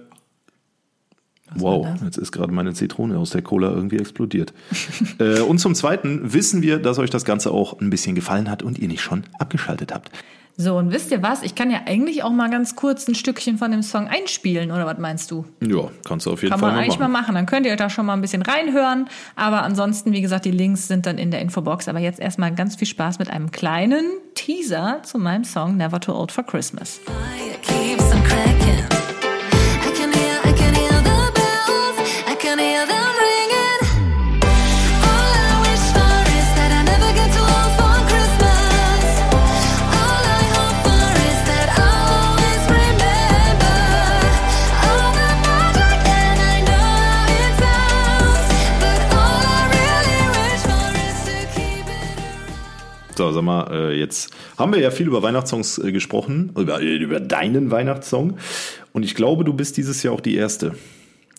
wow, 1.56 1.88
jetzt 2.04 2.17
ist 2.17 2.32
gerade 2.32 2.54
meine 2.54 2.73
Zitrone 2.73 3.17
aus 3.17 3.32
der 3.32 3.41
Cola 3.41 3.69
irgendwie 3.69 3.97
explodiert. 3.97 4.54
äh, 5.19 5.41
und 5.41 5.60
zum 5.60 5.76
Zweiten 5.76 6.34
wissen 6.34 6.62
wir, 6.62 6.80
dass 6.80 6.99
euch 6.99 7.10
das 7.10 7.26
Ganze 7.26 7.52
auch 7.52 7.80
ein 7.80 7.89
bisschen 7.89 8.15
gefallen 8.15 8.49
hat 8.49 8.63
und 8.63 8.80
ihr 8.80 8.88
nicht 8.88 9.02
schon 9.02 9.26
abgeschaltet 9.38 9.93
habt. 9.93 10.10
So, 10.55 10.77
und 10.77 10.91
wisst 10.91 11.09
ihr 11.09 11.23
was? 11.23 11.41
Ich 11.41 11.55
kann 11.55 11.71
ja 11.71 11.81
eigentlich 11.87 12.23
auch 12.23 12.29
mal 12.29 12.49
ganz 12.49 12.75
kurz 12.75 13.07
ein 13.07 13.15
Stückchen 13.15 13.57
von 13.57 13.71
dem 13.71 13.81
Song 13.81 14.07
einspielen, 14.07 14.71
oder 14.71 14.85
was 14.85 14.99
meinst 14.99 15.31
du? 15.31 15.45
Ja, 15.61 15.89
kannst 16.05 16.27
du 16.27 16.31
auf 16.31 16.43
jeden 16.43 16.51
Kann 16.51 16.59
Fall 16.59 16.69
man 16.69 16.75
mal 16.75 16.83
eigentlich 16.83 16.99
machen. 16.99 17.11
mal 17.11 17.21
machen. 17.21 17.35
Dann 17.35 17.45
könnt 17.47 17.65
ihr 17.65 17.75
da 17.75 17.89
schon 17.89 18.05
mal 18.05 18.13
ein 18.13 18.21
bisschen 18.21 18.43
reinhören. 18.43 19.07
Aber 19.35 19.63
ansonsten, 19.63 20.11
wie 20.13 20.21
gesagt, 20.21 20.45
die 20.45 20.51
Links 20.51 20.87
sind 20.87 21.05
dann 21.07 21.17
in 21.17 21.31
der 21.31 21.41
Infobox. 21.41 21.87
Aber 21.87 21.99
jetzt 21.99 22.19
erstmal 22.19 22.53
ganz 22.53 22.75
viel 22.75 22.87
Spaß 22.87 23.17
mit 23.17 23.31
einem 23.31 23.49
kleinen 23.49 24.05
Teaser 24.35 25.01
zu 25.03 25.17
meinem 25.17 25.43
Song 25.43 25.75
Never 25.77 25.99
Too 25.99 26.13
Old 26.13 26.31
for 26.31 26.45
Christmas. 26.45 26.99
Fire 27.63 28.02
So, 53.15 53.32
sag 53.32 53.43
mal, 53.43 53.67
äh, 53.71 53.99
jetzt 53.99 54.32
haben 54.58 54.73
wir 54.73 54.80
ja 54.80 54.89
viel 54.89 55.08
über 55.08 55.21
Weihnachtssongs 55.21 55.78
äh, 55.78 55.91
gesprochen, 55.91 56.52
über, 56.58 56.80
über 56.80 57.19
deinen 57.19 57.69
Weihnachtssong. 57.69 58.38
Und 58.91 59.04
ich 59.04 59.13
glaube, 59.13 59.43
du 59.43 59.54
bist 59.54 59.78
dieses 59.78 60.02
Jahr 60.02 60.13
auch 60.15 60.21
die 60.21 60.36
Erste. 60.36 60.73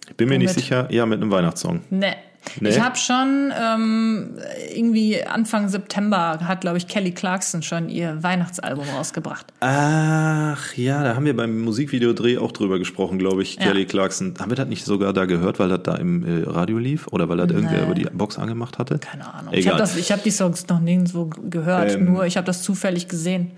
Ich 0.09 0.15
bin 0.15 0.29
mir 0.29 0.39
nicht 0.39 0.51
Womit? 0.51 0.63
sicher, 0.63 0.89
ja, 0.91 1.05
mit 1.07 1.21
einem 1.21 1.31
Weihnachtssong. 1.31 1.81
Ne. 1.91 2.15
Nee? 2.61 2.69
Ich 2.71 2.81
habe 2.81 2.97
schon 2.97 3.53
ähm, 3.59 4.31
irgendwie 4.75 5.23
Anfang 5.25 5.69
September 5.69 6.39
hat, 6.45 6.61
glaube 6.61 6.79
ich, 6.79 6.87
Kelly 6.89 7.13
Clarkson 7.13 7.63
schon 7.63 7.89
ihr 7.89 8.23
Weihnachtsalbum 8.23 8.85
rausgebracht. 8.97 9.47
Ach 9.61 10.75
ja, 10.75 11.03
da 11.03 11.17
haben 11.17 11.25
wir 11.27 11.37
beim 11.37 11.61
Musikvideodreh 11.63 12.39
auch 12.39 12.53
drüber 12.53 12.79
gesprochen, 12.79 13.19
glaube 13.19 13.43
ich, 13.43 13.57
Ja. 13.57 13.65
Kelly 13.65 13.87
Clarkson. 13.87 14.35
Haben 14.39 14.51
wir 14.51 14.57
das 14.57 14.69
nicht 14.69 14.85
sogar 14.85 15.13
da 15.13 15.25
gehört, 15.25 15.59
weil 15.59 15.69
das 15.69 15.83
da 15.83 15.95
im 15.97 16.25
äh, 16.25 16.45
Radio 16.49 16.79
lief? 16.79 17.07
Oder 17.09 17.29
weil 17.29 17.39
das 17.39 17.51
irgendwer 17.51 17.85
über 17.85 17.95
die 17.95 18.05
Box 18.13 18.39
angemacht 18.39 18.79
hatte? 18.79 18.99
Keine 18.99 19.33
Ahnung. 19.33 19.53
Ich 19.55 19.67
habe 19.69 19.83
Egal. 19.83 19.99
Ich 19.99 20.13
hab 20.13 20.23
die 20.23 20.31
Songs 20.31 20.67
noch 20.69 20.81
nirgendwo 20.81 21.27
gehört, 21.49 21.93
Ähm. 21.95 22.05
nur 22.13 22.27
ich 22.27 22.37
habe 22.37 22.47
das 22.47 22.63
zufällig 22.63 23.09
gesehen, 23.09 23.51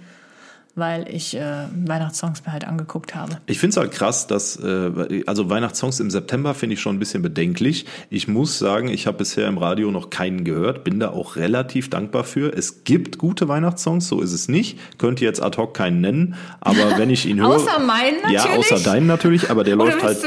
weil 0.76 1.08
ich 1.08 1.34
äh, 1.34 1.40
Weihnachtssongs 1.86 2.44
mir 2.44 2.52
halt 2.52 2.66
angeguckt 2.66 3.14
habe. 3.14 3.38
Ich 3.46 3.58
finde 3.58 3.70
es 3.70 3.76
halt 3.78 3.92
krass, 3.92 4.26
dass, 4.26 4.56
äh, 4.56 5.22
also 5.26 5.48
Weihnachtssongs 5.48 6.00
im 6.00 6.10
September 6.10 6.52
finde 6.52 6.74
ich 6.74 6.80
schon 6.80 6.96
ein 6.96 6.98
bisschen 6.98 7.22
bedenklich. 7.22 7.86
Ich 8.10 8.28
muss 8.28 8.58
sagen, 8.58 8.88
ich 8.88 9.06
habe 9.06 9.16
bisher 9.16 9.48
im 9.48 9.56
Radio 9.56 9.90
noch 9.90 10.10
keinen 10.10 10.44
gehört, 10.44 10.84
bin 10.84 11.00
da 11.00 11.10
auch 11.10 11.36
relativ 11.36 11.88
dankbar 11.88 12.24
für. 12.24 12.52
Es 12.54 12.84
gibt 12.84 13.16
gute 13.16 13.48
Weihnachtssongs, 13.48 14.06
so 14.06 14.20
ist 14.20 14.34
es 14.34 14.48
nicht. 14.48 14.78
Könnte 14.98 15.24
jetzt 15.24 15.42
ad 15.42 15.56
hoc 15.56 15.72
keinen 15.72 16.02
nennen, 16.02 16.34
aber 16.60 16.76
wenn 16.98 17.08
ich 17.08 17.24
ihn 17.24 17.40
höre. 17.40 17.56
Außer 17.56 17.78
meinen 17.78 18.18
Ja, 18.30 18.44
natürlich. 18.44 18.72
außer 18.72 18.84
deinen 18.84 19.06
natürlich, 19.06 19.50
aber 19.50 19.64
der 19.64 19.76
läuft 19.76 20.02
halt. 20.02 20.22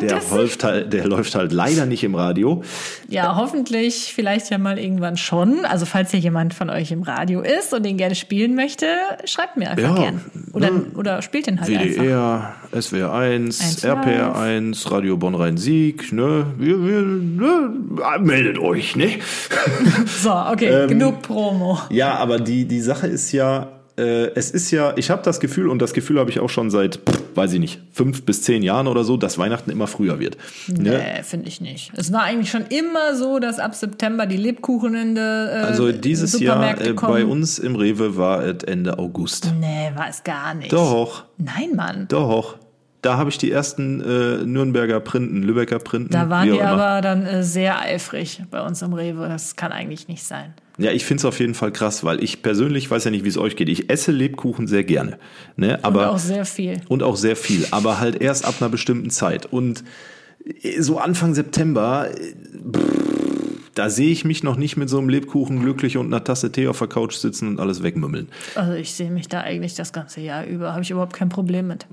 der, 0.00 0.20
läuft 0.30 0.64
halt, 0.64 0.92
der 0.94 1.06
läuft 1.06 1.34
halt 1.34 1.52
leider 1.52 1.84
nicht 1.84 2.02
im 2.02 2.14
Radio. 2.14 2.64
Ja, 3.08 3.36
hoffentlich 3.36 4.14
vielleicht 4.14 4.48
ja 4.48 4.56
mal 4.56 4.78
irgendwann 4.78 5.18
schon. 5.18 5.66
Also 5.66 5.84
falls 5.84 6.12
hier 6.12 6.20
jemand 6.20 6.54
von 6.54 6.70
euch 6.70 6.90
im 6.92 7.02
Radio 7.02 7.42
ist 7.42 7.74
und 7.74 7.84
den 7.84 7.98
gerne 7.98 8.14
spielen 8.14 8.54
möchte, 8.54 8.86
schreibt 9.26 9.58
mir 9.58 9.68
einfach 9.70 9.81
Ja, 9.82 9.94
gern. 9.94 10.20
Oder, 10.52 10.70
ne? 10.70 10.86
oder 10.94 11.22
spielt 11.22 11.46
den 11.46 11.60
halt 11.60 11.70
einfach. 11.70 12.02
WDR, 12.02 12.54
SWR 12.78 13.12
1, 13.12 13.60
Eins 13.60 13.84
RPR 13.84 14.38
1, 14.38 14.90
Radio 14.90 15.16
Bonn-Rhein-Sieg, 15.16 16.12
ne? 16.12 16.46
Wir, 16.58 16.84
wir, 16.84 17.02
ne? 17.02 17.70
Meldet 18.20 18.58
euch, 18.58 18.96
ne? 18.96 19.18
So, 20.06 20.32
okay, 20.32 20.66
Ähm, 20.68 20.88
genug 20.88 21.22
Promo. 21.22 21.78
Ja, 21.90 22.14
aber 22.16 22.38
die, 22.38 22.66
die 22.66 22.80
Sache 22.80 23.06
ist 23.06 23.32
ja, 23.32 23.68
äh, 23.96 24.30
es 24.34 24.50
ist 24.50 24.70
ja, 24.70 24.94
ich 24.96 25.10
habe 25.10 25.22
das 25.22 25.40
Gefühl, 25.40 25.68
und 25.68 25.80
das 25.80 25.92
Gefühl 25.92 26.18
habe 26.18 26.30
ich 26.30 26.40
auch 26.40 26.48
schon 26.48 26.70
seit, 26.70 27.00
weiß 27.34 27.52
ich 27.52 27.60
nicht, 27.60 27.80
fünf 27.92 28.24
bis 28.24 28.42
zehn 28.42 28.62
Jahren 28.62 28.86
oder 28.86 29.04
so, 29.04 29.16
dass 29.16 29.38
Weihnachten 29.38 29.70
immer 29.70 29.86
früher 29.86 30.18
wird. 30.18 30.36
Ne? 30.68 30.98
Nee, 30.98 31.22
finde 31.22 31.48
ich 31.48 31.60
nicht. 31.60 31.92
Es 31.96 32.12
war 32.12 32.22
eigentlich 32.22 32.50
schon 32.50 32.64
immer 32.68 33.14
so, 33.14 33.38
dass 33.38 33.58
ab 33.58 33.74
September 33.74 34.26
die 34.26 34.36
Lebkuchen 34.36 34.94
in 34.94 35.14
der 35.14 35.50
äh, 35.52 35.66
Also 35.66 35.92
dieses 35.92 36.38
Jahr 36.40 36.80
äh, 36.80 36.92
bei 36.94 37.24
uns 37.24 37.58
im 37.58 37.76
Rewe 37.76 38.16
war 38.16 38.42
es 38.44 38.64
Ende 38.64 38.98
August. 38.98 39.52
Nee, 39.60 39.90
war 39.94 40.08
es 40.08 40.24
gar 40.24 40.54
nicht. 40.54 40.72
Doch, 40.72 41.24
Nein, 41.36 41.76
Mann. 41.76 42.06
doch. 42.08 42.56
Da 43.02 43.16
habe 43.16 43.30
ich 43.30 43.36
die 43.36 43.50
ersten 43.50 44.00
äh, 44.00 44.44
Nürnberger 44.46 45.00
Printen, 45.00 45.42
Lübecker 45.42 45.80
Printen. 45.80 46.12
Da 46.12 46.30
waren 46.30 46.48
die 46.48 46.62
aber 46.62 47.00
dann 47.00 47.26
äh, 47.26 47.42
sehr 47.42 47.80
eifrig 47.80 48.40
bei 48.48 48.62
uns 48.64 48.80
im 48.80 48.92
Rewe. 48.92 49.28
Das 49.28 49.56
kann 49.56 49.72
eigentlich 49.72 50.06
nicht 50.06 50.22
sein. 50.22 50.54
Ja, 50.82 50.90
ich 50.92 51.04
finde 51.04 51.20
es 51.20 51.24
auf 51.24 51.38
jeden 51.40 51.54
Fall 51.54 51.72
krass, 51.72 52.04
weil 52.04 52.22
ich 52.22 52.42
persönlich 52.42 52.90
weiß 52.90 53.04
ja 53.04 53.10
nicht, 53.10 53.24
wie 53.24 53.28
es 53.28 53.38
euch 53.38 53.56
geht. 53.56 53.68
Ich 53.68 53.90
esse 53.90 54.12
Lebkuchen 54.12 54.66
sehr 54.66 54.84
gerne. 54.84 55.18
Ne? 55.56 55.78
Aber, 55.82 56.08
Und 56.08 56.14
auch 56.14 56.18
sehr 56.18 56.44
viel. 56.44 56.80
und 56.88 57.02
auch 57.02 57.16
sehr 57.16 57.36
viel, 57.36 57.66
aber 57.70 58.00
halt 58.00 58.20
erst 58.20 58.44
ab 58.44 58.56
einer 58.60 58.68
bestimmten 58.68 59.10
Zeit. 59.10 59.46
Und 59.46 59.84
so 60.78 60.98
Anfang 60.98 61.34
September, 61.34 62.08
äh, 62.10 62.34
da 63.74 63.88
sehe 63.88 64.10
ich 64.10 64.24
mich 64.24 64.42
noch 64.42 64.56
nicht 64.56 64.76
mit 64.76 64.88
so 64.90 64.98
einem 64.98 65.08
Lebkuchen 65.08 65.60
glücklich 65.60 65.96
und 65.96 66.06
einer 66.06 66.24
Tasse 66.24 66.52
Tee 66.52 66.66
auf 66.68 66.78
der 66.78 66.88
Couch 66.88 67.14
sitzen 67.14 67.48
und 67.48 67.60
alles 67.60 67.82
wegmümmeln. 67.82 68.28
Also 68.54 68.72
ich 68.74 68.92
sehe 68.92 69.10
mich 69.10 69.28
da 69.28 69.40
eigentlich 69.40 69.74
das 69.74 69.92
ganze 69.92 70.20
Jahr 70.20 70.44
über. 70.44 70.72
Habe 70.72 70.82
ich 70.82 70.90
überhaupt 70.90 71.14
kein 71.14 71.28
Problem 71.28 71.68
mit. 71.68 71.86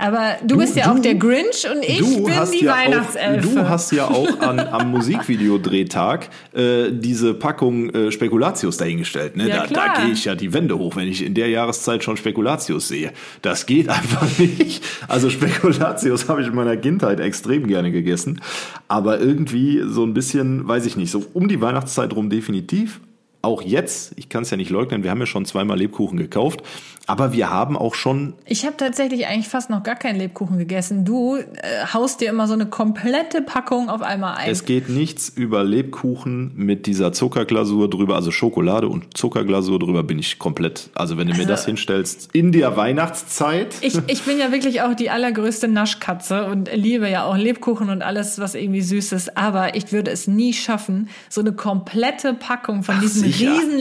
Aber 0.00 0.36
du, 0.46 0.56
bist 0.56 0.76
ja 0.76 0.84
du- 0.86 0.92
auch 0.92 0.98
der 1.02 1.14
Grinch 1.14 1.66
und 1.70 1.82
ich 1.84 1.98
bin 2.00 2.24
die 2.52 2.64
ja 2.64 2.72
Weihnachtselfe. 2.74 3.48
Auch, 3.48 3.54
du 3.54 3.68
hast 3.68 3.92
ja 3.92 4.06
auch 4.08 4.40
an, 4.40 4.58
am 4.58 4.90
Musikvideodrehtag 5.44 6.30
äh, 6.54 6.90
diese 6.90 7.34
Packung 7.34 7.90
äh, 7.90 8.10
Spekulatius 8.10 8.76
dahingestellt. 8.78 9.36
Ne? 9.36 9.48
Ja, 9.48 9.58
da 9.58 9.66
klar. 9.66 9.92
da 9.94 10.02
gehe 10.02 10.12
ich 10.12 10.24
ja 10.24 10.34
die 10.34 10.52
Wände 10.52 10.78
hoch, 10.78 10.96
wenn 10.96 11.06
ich 11.08 11.24
in 11.24 11.34
der 11.34 11.48
Jahreszeit 11.48 12.02
schon 12.02 12.16
Spekulatius 12.16 12.88
sehe. 12.88 13.12
Das 13.42 13.66
geht 13.66 13.88
einfach 13.90 14.26
nicht. 14.38 14.82
Also 15.06 15.28
Spekulatius 15.30 16.28
habe 16.28 16.40
ich 16.42 16.48
in 16.48 16.54
meiner 16.54 16.76
Kindheit 16.76 17.20
extrem 17.20 17.66
gerne 17.66 17.90
gegessen. 17.92 18.40
Aber 18.88 19.20
irgendwie 19.20 19.82
so 19.86 20.04
ein 20.04 20.14
bisschen, 20.14 20.66
weiß 20.66 20.86
ich 20.86 20.96
nicht, 20.96 21.10
so 21.10 21.24
um 21.34 21.46
die 21.48 21.60
Weihnachtszeit 21.60 22.14
rum 22.14 22.30
definitiv. 22.30 23.00
Auch 23.42 23.62
jetzt, 23.62 24.12
ich 24.16 24.28
kann 24.28 24.42
es 24.42 24.50
ja 24.50 24.58
nicht 24.58 24.70
leugnen, 24.70 25.02
wir 25.02 25.10
haben 25.10 25.20
ja 25.20 25.26
schon 25.26 25.46
zweimal 25.46 25.78
Lebkuchen 25.78 26.18
gekauft, 26.18 26.62
aber 27.06 27.32
wir 27.32 27.50
haben 27.50 27.76
auch 27.76 27.94
schon 27.94 28.34
Ich 28.44 28.66
habe 28.66 28.76
tatsächlich 28.76 29.26
eigentlich 29.26 29.48
fast 29.48 29.70
noch 29.70 29.82
gar 29.82 29.96
keinen 29.96 30.18
Lebkuchen 30.18 30.58
gegessen. 30.58 31.06
Du 31.06 31.36
äh, 31.36 31.44
haust 31.92 32.20
dir 32.20 32.28
immer 32.28 32.46
so 32.46 32.52
eine 32.52 32.66
komplette 32.66 33.40
Packung 33.40 33.88
auf 33.88 34.02
einmal 34.02 34.36
ein. 34.36 34.50
Es 34.50 34.66
geht 34.66 34.90
nichts 34.90 35.30
über 35.30 35.64
Lebkuchen 35.64 36.52
mit 36.54 36.86
dieser 36.86 37.12
Zuckerglasur 37.12 37.88
drüber, 37.88 38.14
also 38.14 38.30
Schokolade 38.30 38.88
und 38.88 39.16
Zuckerglasur 39.16 39.78
drüber 39.78 40.02
bin 40.02 40.18
ich 40.18 40.38
komplett. 40.38 40.90
Also 40.94 41.16
wenn 41.16 41.26
du 41.26 41.34
mir 41.34 41.46
das 41.46 41.64
hinstellst 41.64 42.28
in 42.34 42.52
der 42.52 42.76
Weihnachtszeit. 42.76 43.74
Ich, 43.80 43.98
ich 44.06 44.22
bin 44.22 44.38
ja 44.38 44.52
wirklich 44.52 44.82
auch 44.82 44.94
die 44.94 45.08
allergrößte 45.08 45.66
Naschkatze 45.66 46.44
und 46.44 46.70
liebe 46.74 47.08
ja 47.08 47.24
auch 47.24 47.38
Lebkuchen 47.38 47.88
und 47.88 48.02
alles, 48.02 48.38
was 48.38 48.54
irgendwie 48.54 48.82
süß 48.82 49.12
ist. 49.12 49.36
Aber 49.36 49.74
ich 49.74 49.92
würde 49.92 50.10
es 50.10 50.26
nie 50.26 50.52
schaffen, 50.52 51.08
so 51.30 51.40
eine 51.40 51.52
komplette 51.54 52.34
Packung 52.34 52.82
von 52.82 53.00
diesen 53.00 53.22
sicher. 53.22 53.29
Riesen 53.38 53.78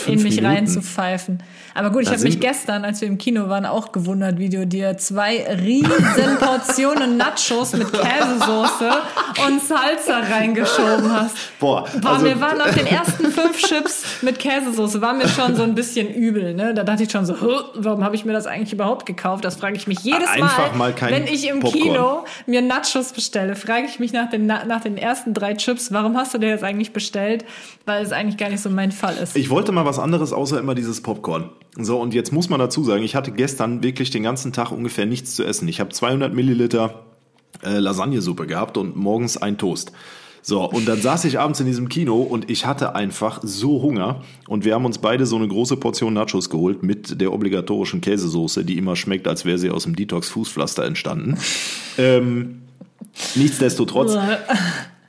fünf 0.00 0.24
in 0.24 0.28
mich 0.28 0.42
reinzupfeifen. 0.42 1.42
Aber 1.74 1.90
gut, 1.90 2.02
ich 2.02 2.08
habe 2.10 2.20
mich 2.22 2.38
gestern, 2.40 2.84
als 2.84 3.00
wir 3.00 3.08
im 3.08 3.18
Kino 3.18 3.48
waren, 3.48 3.66
auch 3.66 3.92
gewundert, 3.92 4.38
wie 4.38 4.48
du 4.48 4.66
dir 4.66 4.96
zwei 4.98 5.44
riesen 5.62 6.38
Portionen 6.38 7.16
Nachos 7.22 7.72
mit 7.72 7.90
Käsesoße 7.92 8.90
und 9.46 9.62
Salsa 9.62 10.18
reingeschoben 10.30 11.12
hast. 11.12 11.36
Boah, 11.58 11.86
War 12.00 12.12
also- 12.14 12.26
mir 12.26 12.40
war 12.40 12.54
nach 12.54 12.74
den 12.74 12.86
ersten 12.86 13.30
fünf 13.30 13.58
Chips 13.62 14.04
mit 14.22 14.38
Käsesoße, 14.38 15.00
war 15.00 15.14
mir 15.14 15.28
schon 15.28 15.56
so 15.56 15.62
ein 15.62 15.74
bisschen 15.74 16.08
übel. 16.12 16.54
Ne? 16.54 16.74
Da 16.74 16.84
dachte 16.84 17.04
ich 17.04 17.10
schon 17.10 17.24
so, 17.26 17.40
"Huh, 17.40 17.62
warum 17.74 18.04
habe 18.04 18.14
ich 18.16 18.24
mir 18.24 18.32
das 18.32 18.46
eigentlich 18.46 18.72
überhaupt 18.72 19.06
gekauft? 19.06 19.44
Das 19.44 19.56
frage 19.56 19.76
ich 19.76 19.86
mich 19.86 20.00
jedes 20.00 20.28
Einfach 20.28 20.74
Mal, 20.74 20.92
mal 20.92 21.10
wenn 21.10 21.26
ich 21.26 21.48
im 21.48 21.60
Popcorn. 21.60 21.82
Kino 21.82 22.24
mir 22.46 22.62
Nachos 22.62 23.12
bestelle, 23.12 23.56
frage 23.56 23.86
ich 23.86 23.98
mich 23.98 24.12
nach 24.12 24.28
den, 24.30 24.46
na- 24.46 24.64
nach 24.64 24.80
den 24.82 24.96
ersten 24.96 25.34
drei 25.34 25.54
Chips, 25.54 25.92
warum 25.92 26.16
hast 26.16 26.34
du 26.34 26.38
dir 26.38 26.52
das 26.52 26.62
eigentlich 26.62 26.92
bestellt? 26.92 27.44
Weil 27.86 28.02
es 28.04 28.12
eigentlich 28.12 28.36
gar 28.36 28.48
nicht 28.50 28.62
so 28.62 28.70
mein 28.70 28.92
Fall 28.92 29.16
ist. 29.16 29.36
Ich 29.36 29.50
wollte 29.50 29.72
mal 29.72 29.84
was 29.84 29.98
anderes 29.98 30.32
außer 30.32 30.58
immer 30.58 30.74
dieses 30.74 31.02
Popcorn. 31.02 31.50
So, 31.76 31.98
und 32.00 32.12
jetzt 32.12 32.32
muss 32.32 32.50
man 32.50 32.60
dazu 32.60 32.84
sagen, 32.84 33.02
ich 33.02 33.14
hatte 33.14 33.32
gestern 33.32 33.82
wirklich 33.82 34.10
den 34.10 34.22
ganzen 34.22 34.52
Tag 34.52 34.72
ungefähr 34.72 35.06
nichts 35.06 35.34
zu 35.34 35.44
essen. 35.44 35.68
Ich 35.68 35.80
habe 35.80 35.90
200 35.90 36.34
Milliliter 36.34 37.04
äh, 37.62 37.78
Lasagnesuppe 37.78 38.46
gehabt 38.46 38.76
und 38.76 38.96
morgens 38.96 39.36
ein 39.36 39.56
Toast. 39.56 39.92
So, 40.44 40.68
und 40.68 40.88
dann 40.88 41.00
saß 41.00 41.24
ich 41.24 41.38
abends 41.38 41.60
in 41.60 41.66
diesem 41.66 41.88
Kino 41.88 42.20
und 42.20 42.50
ich 42.50 42.66
hatte 42.66 42.96
einfach 42.96 43.40
so 43.44 43.80
Hunger. 43.80 44.22
Und 44.48 44.64
wir 44.64 44.74
haben 44.74 44.84
uns 44.84 44.98
beide 44.98 45.24
so 45.24 45.36
eine 45.36 45.46
große 45.46 45.76
Portion 45.76 46.14
Nachos 46.14 46.50
geholt 46.50 46.82
mit 46.82 47.20
der 47.20 47.32
obligatorischen 47.32 48.00
Käsesoße, 48.00 48.64
die 48.64 48.76
immer 48.76 48.96
schmeckt, 48.96 49.28
als 49.28 49.44
wäre 49.44 49.58
sie 49.58 49.70
aus 49.70 49.84
dem 49.84 49.94
Detox-Fußpflaster 49.94 50.84
entstanden. 50.84 51.38
ähm, 51.96 52.62
nichtsdestotrotz 53.36 54.18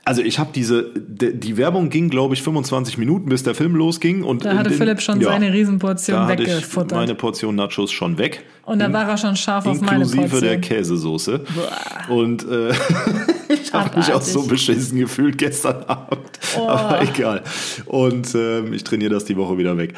Also 0.06 0.20
ich 0.20 0.38
habe 0.38 0.50
diese, 0.54 0.90
die, 0.94 1.56
Werbung 1.56 1.88
ging, 1.88 2.10
glaube 2.10 2.34
ich, 2.34 2.42
25 2.42 2.98
Minuten, 2.98 3.30
bis 3.30 3.42
der 3.42 3.54
Film 3.54 3.74
losging. 3.74 4.22
Und 4.22 4.44
Da 4.44 4.54
hatte 4.58 4.70
in- 4.70 4.76
Philipp 4.76 5.00
schon 5.00 5.20
ja, 5.20 5.28
seine 5.30 5.50
Riesenportion 5.52 6.16
da 6.18 6.26
hatte 6.26 6.42
ich 6.42 6.48
weggefuttert. 6.50 6.98
meine 6.98 7.14
Portion 7.14 7.54
Nachos 7.54 7.90
schon 7.90 8.18
weg. 8.18 8.44
Und 8.66 8.80
da 8.80 8.92
war 8.92 9.08
er 9.08 9.16
schon 9.16 9.34
scharf 9.36 9.64
auf 9.66 9.80
meine 9.80 10.04
Inklusive 10.04 10.20
Portion. 10.22 10.40
der 10.42 10.60
Käsesoße. 10.60 11.40
Und 12.10 12.46
äh, 12.46 12.72
habe 13.74 13.98
mich 13.98 14.12
auch 14.12 14.22
so 14.22 14.42
beschissen 14.42 14.98
gefühlt 14.98 15.38
gestern 15.38 15.82
Abend. 15.84 16.20
Oh. 16.58 16.68
Aber 16.68 17.02
egal. 17.02 17.42
Und 17.86 18.34
ähm, 18.34 18.72
ich 18.72 18.84
trainiere 18.84 19.12
das 19.12 19.24
die 19.24 19.36
Woche 19.36 19.58
wieder 19.58 19.76
weg. 19.76 19.94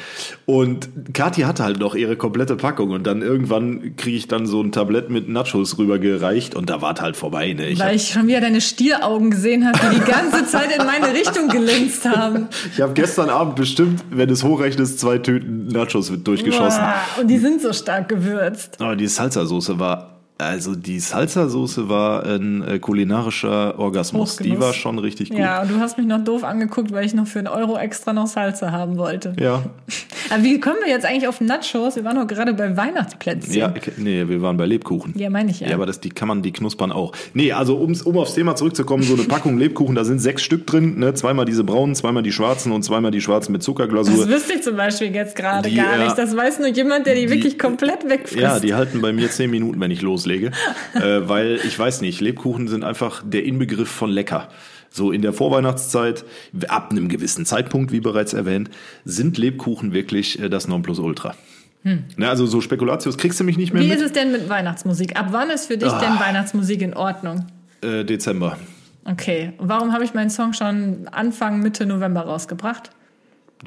Und 0.47 0.89
Kathi 1.15 1.43
hatte 1.43 1.65
halt 1.65 1.79
noch 1.79 1.95
ihre 1.95 2.17
komplette 2.17 2.57
Packung. 2.57 2.91
Und 2.91 3.07
dann 3.07 3.23
irgendwann 3.23 3.97
kriege 3.97 4.17
ich 4.17 4.29
dann 4.29 4.47
so 4.47 4.63
ein 4.63 4.73
Tablett 4.73 5.11
mit 5.11 5.29
Nachos 5.29 5.79
rübergereicht. 5.79 6.55
Und 6.55 6.71
da 6.71 6.81
war 6.83 6.95
es 6.95 7.01
halt 7.01 7.17
vorbei. 7.17 7.53
Ne? 7.53 7.69
Ich 7.69 7.79
Weil 7.79 7.89
hab- 7.89 7.95
ich 7.95 8.09
schon 8.11 8.27
wieder 8.27 8.41
deine 8.41 8.61
Stieraugen 8.61 9.31
gesehen 9.31 9.67
habe, 9.67 9.79
die 9.91 10.01
die 10.01 10.11
ganze 10.11 10.47
Zeit 10.47 10.69
in 10.79 10.85
meine 10.87 11.13
Richtung 11.13 11.49
gelinst 11.49 12.05
haben. 12.05 12.49
Ich 12.73 12.81
habe 12.83 12.93
gestern 12.95 13.31
Abend 13.31 13.57
bestimmt, 13.57 14.05
wenn 14.11 14.29
es 14.29 14.43
hochrechnet, 14.43 14.87
zwei 14.99 15.19
Tüten 15.19 15.69
Nachos 15.69 16.13
durchgeschossen. 16.23 16.81
Boah, 16.81 17.21
Und 17.21 17.29
die 17.29 17.39
sind 17.39 17.63
so 17.63 17.73
stark 17.73 18.09
gewürzt. 18.09 18.81
Aber 18.81 18.97
die 18.97 19.07
Salsa-Soße 19.09 19.79
war, 19.79 20.16
also 20.39 20.75
die 20.75 21.01
Salsa-Soße 21.01 21.89
war 21.89 22.25
ein 22.25 22.63
äh, 22.63 22.79
kulinarischer 22.79 23.79
Orgasmus. 23.79 24.37
Die 24.37 24.61
war 24.61 24.75
schon 24.75 24.99
richtig 24.99 25.31
gut. 25.31 25.39
Ja, 25.39 25.63
und 25.63 25.71
du 25.71 25.81
hast 25.81 25.97
mich 25.97 26.07
noch 26.07 26.23
doof 26.23 26.45
angeguckt, 26.45 26.93
weil 26.93 27.07
ich 27.07 27.15
noch 27.15 27.27
für 27.27 27.39
einen 27.39 27.49
Euro 27.49 27.79
extra 27.79 28.13
noch 28.13 28.27
Salsa 28.27 28.71
haben 28.71 28.99
wollte. 28.99 29.35
Ja, 29.39 29.63
Aber 30.31 30.43
wie 30.43 30.59
kommen 30.61 30.77
wir 30.85 30.91
jetzt 30.91 31.05
eigentlich 31.07 31.29
auf 31.29 31.41
Nachos? 31.41 31.97
Wir 31.97 32.05
waren 32.05 32.17
doch 32.17 32.27
gerade 32.27 32.53
bei 32.55 32.77
Weihnachtsplätzchen. 32.77 33.55
ja, 33.55 33.73
nee, 33.97 34.27
wir 34.29 34.43
waren 34.43 34.57
bei 34.57 34.67
Lebkuchen. 34.67 35.15
Ja, 35.17 35.31
meine 35.31 35.51
ich 35.51 35.61
ja. 35.61 35.69
Ja, 35.69 35.75
aber 35.75 35.87
das, 35.87 36.01
die 36.01 36.09
kann 36.11 36.29
man, 36.29 36.43
die 36.43 36.53
knuspern 36.53 36.93
auch. 36.93 37.13
Nee, 37.35 37.53
also 37.53 37.79
ums, 37.81 38.03
um 38.03 38.17
aufs 38.19 38.35
Thema 38.35 38.57
zurückzukommen, 38.57 39.03
so 39.03 39.15
eine 39.15 39.25
Packung 39.25 39.59
Lebkuchen, 39.59 39.95
da 39.95 40.05
sind 40.05 40.19
sechs 40.21 40.43
Stück 40.43 40.67
drin, 40.67 40.99
ne? 40.99 41.15
Zweimal 41.15 41.45
diese 41.45 41.65
braunen, 41.65 41.95
zweimal 41.95 42.23
die 42.23 42.33
schwarzen 42.33 42.73
und 42.73 42.83
zweimal 42.83 43.11
die 43.11 43.21
schwarzen 43.21 43.53
mit 43.53 43.61
Das 43.61 43.67
Zuckerglasur. 43.67 44.29
wüsste 44.29 44.55
ich 44.55 44.63
zum 44.63 44.77
Beispiel 44.77 45.15
jetzt 45.15 45.37
gerade 45.37 45.71
gar 45.73 45.95
äh, 46.01 46.05
nicht. 46.05 46.19
Das 46.19 46.37
weiß 46.37 46.59
nur 46.59 46.69
jemand, 46.69 47.07
der 47.07 47.15
die, 47.15 47.27
die- 47.27 47.31
wirklich 47.31 47.59
komplett 47.59 48.09
wegfrisst. 48.09 48.41
Ja, 48.43 48.59
die 48.61 48.75
halten 48.75 49.01
bei 49.01 49.13
mir 49.13 49.31
zehn 49.31 49.51
Minuten, 49.51 49.81
wenn 49.81 49.91
ich 49.91 50.03
loslege. 50.03 50.51
äh, 50.95 51.29
weil 51.29 51.59
ich 51.65 51.79
weiß 51.79 52.01
nicht, 52.01 52.21
Lebkuchen 52.21 52.69
sind 52.69 52.85
einfach 52.85 53.23
der 53.25 53.45
Inbegriff 53.45 53.89
von 53.91 54.11
lecker. 54.11 54.49
So 54.91 55.13
in 55.13 55.23
der 55.23 55.33
Vorweihnachtszeit, 55.33 56.25
ab 56.69 56.91
einem 56.91 57.09
gewissen 57.09 57.45
Zeitpunkt, 57.47 57.93
wie 57.93 58.01
bereits 58.01 58.33
erwähnt, 58.33 58.71
sind 59.05 59.39
Lebkuchen 59.39 59.93
wirklich 59.93 60.41
äh, 60.41 60.49
das 60.49 60.69
Nonplusultra. 60.69 61.35
Ne, 61.83 62.29
also 62.29 62.47
so 62.47 62.61
Spekulatius 62.61 63.17
kriegst 63.17 63.39
du 63.39 63.45
mich 63.45 63.57
nicht 63.57 63.73
mehr 63.73 63.81
Hm. 63.81 63.89
Wie 63.89 63.93
mit. 63.93 64.01
ist 64.01 64.07
es 64.07 64.13
denn 64.13 64.33
mit 64.33 64.49
Weihnachtsmusik? 64.49 65.17
Ab 65.17 65.27
wann 65.31 65.51
ist 65.51 65.67
für 65.67 65.79
dich 65.79 65.89
Ah. 65.89 66.01
denn 66.01 66.19
Weihnachtsmusik 66.19 66.83
in 66.83 66.95
Ordnung? 66.95 67.47
Äh, 67.81 68.05
Dezember. 68.05 68.57
Okay. 69.05 69.53
Warum 69.59 69.93
habe 69.93 70.03
ich 70.03 70.13
meinen 70.13 70.31
Song 70.31 70.53
schon 70.53 71.07
Anfang, 71.13 71.61
Mitte 71.61 71.87
November 71.87 72.23
rausgebracht? 72.23 72.91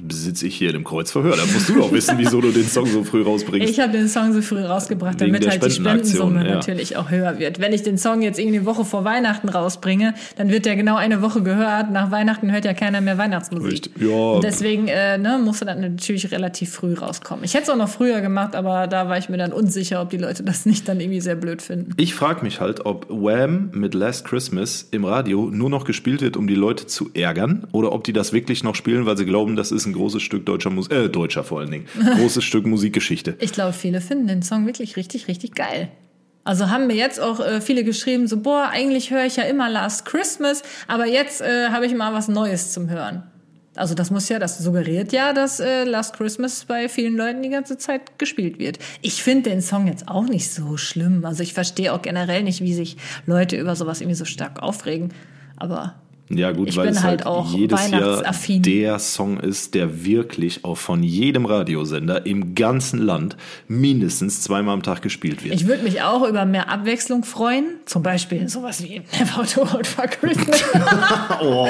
Sitze 0.08 0.46
ich 0.46 0.56
hier 0.56 0.70
in 0.70 0.74
dem 0.74 0.84
Kreuzverhör. 0.84 1.36
Da 1.36 1.44
musst 1.52 1.68
du 1.68 1.74
doch 1.74 1.92
wissen, 1.92 2.20
wieso 2.20 2.40
du 2.40 2.52
den 2.52 2.68
Song 2.68 2.86
so 2.86 3.04
früh 3.04 3.24
rausbringst. 3.24 3.68
Ich 3.68 3.80
habe 3.80 3.92
den 3.92 4.08
Song 4.08 4.34
so 4.34 4.42
früh 4.44 4.62
rausgebracht, 4.62 5.20
Wegen 5.20 5.34
damit 5.34 5.50
halt 5.50 5.66
die 5.66 5.72
Spendensumme 5.72 6.46
ja. 6.46 6.56
natürlich 6.56 6.96
auch 6.96 7.10
höher 7.10 7.40
wird. 7.40 7.60
Wenn 7.60 7.74
ich 7.74 7.82
den 7.82 7.98
Song 7.98 8.22
jetzt 8.22 8.38
irgendwie 8.38 8.58
eine 8.58 8.68
Woche 8.68 8.86
vor 8.86 9.04
Weihnachten 9.04 9.50
rausbringe, 9.50 10.14
dann 10.38 10.52
wird 10.52 10.68
der 10.68 10.76
genau 10.76 10.96
eine 10.96 11.24
Woche 11.24 11.42
gehört. 11.42 11.92
Nach 11.92 12.12
Weihnachten 12.12 12.52
hört 12.52 12.66
ja 12.66 12.76
keiner 12.76 13.02
mehr 13.02 13.18
Weihnachtsmusik. 13.18 13.72
Richtig. 13.72 13.94
Ja. 14.00 14.16
Und 14.16 14.44
deswegen 14.44 14.88
äh, 14.88 15.18
ne, 15.18 15.40
musste 15.44 15.66
dann 15.66 15.82
natürlich 15.82 16.32
relativ 16.32 16.72
früh 16.72 16.94
rauskommen. 16.94 17.44
Ich 17.44 17.56
hätte 17.56 17.64
es 17.64 17.70
auch 17.72 17.76
noch 17.76 17.90
früher 17.90 18.22
gemacht, 18.22 18.56
aber 18.56 18.86
da 18.86 19.10
war 19.10 19.18
ich 19.18 19.28
mir 19.28 19.38
dann 19.38 19.52
unsicher, 19.52 20.04
ob 20.04 20.12
die 20.12 20.18
Leute 20.18 20.44
das 20.44 20.68
nicht 20.68 20.88
dann 20.88 21.00
irgendwie 21.00 21.22
sehr 21.22 21.36
blöd 21.36 21.64
finden. 21.64 21.94
Ich 21.98 22.14
frage 22.14 22.44
mich 22.44 22.62
halt, 22.62 22.86
ob 22.86 23.10
Wham 23.10 23.72
mit 23.74 23.96
Last 23.96 24.26
Christmas 24.26 24.88
im 24.92 25.04
Radio 25.04 25.50
nur 25.52 25.72
noch 25.72 25.84
gespielt 25.84 26.22
wird, 26.22 26.38
um 26.38 26.48
die 26.48 26.56
Leute 26.56 26.86
zu 26.86 27.10
ärgern, 27.16 27.66
oder 27.72 27.92
ob 27.92 28.04
die 28.04 28.14
das 28.14 28.34
wirklich 28.34 28.64
noch 28.64 28.76
spielen, 28.76 29.08
weil 29.08 29.18
sie 29.18 29.26
glauben, 29.26 29.56
das 29.56 29.72
ist 29.72 29.79
ein 29.86 29.94
großes 29.94 30.22
Stück 30.22 30.46
deutscher 30.46 30.70
Musik, 30.70 30.92
äh, 30.92 31.10
deutscher 31.10 31.44
vor 31.44 31.60
allen 31.60 31.72
Dingen, 31.72 31.86
großes 32.18 32.44
Stück 32.44 32.66
Musikgeschichte. 32.66 33.36
Ich 33.40 33.52
glaube, 33.52 33.74
viele 33.74 34.02
finden 34.02 34.28
den 34.28 34.42
Song 34.42 34.66
wirklich 34.66 34.96
richtig, 34.96 35.28
richtig 35.28 35.54
geil. 35.54 35.90
Also 36.44 36.70
haben 36.70 36.88
mir 36.88 36.96
jetzt 36.96 37.20
auch 37.20 37.40
äh, 37.40 37.62
viele 37.62 37.84
geschrieben, 37.84 38.28
so, 38.28 38.38
boah, 38.38 38.70
eigentlich 38.72 39.12
höre 39.12 39.26
ich 39.26 39.36
ja 39.36 39.44
immer 39.44 39.70
Last 39.70 40.06
Christmas, 40.06 40.64
aber 40.88 41.06
jetzt 41.06 41.42
äh, 41.42 41.70
habe 41.70 41.86
ich 41.86 41.94
mal 41.94 42.14
was 42.14 42.28
Neues 42.28 42.72
zum 42.72 42.90
Hören. 42.90 43.24
Also 43.76 43.94
das 43.94 44.12
muss 44.12 44.28
ja, 44.30 44.40
das 44.40 44.58
suggeriert 44.58 45.14
ja, 45.14 45.32
dass 45.32 45.60
äh, 45.60 45.84
Last 45.84 46.18
Christmas 46.18 46.66
bei 46.66 46.90
vielen 46.90 47.16
Leuten 47.16 47.42
die 47.44 47.50
ganze 47.50 47.78
Zeit 47.78 48.20
gespielt 48.20 48.60
wird. 48.60 48.80
Ich 49.02 49.24
finde 49.24 49.52
den 49.52 49.62
Song 49.62 49.88
jetzt 49.88 50.08
auch 50.08 50.26
nicht 50.26 50.52
so 50.52 50.76
schlimm. 50.76 51.24
Also 51.24 51.44
ich 51.44 51.54
verstehe 51.54 51.94
auch 51.94 52.02
generell 52.02 52.44
nicht, 52.44 52.62
wie 52.62 52.74
sich 52.74 52.98
Leute 53.26 53.56
über 53.56 53.76
sowas 53.76 54.02
irgendwie 54.02 54.18
so 54.18 54.26
stark 54.26 54.62
aufregen. 54.62 55.14
Aber 55.56 55.96
Ja 56.32 56.52
gut, 56.52 56.70
Ich 56.70 56.78
weil 56.78 56.90
es 56.90 56.98
halt 57.02 57.26
halt 57.26 57.26
auch 57.26 57.52
jedes 57.52 57.90
Jahr 57.90 58.02
weihnachtsaffin. 58.02 58.62
der 58.62 59.00
Song 59.00 59.40
ist, 59.40 59.74
der 59.74 60.06
wirklich 60.06 60.64
auch 60.64 60.78
von 60.78 61.02
jedem 61.02 61.46
Radiosender 61.48 62.26
im 62.28 62.54
ganzen 62.54 63.00
Land 63.00 63.36
mindestens 63.68 64.42
zweimal 64.44 64.76
am 64.76 64.84
Tag 64.84 65.02
gespielt 65.02 65.44
wird. 65.44 65.56
ich 65.56 65.66
würde 65.68 65.84
mich 65.84 66.02
auch 66.04 66.28
über 66.28 66.46
mehr 66.46 66.70
Abwechslung 66.70 67.24
freuen. 67.24 67.66
Zum 67.86 68.04
Beispiel 68.04 68.48
sowas 68.48 68.84
wie 68.84 69.02
Never 69.20 69.44
Too 69.46 69.62
Old 69.76 69.88
for 69.88 70.06
Christmas. 70.06 70.64
oh, 71.42 71.68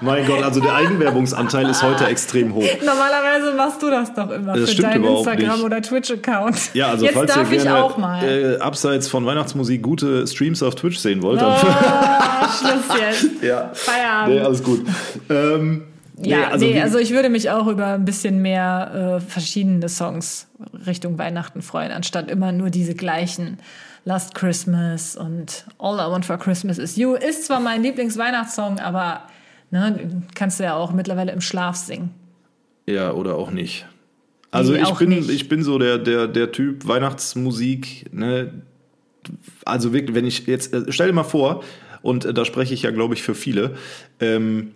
mein 0.00 0.26
Gott, 0.26 0.42
also 0.42 0.60
der 0.60 0.74
Eigenwerbungsanteil 0.74 1.68
ist 1.68 1.82
heute 1.82 2.06
extrem 2.06 2.54
hoch. 2.54 2.64
Normalerweise 2.84 3.52
machst 3.54 3.82
du 3.82 3.90
das 3.90 4.14
doch 4.14 4.30
immer 4.30 4.56
Das 4.56 4.70
für 4.72 4.82
deinen 4.82 5.04
Instagram- 5.04 5.56
nicht. 5.56 5.64
oder 5.64 5.82
Twitch-Account. 5.82 6.74
Ja, 6.74 6.88
also 6.88 7.04
Jetzt 7.04 7.14
falls 7.14 7.34
darf 7.34 7.50
ihr 7.52 7.58
ich 7.58 7.62
gerne 7.64 7.82
auch 7.84 7.96
mal. 7.98 8.24
Äh, 8.24 8.56
abseits 8.58 9.08
von 9.08 9.26
Weihnachtsmusik 9.26 9.82
gute 9.82 10.26
Streams 10.26 10.62
auf 10.62 10.74
Twitch 10.76 10.96
sehen 10.98 11.22
wollt, 11.22 11.42
oh, 11.42 11.54
Schluss 12.58 12.98
jetzt. 12.98 13.42
ja. 13.42 13.70
Feierabend. 13.82 14.34
Nee, 14.34 14.40
alles 14.40 14.62
gut. 14.62 14.84
Ähm, 15.28 15.84
ja, 16.22 16.48
also, 16.48 16.66
nee, 16.66 16.80
also 16.80 16.98
ich 16.98 17.10
würde 17.10 17.28
mich 17.28 17.50
auch 17.50 17.66
über 17.66 17.86
ein 17.86 18.04
bisschen 18.04 18.42
mehr 18.42 19.18
äh, 19.18 19.20
verschiedene 19.20 19.88
Songs 19.88 20.48
Richtung 20.86 21.18
Weihnachten 21.18 21.62
freuen, 21.62 21.90
anstatt 21.90 22.30
immer 22.30 22.52
nur 22.52 22.70
diese 22.70 22.94
gleichen. 22.94 23.58
Last 24.04 24.34
Christmas 24.34 25.14
und 25.16 25.64
All 25.78 25.94
I 25.94 26.10
Want 26.10 26.24
for 26.24 26.36
Christmas 26.36 26.76
is 26.78 26.96
You 26.96 27.14
ist 27.14 27.46
zwar 27.46 27.60
mein 27.60 27.82
Lieblingsweihnachtssong, 27.84 28.80
aber 28.80 29.22
ne, 29.70 30.22
kannst 30.34 30.58
du 30.58 30.64
ja 30.64 30.74
auch 30.74 30.92
mittlerweile 30.92 31.30
im 31.30 31.40
Schlaf 31.40 31.76
singen. 31.76 32.10
ja, 32.86 33.12
oder 33.12 33.36
auch 33.36 33.52
nicht. 33.52 33.86
Also 34.50 34.72
Nee, 34.72 34.80
ich 34.80 34.86
auch 34.86 34.98
bin, 34.98 35.10
nicht. 35.10 35.30
ich 35.30 35.48
bin 35.48 35.62
so 35.62 35.78
der, 35.78 35.98
der, 35.98 36.26
der 36.26 36.50
Typ 36.52 36.86
Weihnachtsmusik, 36.88 38.12
ne? 38.12 38.52
Also 39.64 39.92
wirklich, 39.92 40.16
wenn 40.16 40.26
ich 40.26 40.46
jetzt, 40.48 40.74
äh, 40.74 40.82
stell 40.90 41.06
dir 41.06 41.12
mal 41.12 41.22
vor, 41.22 41.62
und 42.02 42.24
äh, 42.24 42.34
da 42.34 42.44
spreche 42.44 42.74
ich 42.74 42.82
ja, 42.82 42.90
glaube 42.90 43.14
ich, 43.14 43.22
für 43.22 43.34
viele, 43.34 43.76
ähm, 44.20 44.72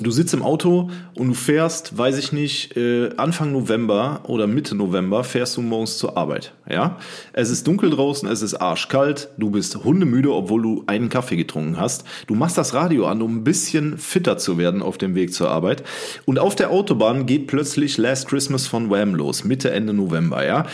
Du 0.00 0.10
sitzt 0.10 0.34
im 0.34 0.42
Auto 0.42 0.90
und 1.14 1.28
du 1.28 1.34
fährst, 1.34 1.96
weiß 1.96 2.18
ich 2.18 2.32
nicht, 2.32 2.76
äh, 2.76 3.10
Anfang 3.16 3.52
November 3.52 4.22
oder 4.26 4.48
Mitte 4.48 4.74
November 4.74 5.22
fährst 5.22 5.56
du 5.56 5.62
morgens 5.62 5.98
zur 5.98 6.16
Arbeit. 6.16 6.52
Ja, 6.68 6.98
es 7.32 7.50
ist 7.50 7.66
dunkel 7.66 7.90
draußen, 7.90 8.28
es 8.28 8.42
ist 8.42 8.54
arschkalt, 8.54 9.28
du 9.38 9.50
bist 9.50 9.84
hundemüde, 9.84 10.32
obwohl 10.32 10.62
du 10.62 10.84
einen 10.88 11.10
Kaffee 11.10 11.36
getrunken 11.36 11.78
hast. 11.78 12.04
Du 12.26 12.34
machst 12.34 12.58
das 12.58 12.74
Radio 12.74 13.06
an, 13.06 13.22
um 13.22 13.36
ein 13.36 13.44
bisschen 13.44 13.96
fitter 13.96 14.36
zu 14.36 14.58
werden 14.58 14.82
auf 14.82 14.98
dem 14.98 15.14
Weg 15.14 15.32
zur 15.32 15.50
Arbeit. 15.50 15.84
Und 16.24 16.40
auf 16.40 16.56
der 16.56 16.70
Autobahn 16.70 17.26
geht 17.26 17.46
plötzlich 17.46 17.96
Last 17.96 18.26
Christmas 18.26 18.66
von 18.66 18.90
Wham 18.90 19.14
los, 19.14 19.44
Mitte 19.44 19.70
Ende 19.70 19.94
November. 19.94 20.44
Ja, 20.44 20.66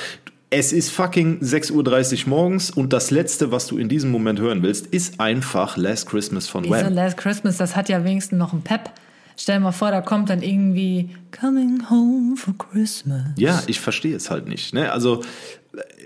es 0.51 0.73
ist 0.73 0.91
fucking 0.91 1.39
6.30 1.41 2.25
Uhr 2.25 2.29
morgens 2.29 2.71
und 2.71 2.93
das 2.93 3.13
letzte, 3.13 3.53
was 3.53 3.69
du 3.69 3.79
in 3.79 3.89
diesem 3.89 4.11
Moment 4.11 4.41
hören 4.41 4.63
willst, 4.63 4.89
ist 4.89 5.21
einfach 5.21 5.77
Last 5.77 6.09
Christmas 6.09 6.49
von 6.49 6.69
Wham. 6.69 6.93
Last 6.93 7.17
Christmas, 7.17 7.57
das 7.57 7.77
hat 7.77 7.89
ja 7.89 8.05
wenigstens 8.05 8.39
noch 8.39 8.53
einen 8.53 8.63
Pep. 8.63 8.91
Stell 9.37 9.57
dir 9.57 9.61
mal 9.61 9.73
vor, 9.73 9.91
da 9.91 10.01
kommt 10.03 10.29
dann 10.29 10.43
irgendwie 10.43 11.11
Coming 11.39 11.89
Home 11.89 12.37
for 12.37 12.53
Christmas. 12.59 13.23
Ja, 13.37 13.63
ich 13.69 13.81
verstehe 13.81 14.15
es 14.15 14.29
halt 14.31 14.49
nicht. 14.49 14.75
Ne? 14.75 14.93
Also 14.93 15.23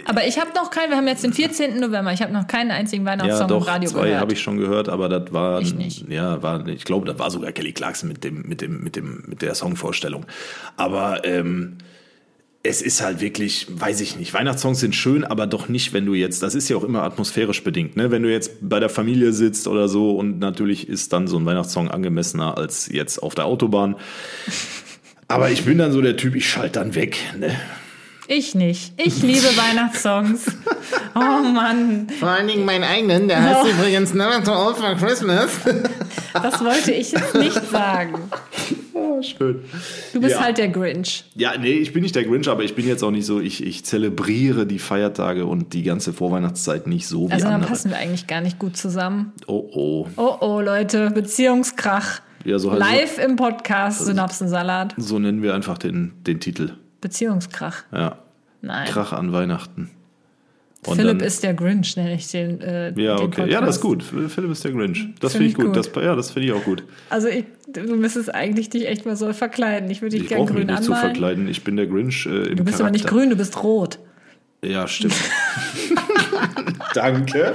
Aber 0.05 0.27
ich 0.27 0.39
habe 0.39 0.51
noch 0.55 0.71
keinen, 0.71 0.91
wir 0.91 0.99
haben 0.99 1.09
jetzt 1.09 1.25
den 1.25 1.33
14. 1.33 1.81
November, 1.81 2.13
ich 2.13 2.21
habe 2.21 2.33
noch 2.33 2.47
keinen 2.47 2.71
einzigen 2.71 3.05
ja, 3.05 3.13
Weihnachtssong 3.13 3.49
doch 3.49 3.63
im 3.63 3.73
Radio 3.73 3.91
zwei 3.91 4.03
gehört. 4.03 4.21
habe 4.21 4.33
ich 4.35 4.41
schon 4.43 4.59
gehört, 4.59 4.91
aber 4.91 5.09
das 5.09 5.33
war 5.33 5.63
Ich 5.63 5.75
nicht. 5.75 6.07
ja 6.11 6.43
war 6.43 6.69
ich 6.69 6.85
glaube, 6.85 7.07
das 7.07 7.19
war 7.19 7.31
sogar 7.31 7.51
Kelly 7.53 7.73
Clarkson 7.73 8.09
mit 8.11 8.23
dem 8.23 8.43
mit 8.43 8.61
dem 8.61 8.85
mit 8.85 8.95
dem 8.95 9.25
mit 9.27 9.41
der 9.41 9.55
Songvorstellung. 9.55 10.27
Aber 10.77 11.25
ähm, 11.25 11.79
es 12.67 12.81
ist 12.81 13.03
halt 13.03 13.21
wirklich, 13.21 13.67
weiß 13.71 14.01
ich 14.01 14.17
nicht, 14.17 14.33
Weihnachtssongs 14.33 14.81
sind 14.81 14.97
schön, 14.97 15.23
aber 15.23 15.47
doch 15.47 15.69
nicht, 15.69 15.93
wenn 15.93 16.07
du 16.07 16.15
jetzt, 16.15 16.43
das 16.43 16.55
ist 16.55 16.71
ja 16.71 16.77
auch 16.79 16.83
immer 16.83 17.03
atmosphärisch 17.03 17.63
bedingt, 17.63 17.95
ne? 17.95 18.11
Wenn 18.11 18.23
du 18.23 18.33
jetzt 18.33 18.53
bei 18.63 18.81
der 18.81 18.89
Familie 18.89 19.35
sitzt 19.35 19.69
oder 19.69 19.87
so 19.87 20.17
und 20.17 20.39
natürlich 20.39 20.89
ist 20.89 21.13
dann 21.13 21.29
so 21.29 21.37
ein 21.39 21.45
Weihnachtssong 21.45 21.91
angemessener 21.91 22.57
als 22.57 22.89
jetzt 22.91 23.23
auf 23.23 23.35
der 23.35 23.45
Autobahn. 23.45 23.97
Aber 25.29 25.51
ich 25.51 25.65
bin 25.65 25.77
dann 25.77 25.93
so 25.93 26.01
der 26.01 26.17
Typ, 26.17 26.35
ich 26.35 26.49
schalte 26.49 26.81
dann 26.81 26.95
weg, 26.95 27.19
ne? 27.39 27.55
Ich 28.29 28.55
nicht. 28.55 28.95
Ich 28.97 29.21
liebe 29.21 29.43
Weihnachtssongs. 29.57 30.47
Oh 31.15 31.19
Mann, 31.19 32.07
Vor 32.19 32.29
allen 32.29 32.49
Dingen 32.49 32.65
meinen 32.65 32.85
eigenen, 32.85 33.29
der 33.29 33.43
heißt 33.43 33.71
übrigens 33.71 34.15
Never 34.15 34.43
Too 34.43 34.53
Old 34.53 34.79
for 34.79 34.95
Christmas. 34.95 35.51
das 36.33 36.65
wollte 36.65 36.93
ich 36.93 37.13
jetzt 37.13 37.35
nicht 37.35 37.71
sagen. 37.71 38.15
Oh, 39.19 39.23
schön. 39.23 39.61
Du 40.13 40.21
bist 40.21 40.35
Ja. 40.37 40.43
halt 40.43 40.59
der 40.59 40.69
Grinch. 40.69 41.25
Ja, 41.35 41.53
nee, 41.59 41.73
ich 41.73 41.93
bin 41.93 42.03
nicht 42.03 42.15
der 42.15 42.25
Grinch, 42.25 42.49
aber 42.49 42.63
ich 42.65 42.75
bin 42.75 42.87
jetzt 42.87 43.03
auch 43.03 43.11
nicht 43.11 43.27
so, 43.27 43.41
ich, 43.41 43.65
ich 43.65 43.85
zelebriere 43.85 44.67
die 44.67 44.79
Feiertage 44.79 45.47
und 45.47 45.73
die 45.73 45.83
ganze 45.83 46.13
Vorweihnachtszeit 46.13 46.87
nicht 46.87 47.07
so 47.07 47.29
wie 47.29 47.33
Also 47.33 47.45
dann 47.47 47.55
andere. 47.57 47.71
passen 47.71 47.91
wir 47.91 47.99
eigentlich 47.99 48.27
gar 48.27 48.41
nicht 48.41 48.59
gut 48.59 48.77
zusammen. 48.77 49.33
Oh, 49.47 49.69
oh. 49.73 50.09
Oh 50.17 50.37
oh, 50.41 50.61
Leute, 50.61 51.11
Beziehungskrach. 51.11 52.21
Ja, 52.45 52.59
so 52.59 52.71
halt 52.71 52.81
Live 52.81 53.19
im 53.19 53.37
Podcast 53.37 54.05
Synapsensalat. 54.05 54.95
So 54.99 55.19
nennen 55.19 55.43
wir 55.43 55.55
einfach 55.55 55.79
den, 55.79 56.13
den 56.27 56.41
Titel. 56.41 56.73
Beziehungskrach. 57.01 57.85
Ja. 57.93 58.19
Nein. 58.61 58.87
Krach 58.89 59.13
an 59.13 59.33
Weihnachten. 59.33 59.91
Und 60.87 60.97
Philipp 60.97 61.19
dann- 61.19 61.27
ist 61.27 61.43
der 61.43 61.55
Grinch, 61.55 61.97
nenne 61.97 62.15
ich 62.15 62.31
den. 62.31 62.61
Äh, 62.61 62.89
Ja, 63.01 63.17
den 63.17 63.27
okay. 63.27 63.51
Ja, 63.51 63.61
das 63.61 63.77
ist 63.77 63.83
Podcast. 63.83 64.11
gut. 64.13 64.31
Philipp 64.31 64.51
ist 64.51 64.65
der 64.65 64.73
Grinch. 64.73 65.09
Das 65.21 65.33
Find 65.33 65.33
finde 65.33 65.47
ich 65.47 65.53
ich 65.53 65.57
gut. 65.57 65.67
gut. 65.67 65.77
Das, 65.77 66.05
ja, 66.05 66.15
das 66.15 66.31
finde 66.31 66.49
ich 66.49 66.55
auch 66.55 66.65
gut. 66.65 66.85
Also 67.11 67.29
ich, 67.29 67.45
du 67.73 67.97
müsstest 67.97 68.35
eigentlich 68.35 68.71
dich 68.71 68.87
echt 68.89 69.07
mal 69.07 69.17
so 69.17 69.33
verkleiden. 69.33 69.91
Ich 69.91 70.03
würde 70.03 70.15
dich 70.17 70.23
Ich 70.25 70.29
gerne 70.29 70.45
brauche 70.45 70.55
mich 70.55 70.67
grün 70.67 70.75
nicht 70.75 70.85
zu 70.85 70.93
anmalen. 70.93 71.11
verkleiden. 71.15 71.49
Ich 71.49 71.65
bin 71.65 71.77
der 71.77 71.87
Grinch 71.87 72.27
äh, 72.27 72.49
im 72.49 72.57
Du 72.57 72.65
bist 72.65 72.81
aber 72.81 72.91
nicht 72.91 73.05
Charakter. 73.07 73.21
grün, 73.21 73.31
du 73.31 73.37
bist 73.37 73.63
rot. 73.63 73.99
Ja, 74.65 74.87
stimmt. 74.89 75.15
Danke. 76.95 77.53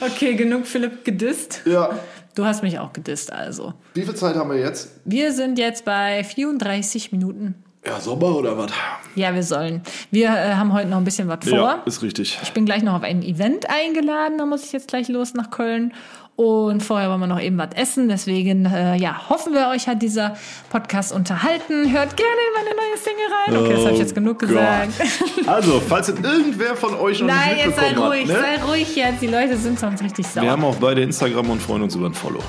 Okay, 0.00 0.34
genug 0.34 0.66
Philipp 0.66 1.04
gedisst. 1.04 1.62
Ja. 1.64 1.98
Du 2.34 2.44
hast 2.44 2.62
mich 2.62 2.78
auch 2.78 2.92
gedisst, 2.92 3.32
also. 3.32 3.72
Wie 3.94 4.02
viel 4.02 4.14
Zeit 4.14 4.36
haben 4.36 4.50
wir 4.50 4.58
jetzt? 4.58 4.90
Wir 5.06 5.32
sind 5.32 5.58
jetzt 5.58 5.84
bei 5.86 6.22
34 6.22 7.12
Minuten. 7.12 7.54
Ja, 7.86 8.00
Sommer 8.00 8.34
oder 8.36 8.58
was? 8.58 8.72
Ja, 9.14 9.32
wir 9.32 9.44
sollen. 9.44 9.80
Wir 10.10 10.28
äh, 10.28 10.54
haben 10.54 10.72
heute 10.72 10.88
noch 10.88 10.96
ein 10.96 11.04
bisschen 11.04 11.28
was 11.28 11.48
vor. 11.48 11.58
Ja, 11.58 11.82
ist 11.86 12.02
richtig. 12.02 12.38
Ich 12.42 12.52
bin 12.52 12.66
gleich 12.66 12.82
noch 12.82 12.94
auf 12.94 13.02
ein 13.02 13.22
Event 13.22 13.66
eingeladen, 13.70 14.38
da 14.38 14.46
muss 14.46 14.64
ich 14.64 14.72
jetzt 14.72 14.88
gleich 14.88 15.08
los 15.08 15.34
nach 15.34 15.50
Köln. 15.50 15.92
Und 16.34 16.82
vorher 16.82 17.08
wollen 17.08 17.20
wir 17.20 17.26
noch 17.28 17.40
eben 17.40 17.56
was 17.56 17.70
essen. 17.76 18.10
Deswegen, 18.10 18.66
äh, 18.66 18.96
ja, 18.96 19.30
hoffen 19.30 19.54
wir, 19.54 19.68
euch 19.68 19.88
hat 19.88 20.02
dieser 20.02 20.36
Podcast 20.68 21.12
unterhalten. 21.14 21.90
Hört 21.90 22.14
gerne 22.14 22.30
in 22.48 22.64
meine 22.64 22.76
neue 22.76 22.98
Single 22.98 23.24
rein. 23.46 23.56
Okay, 23.64 23.74
das 23.74 23.84
habe 23.84 23.94
ich 23.94 24.00
jetzt 24.00 24.14
genug 24.14 24.36
Oh 24.42 24.46
gesagt. 24.46 24.92
Gott. 24.98 25.48
Also, 25.48 25.80
falls 25.80 26.08
irgendwer 26.10 26.76
von 26.76 26.94
euch 26.96 27.20
noch 27.20 27.28
Nein, 27.28 27.54
nicht 27.54 27.66
jetzt 27.66 27.76
sei 27.76 27.96
ruhig, 27.96 28.28
hat, 28.28 28.36
ne? 28.36 28.44
sei 28.58 28.64
ruhig 28.64 28.96
jetzt. 28.96 29.22
Die 29.22 29.28
Leute 29.28 29.56
sind 29.56 29.80
sonst 29.80 30.02
richtig 30.02 30.26
sauer. 30.26 30.42
Wir 30.42 30.50
haben 30.50 30.64
auch 30.64 30.76
beide 30.76 31.00
Instagram 31.00 31.48
und 31.48 31.62
freuen 31.62 31.82
uns 31.82 31.94
über 31.94 32.06
ein 32.06 32.14
Follow. 32.14 32.42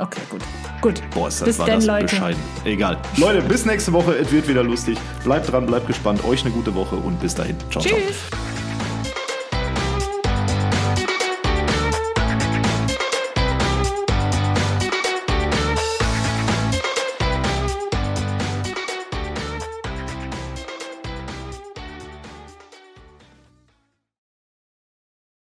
Okay, 0.00 0.20
gut. 0.30 0.42
Gut. 0.80 1.02
Boah, 1.10 1.28
ist 1.28 1.40
das, 1.40 1.48
Bis 1.48 1.58
war 1.58 1.66
denn, 1.66 1.76
das 1.76 1.86
Leute. 1.86 2.04
bescheiden. 2.06 2.40
Egal. 2.64 2.98
Leute, 3.16 3.42
bis 3.42 3.66
nächste 3.66 3.92
Woche. 3.92 4.12
Es 4.14 4.32
wird 4.32 4.48
wieder 4.48 4.62
lustig. 4.62 4.98
Bleibt 5.24 5.50
dran, 5.50 5.66
bleibt 5.66 5.86
gespannt. 5.86 6.24
Euch 6.24 6.44
eine 6.44 6.52
gute 6.52 6.74
Woche 6.74 6.96
und 6.96 7.20
bis 7.20 7.34
dahin. 7.34 7.56
Ciao, 7.70 7.82
ciao. 7.82 7.96
Tschüss. 7.98 8.59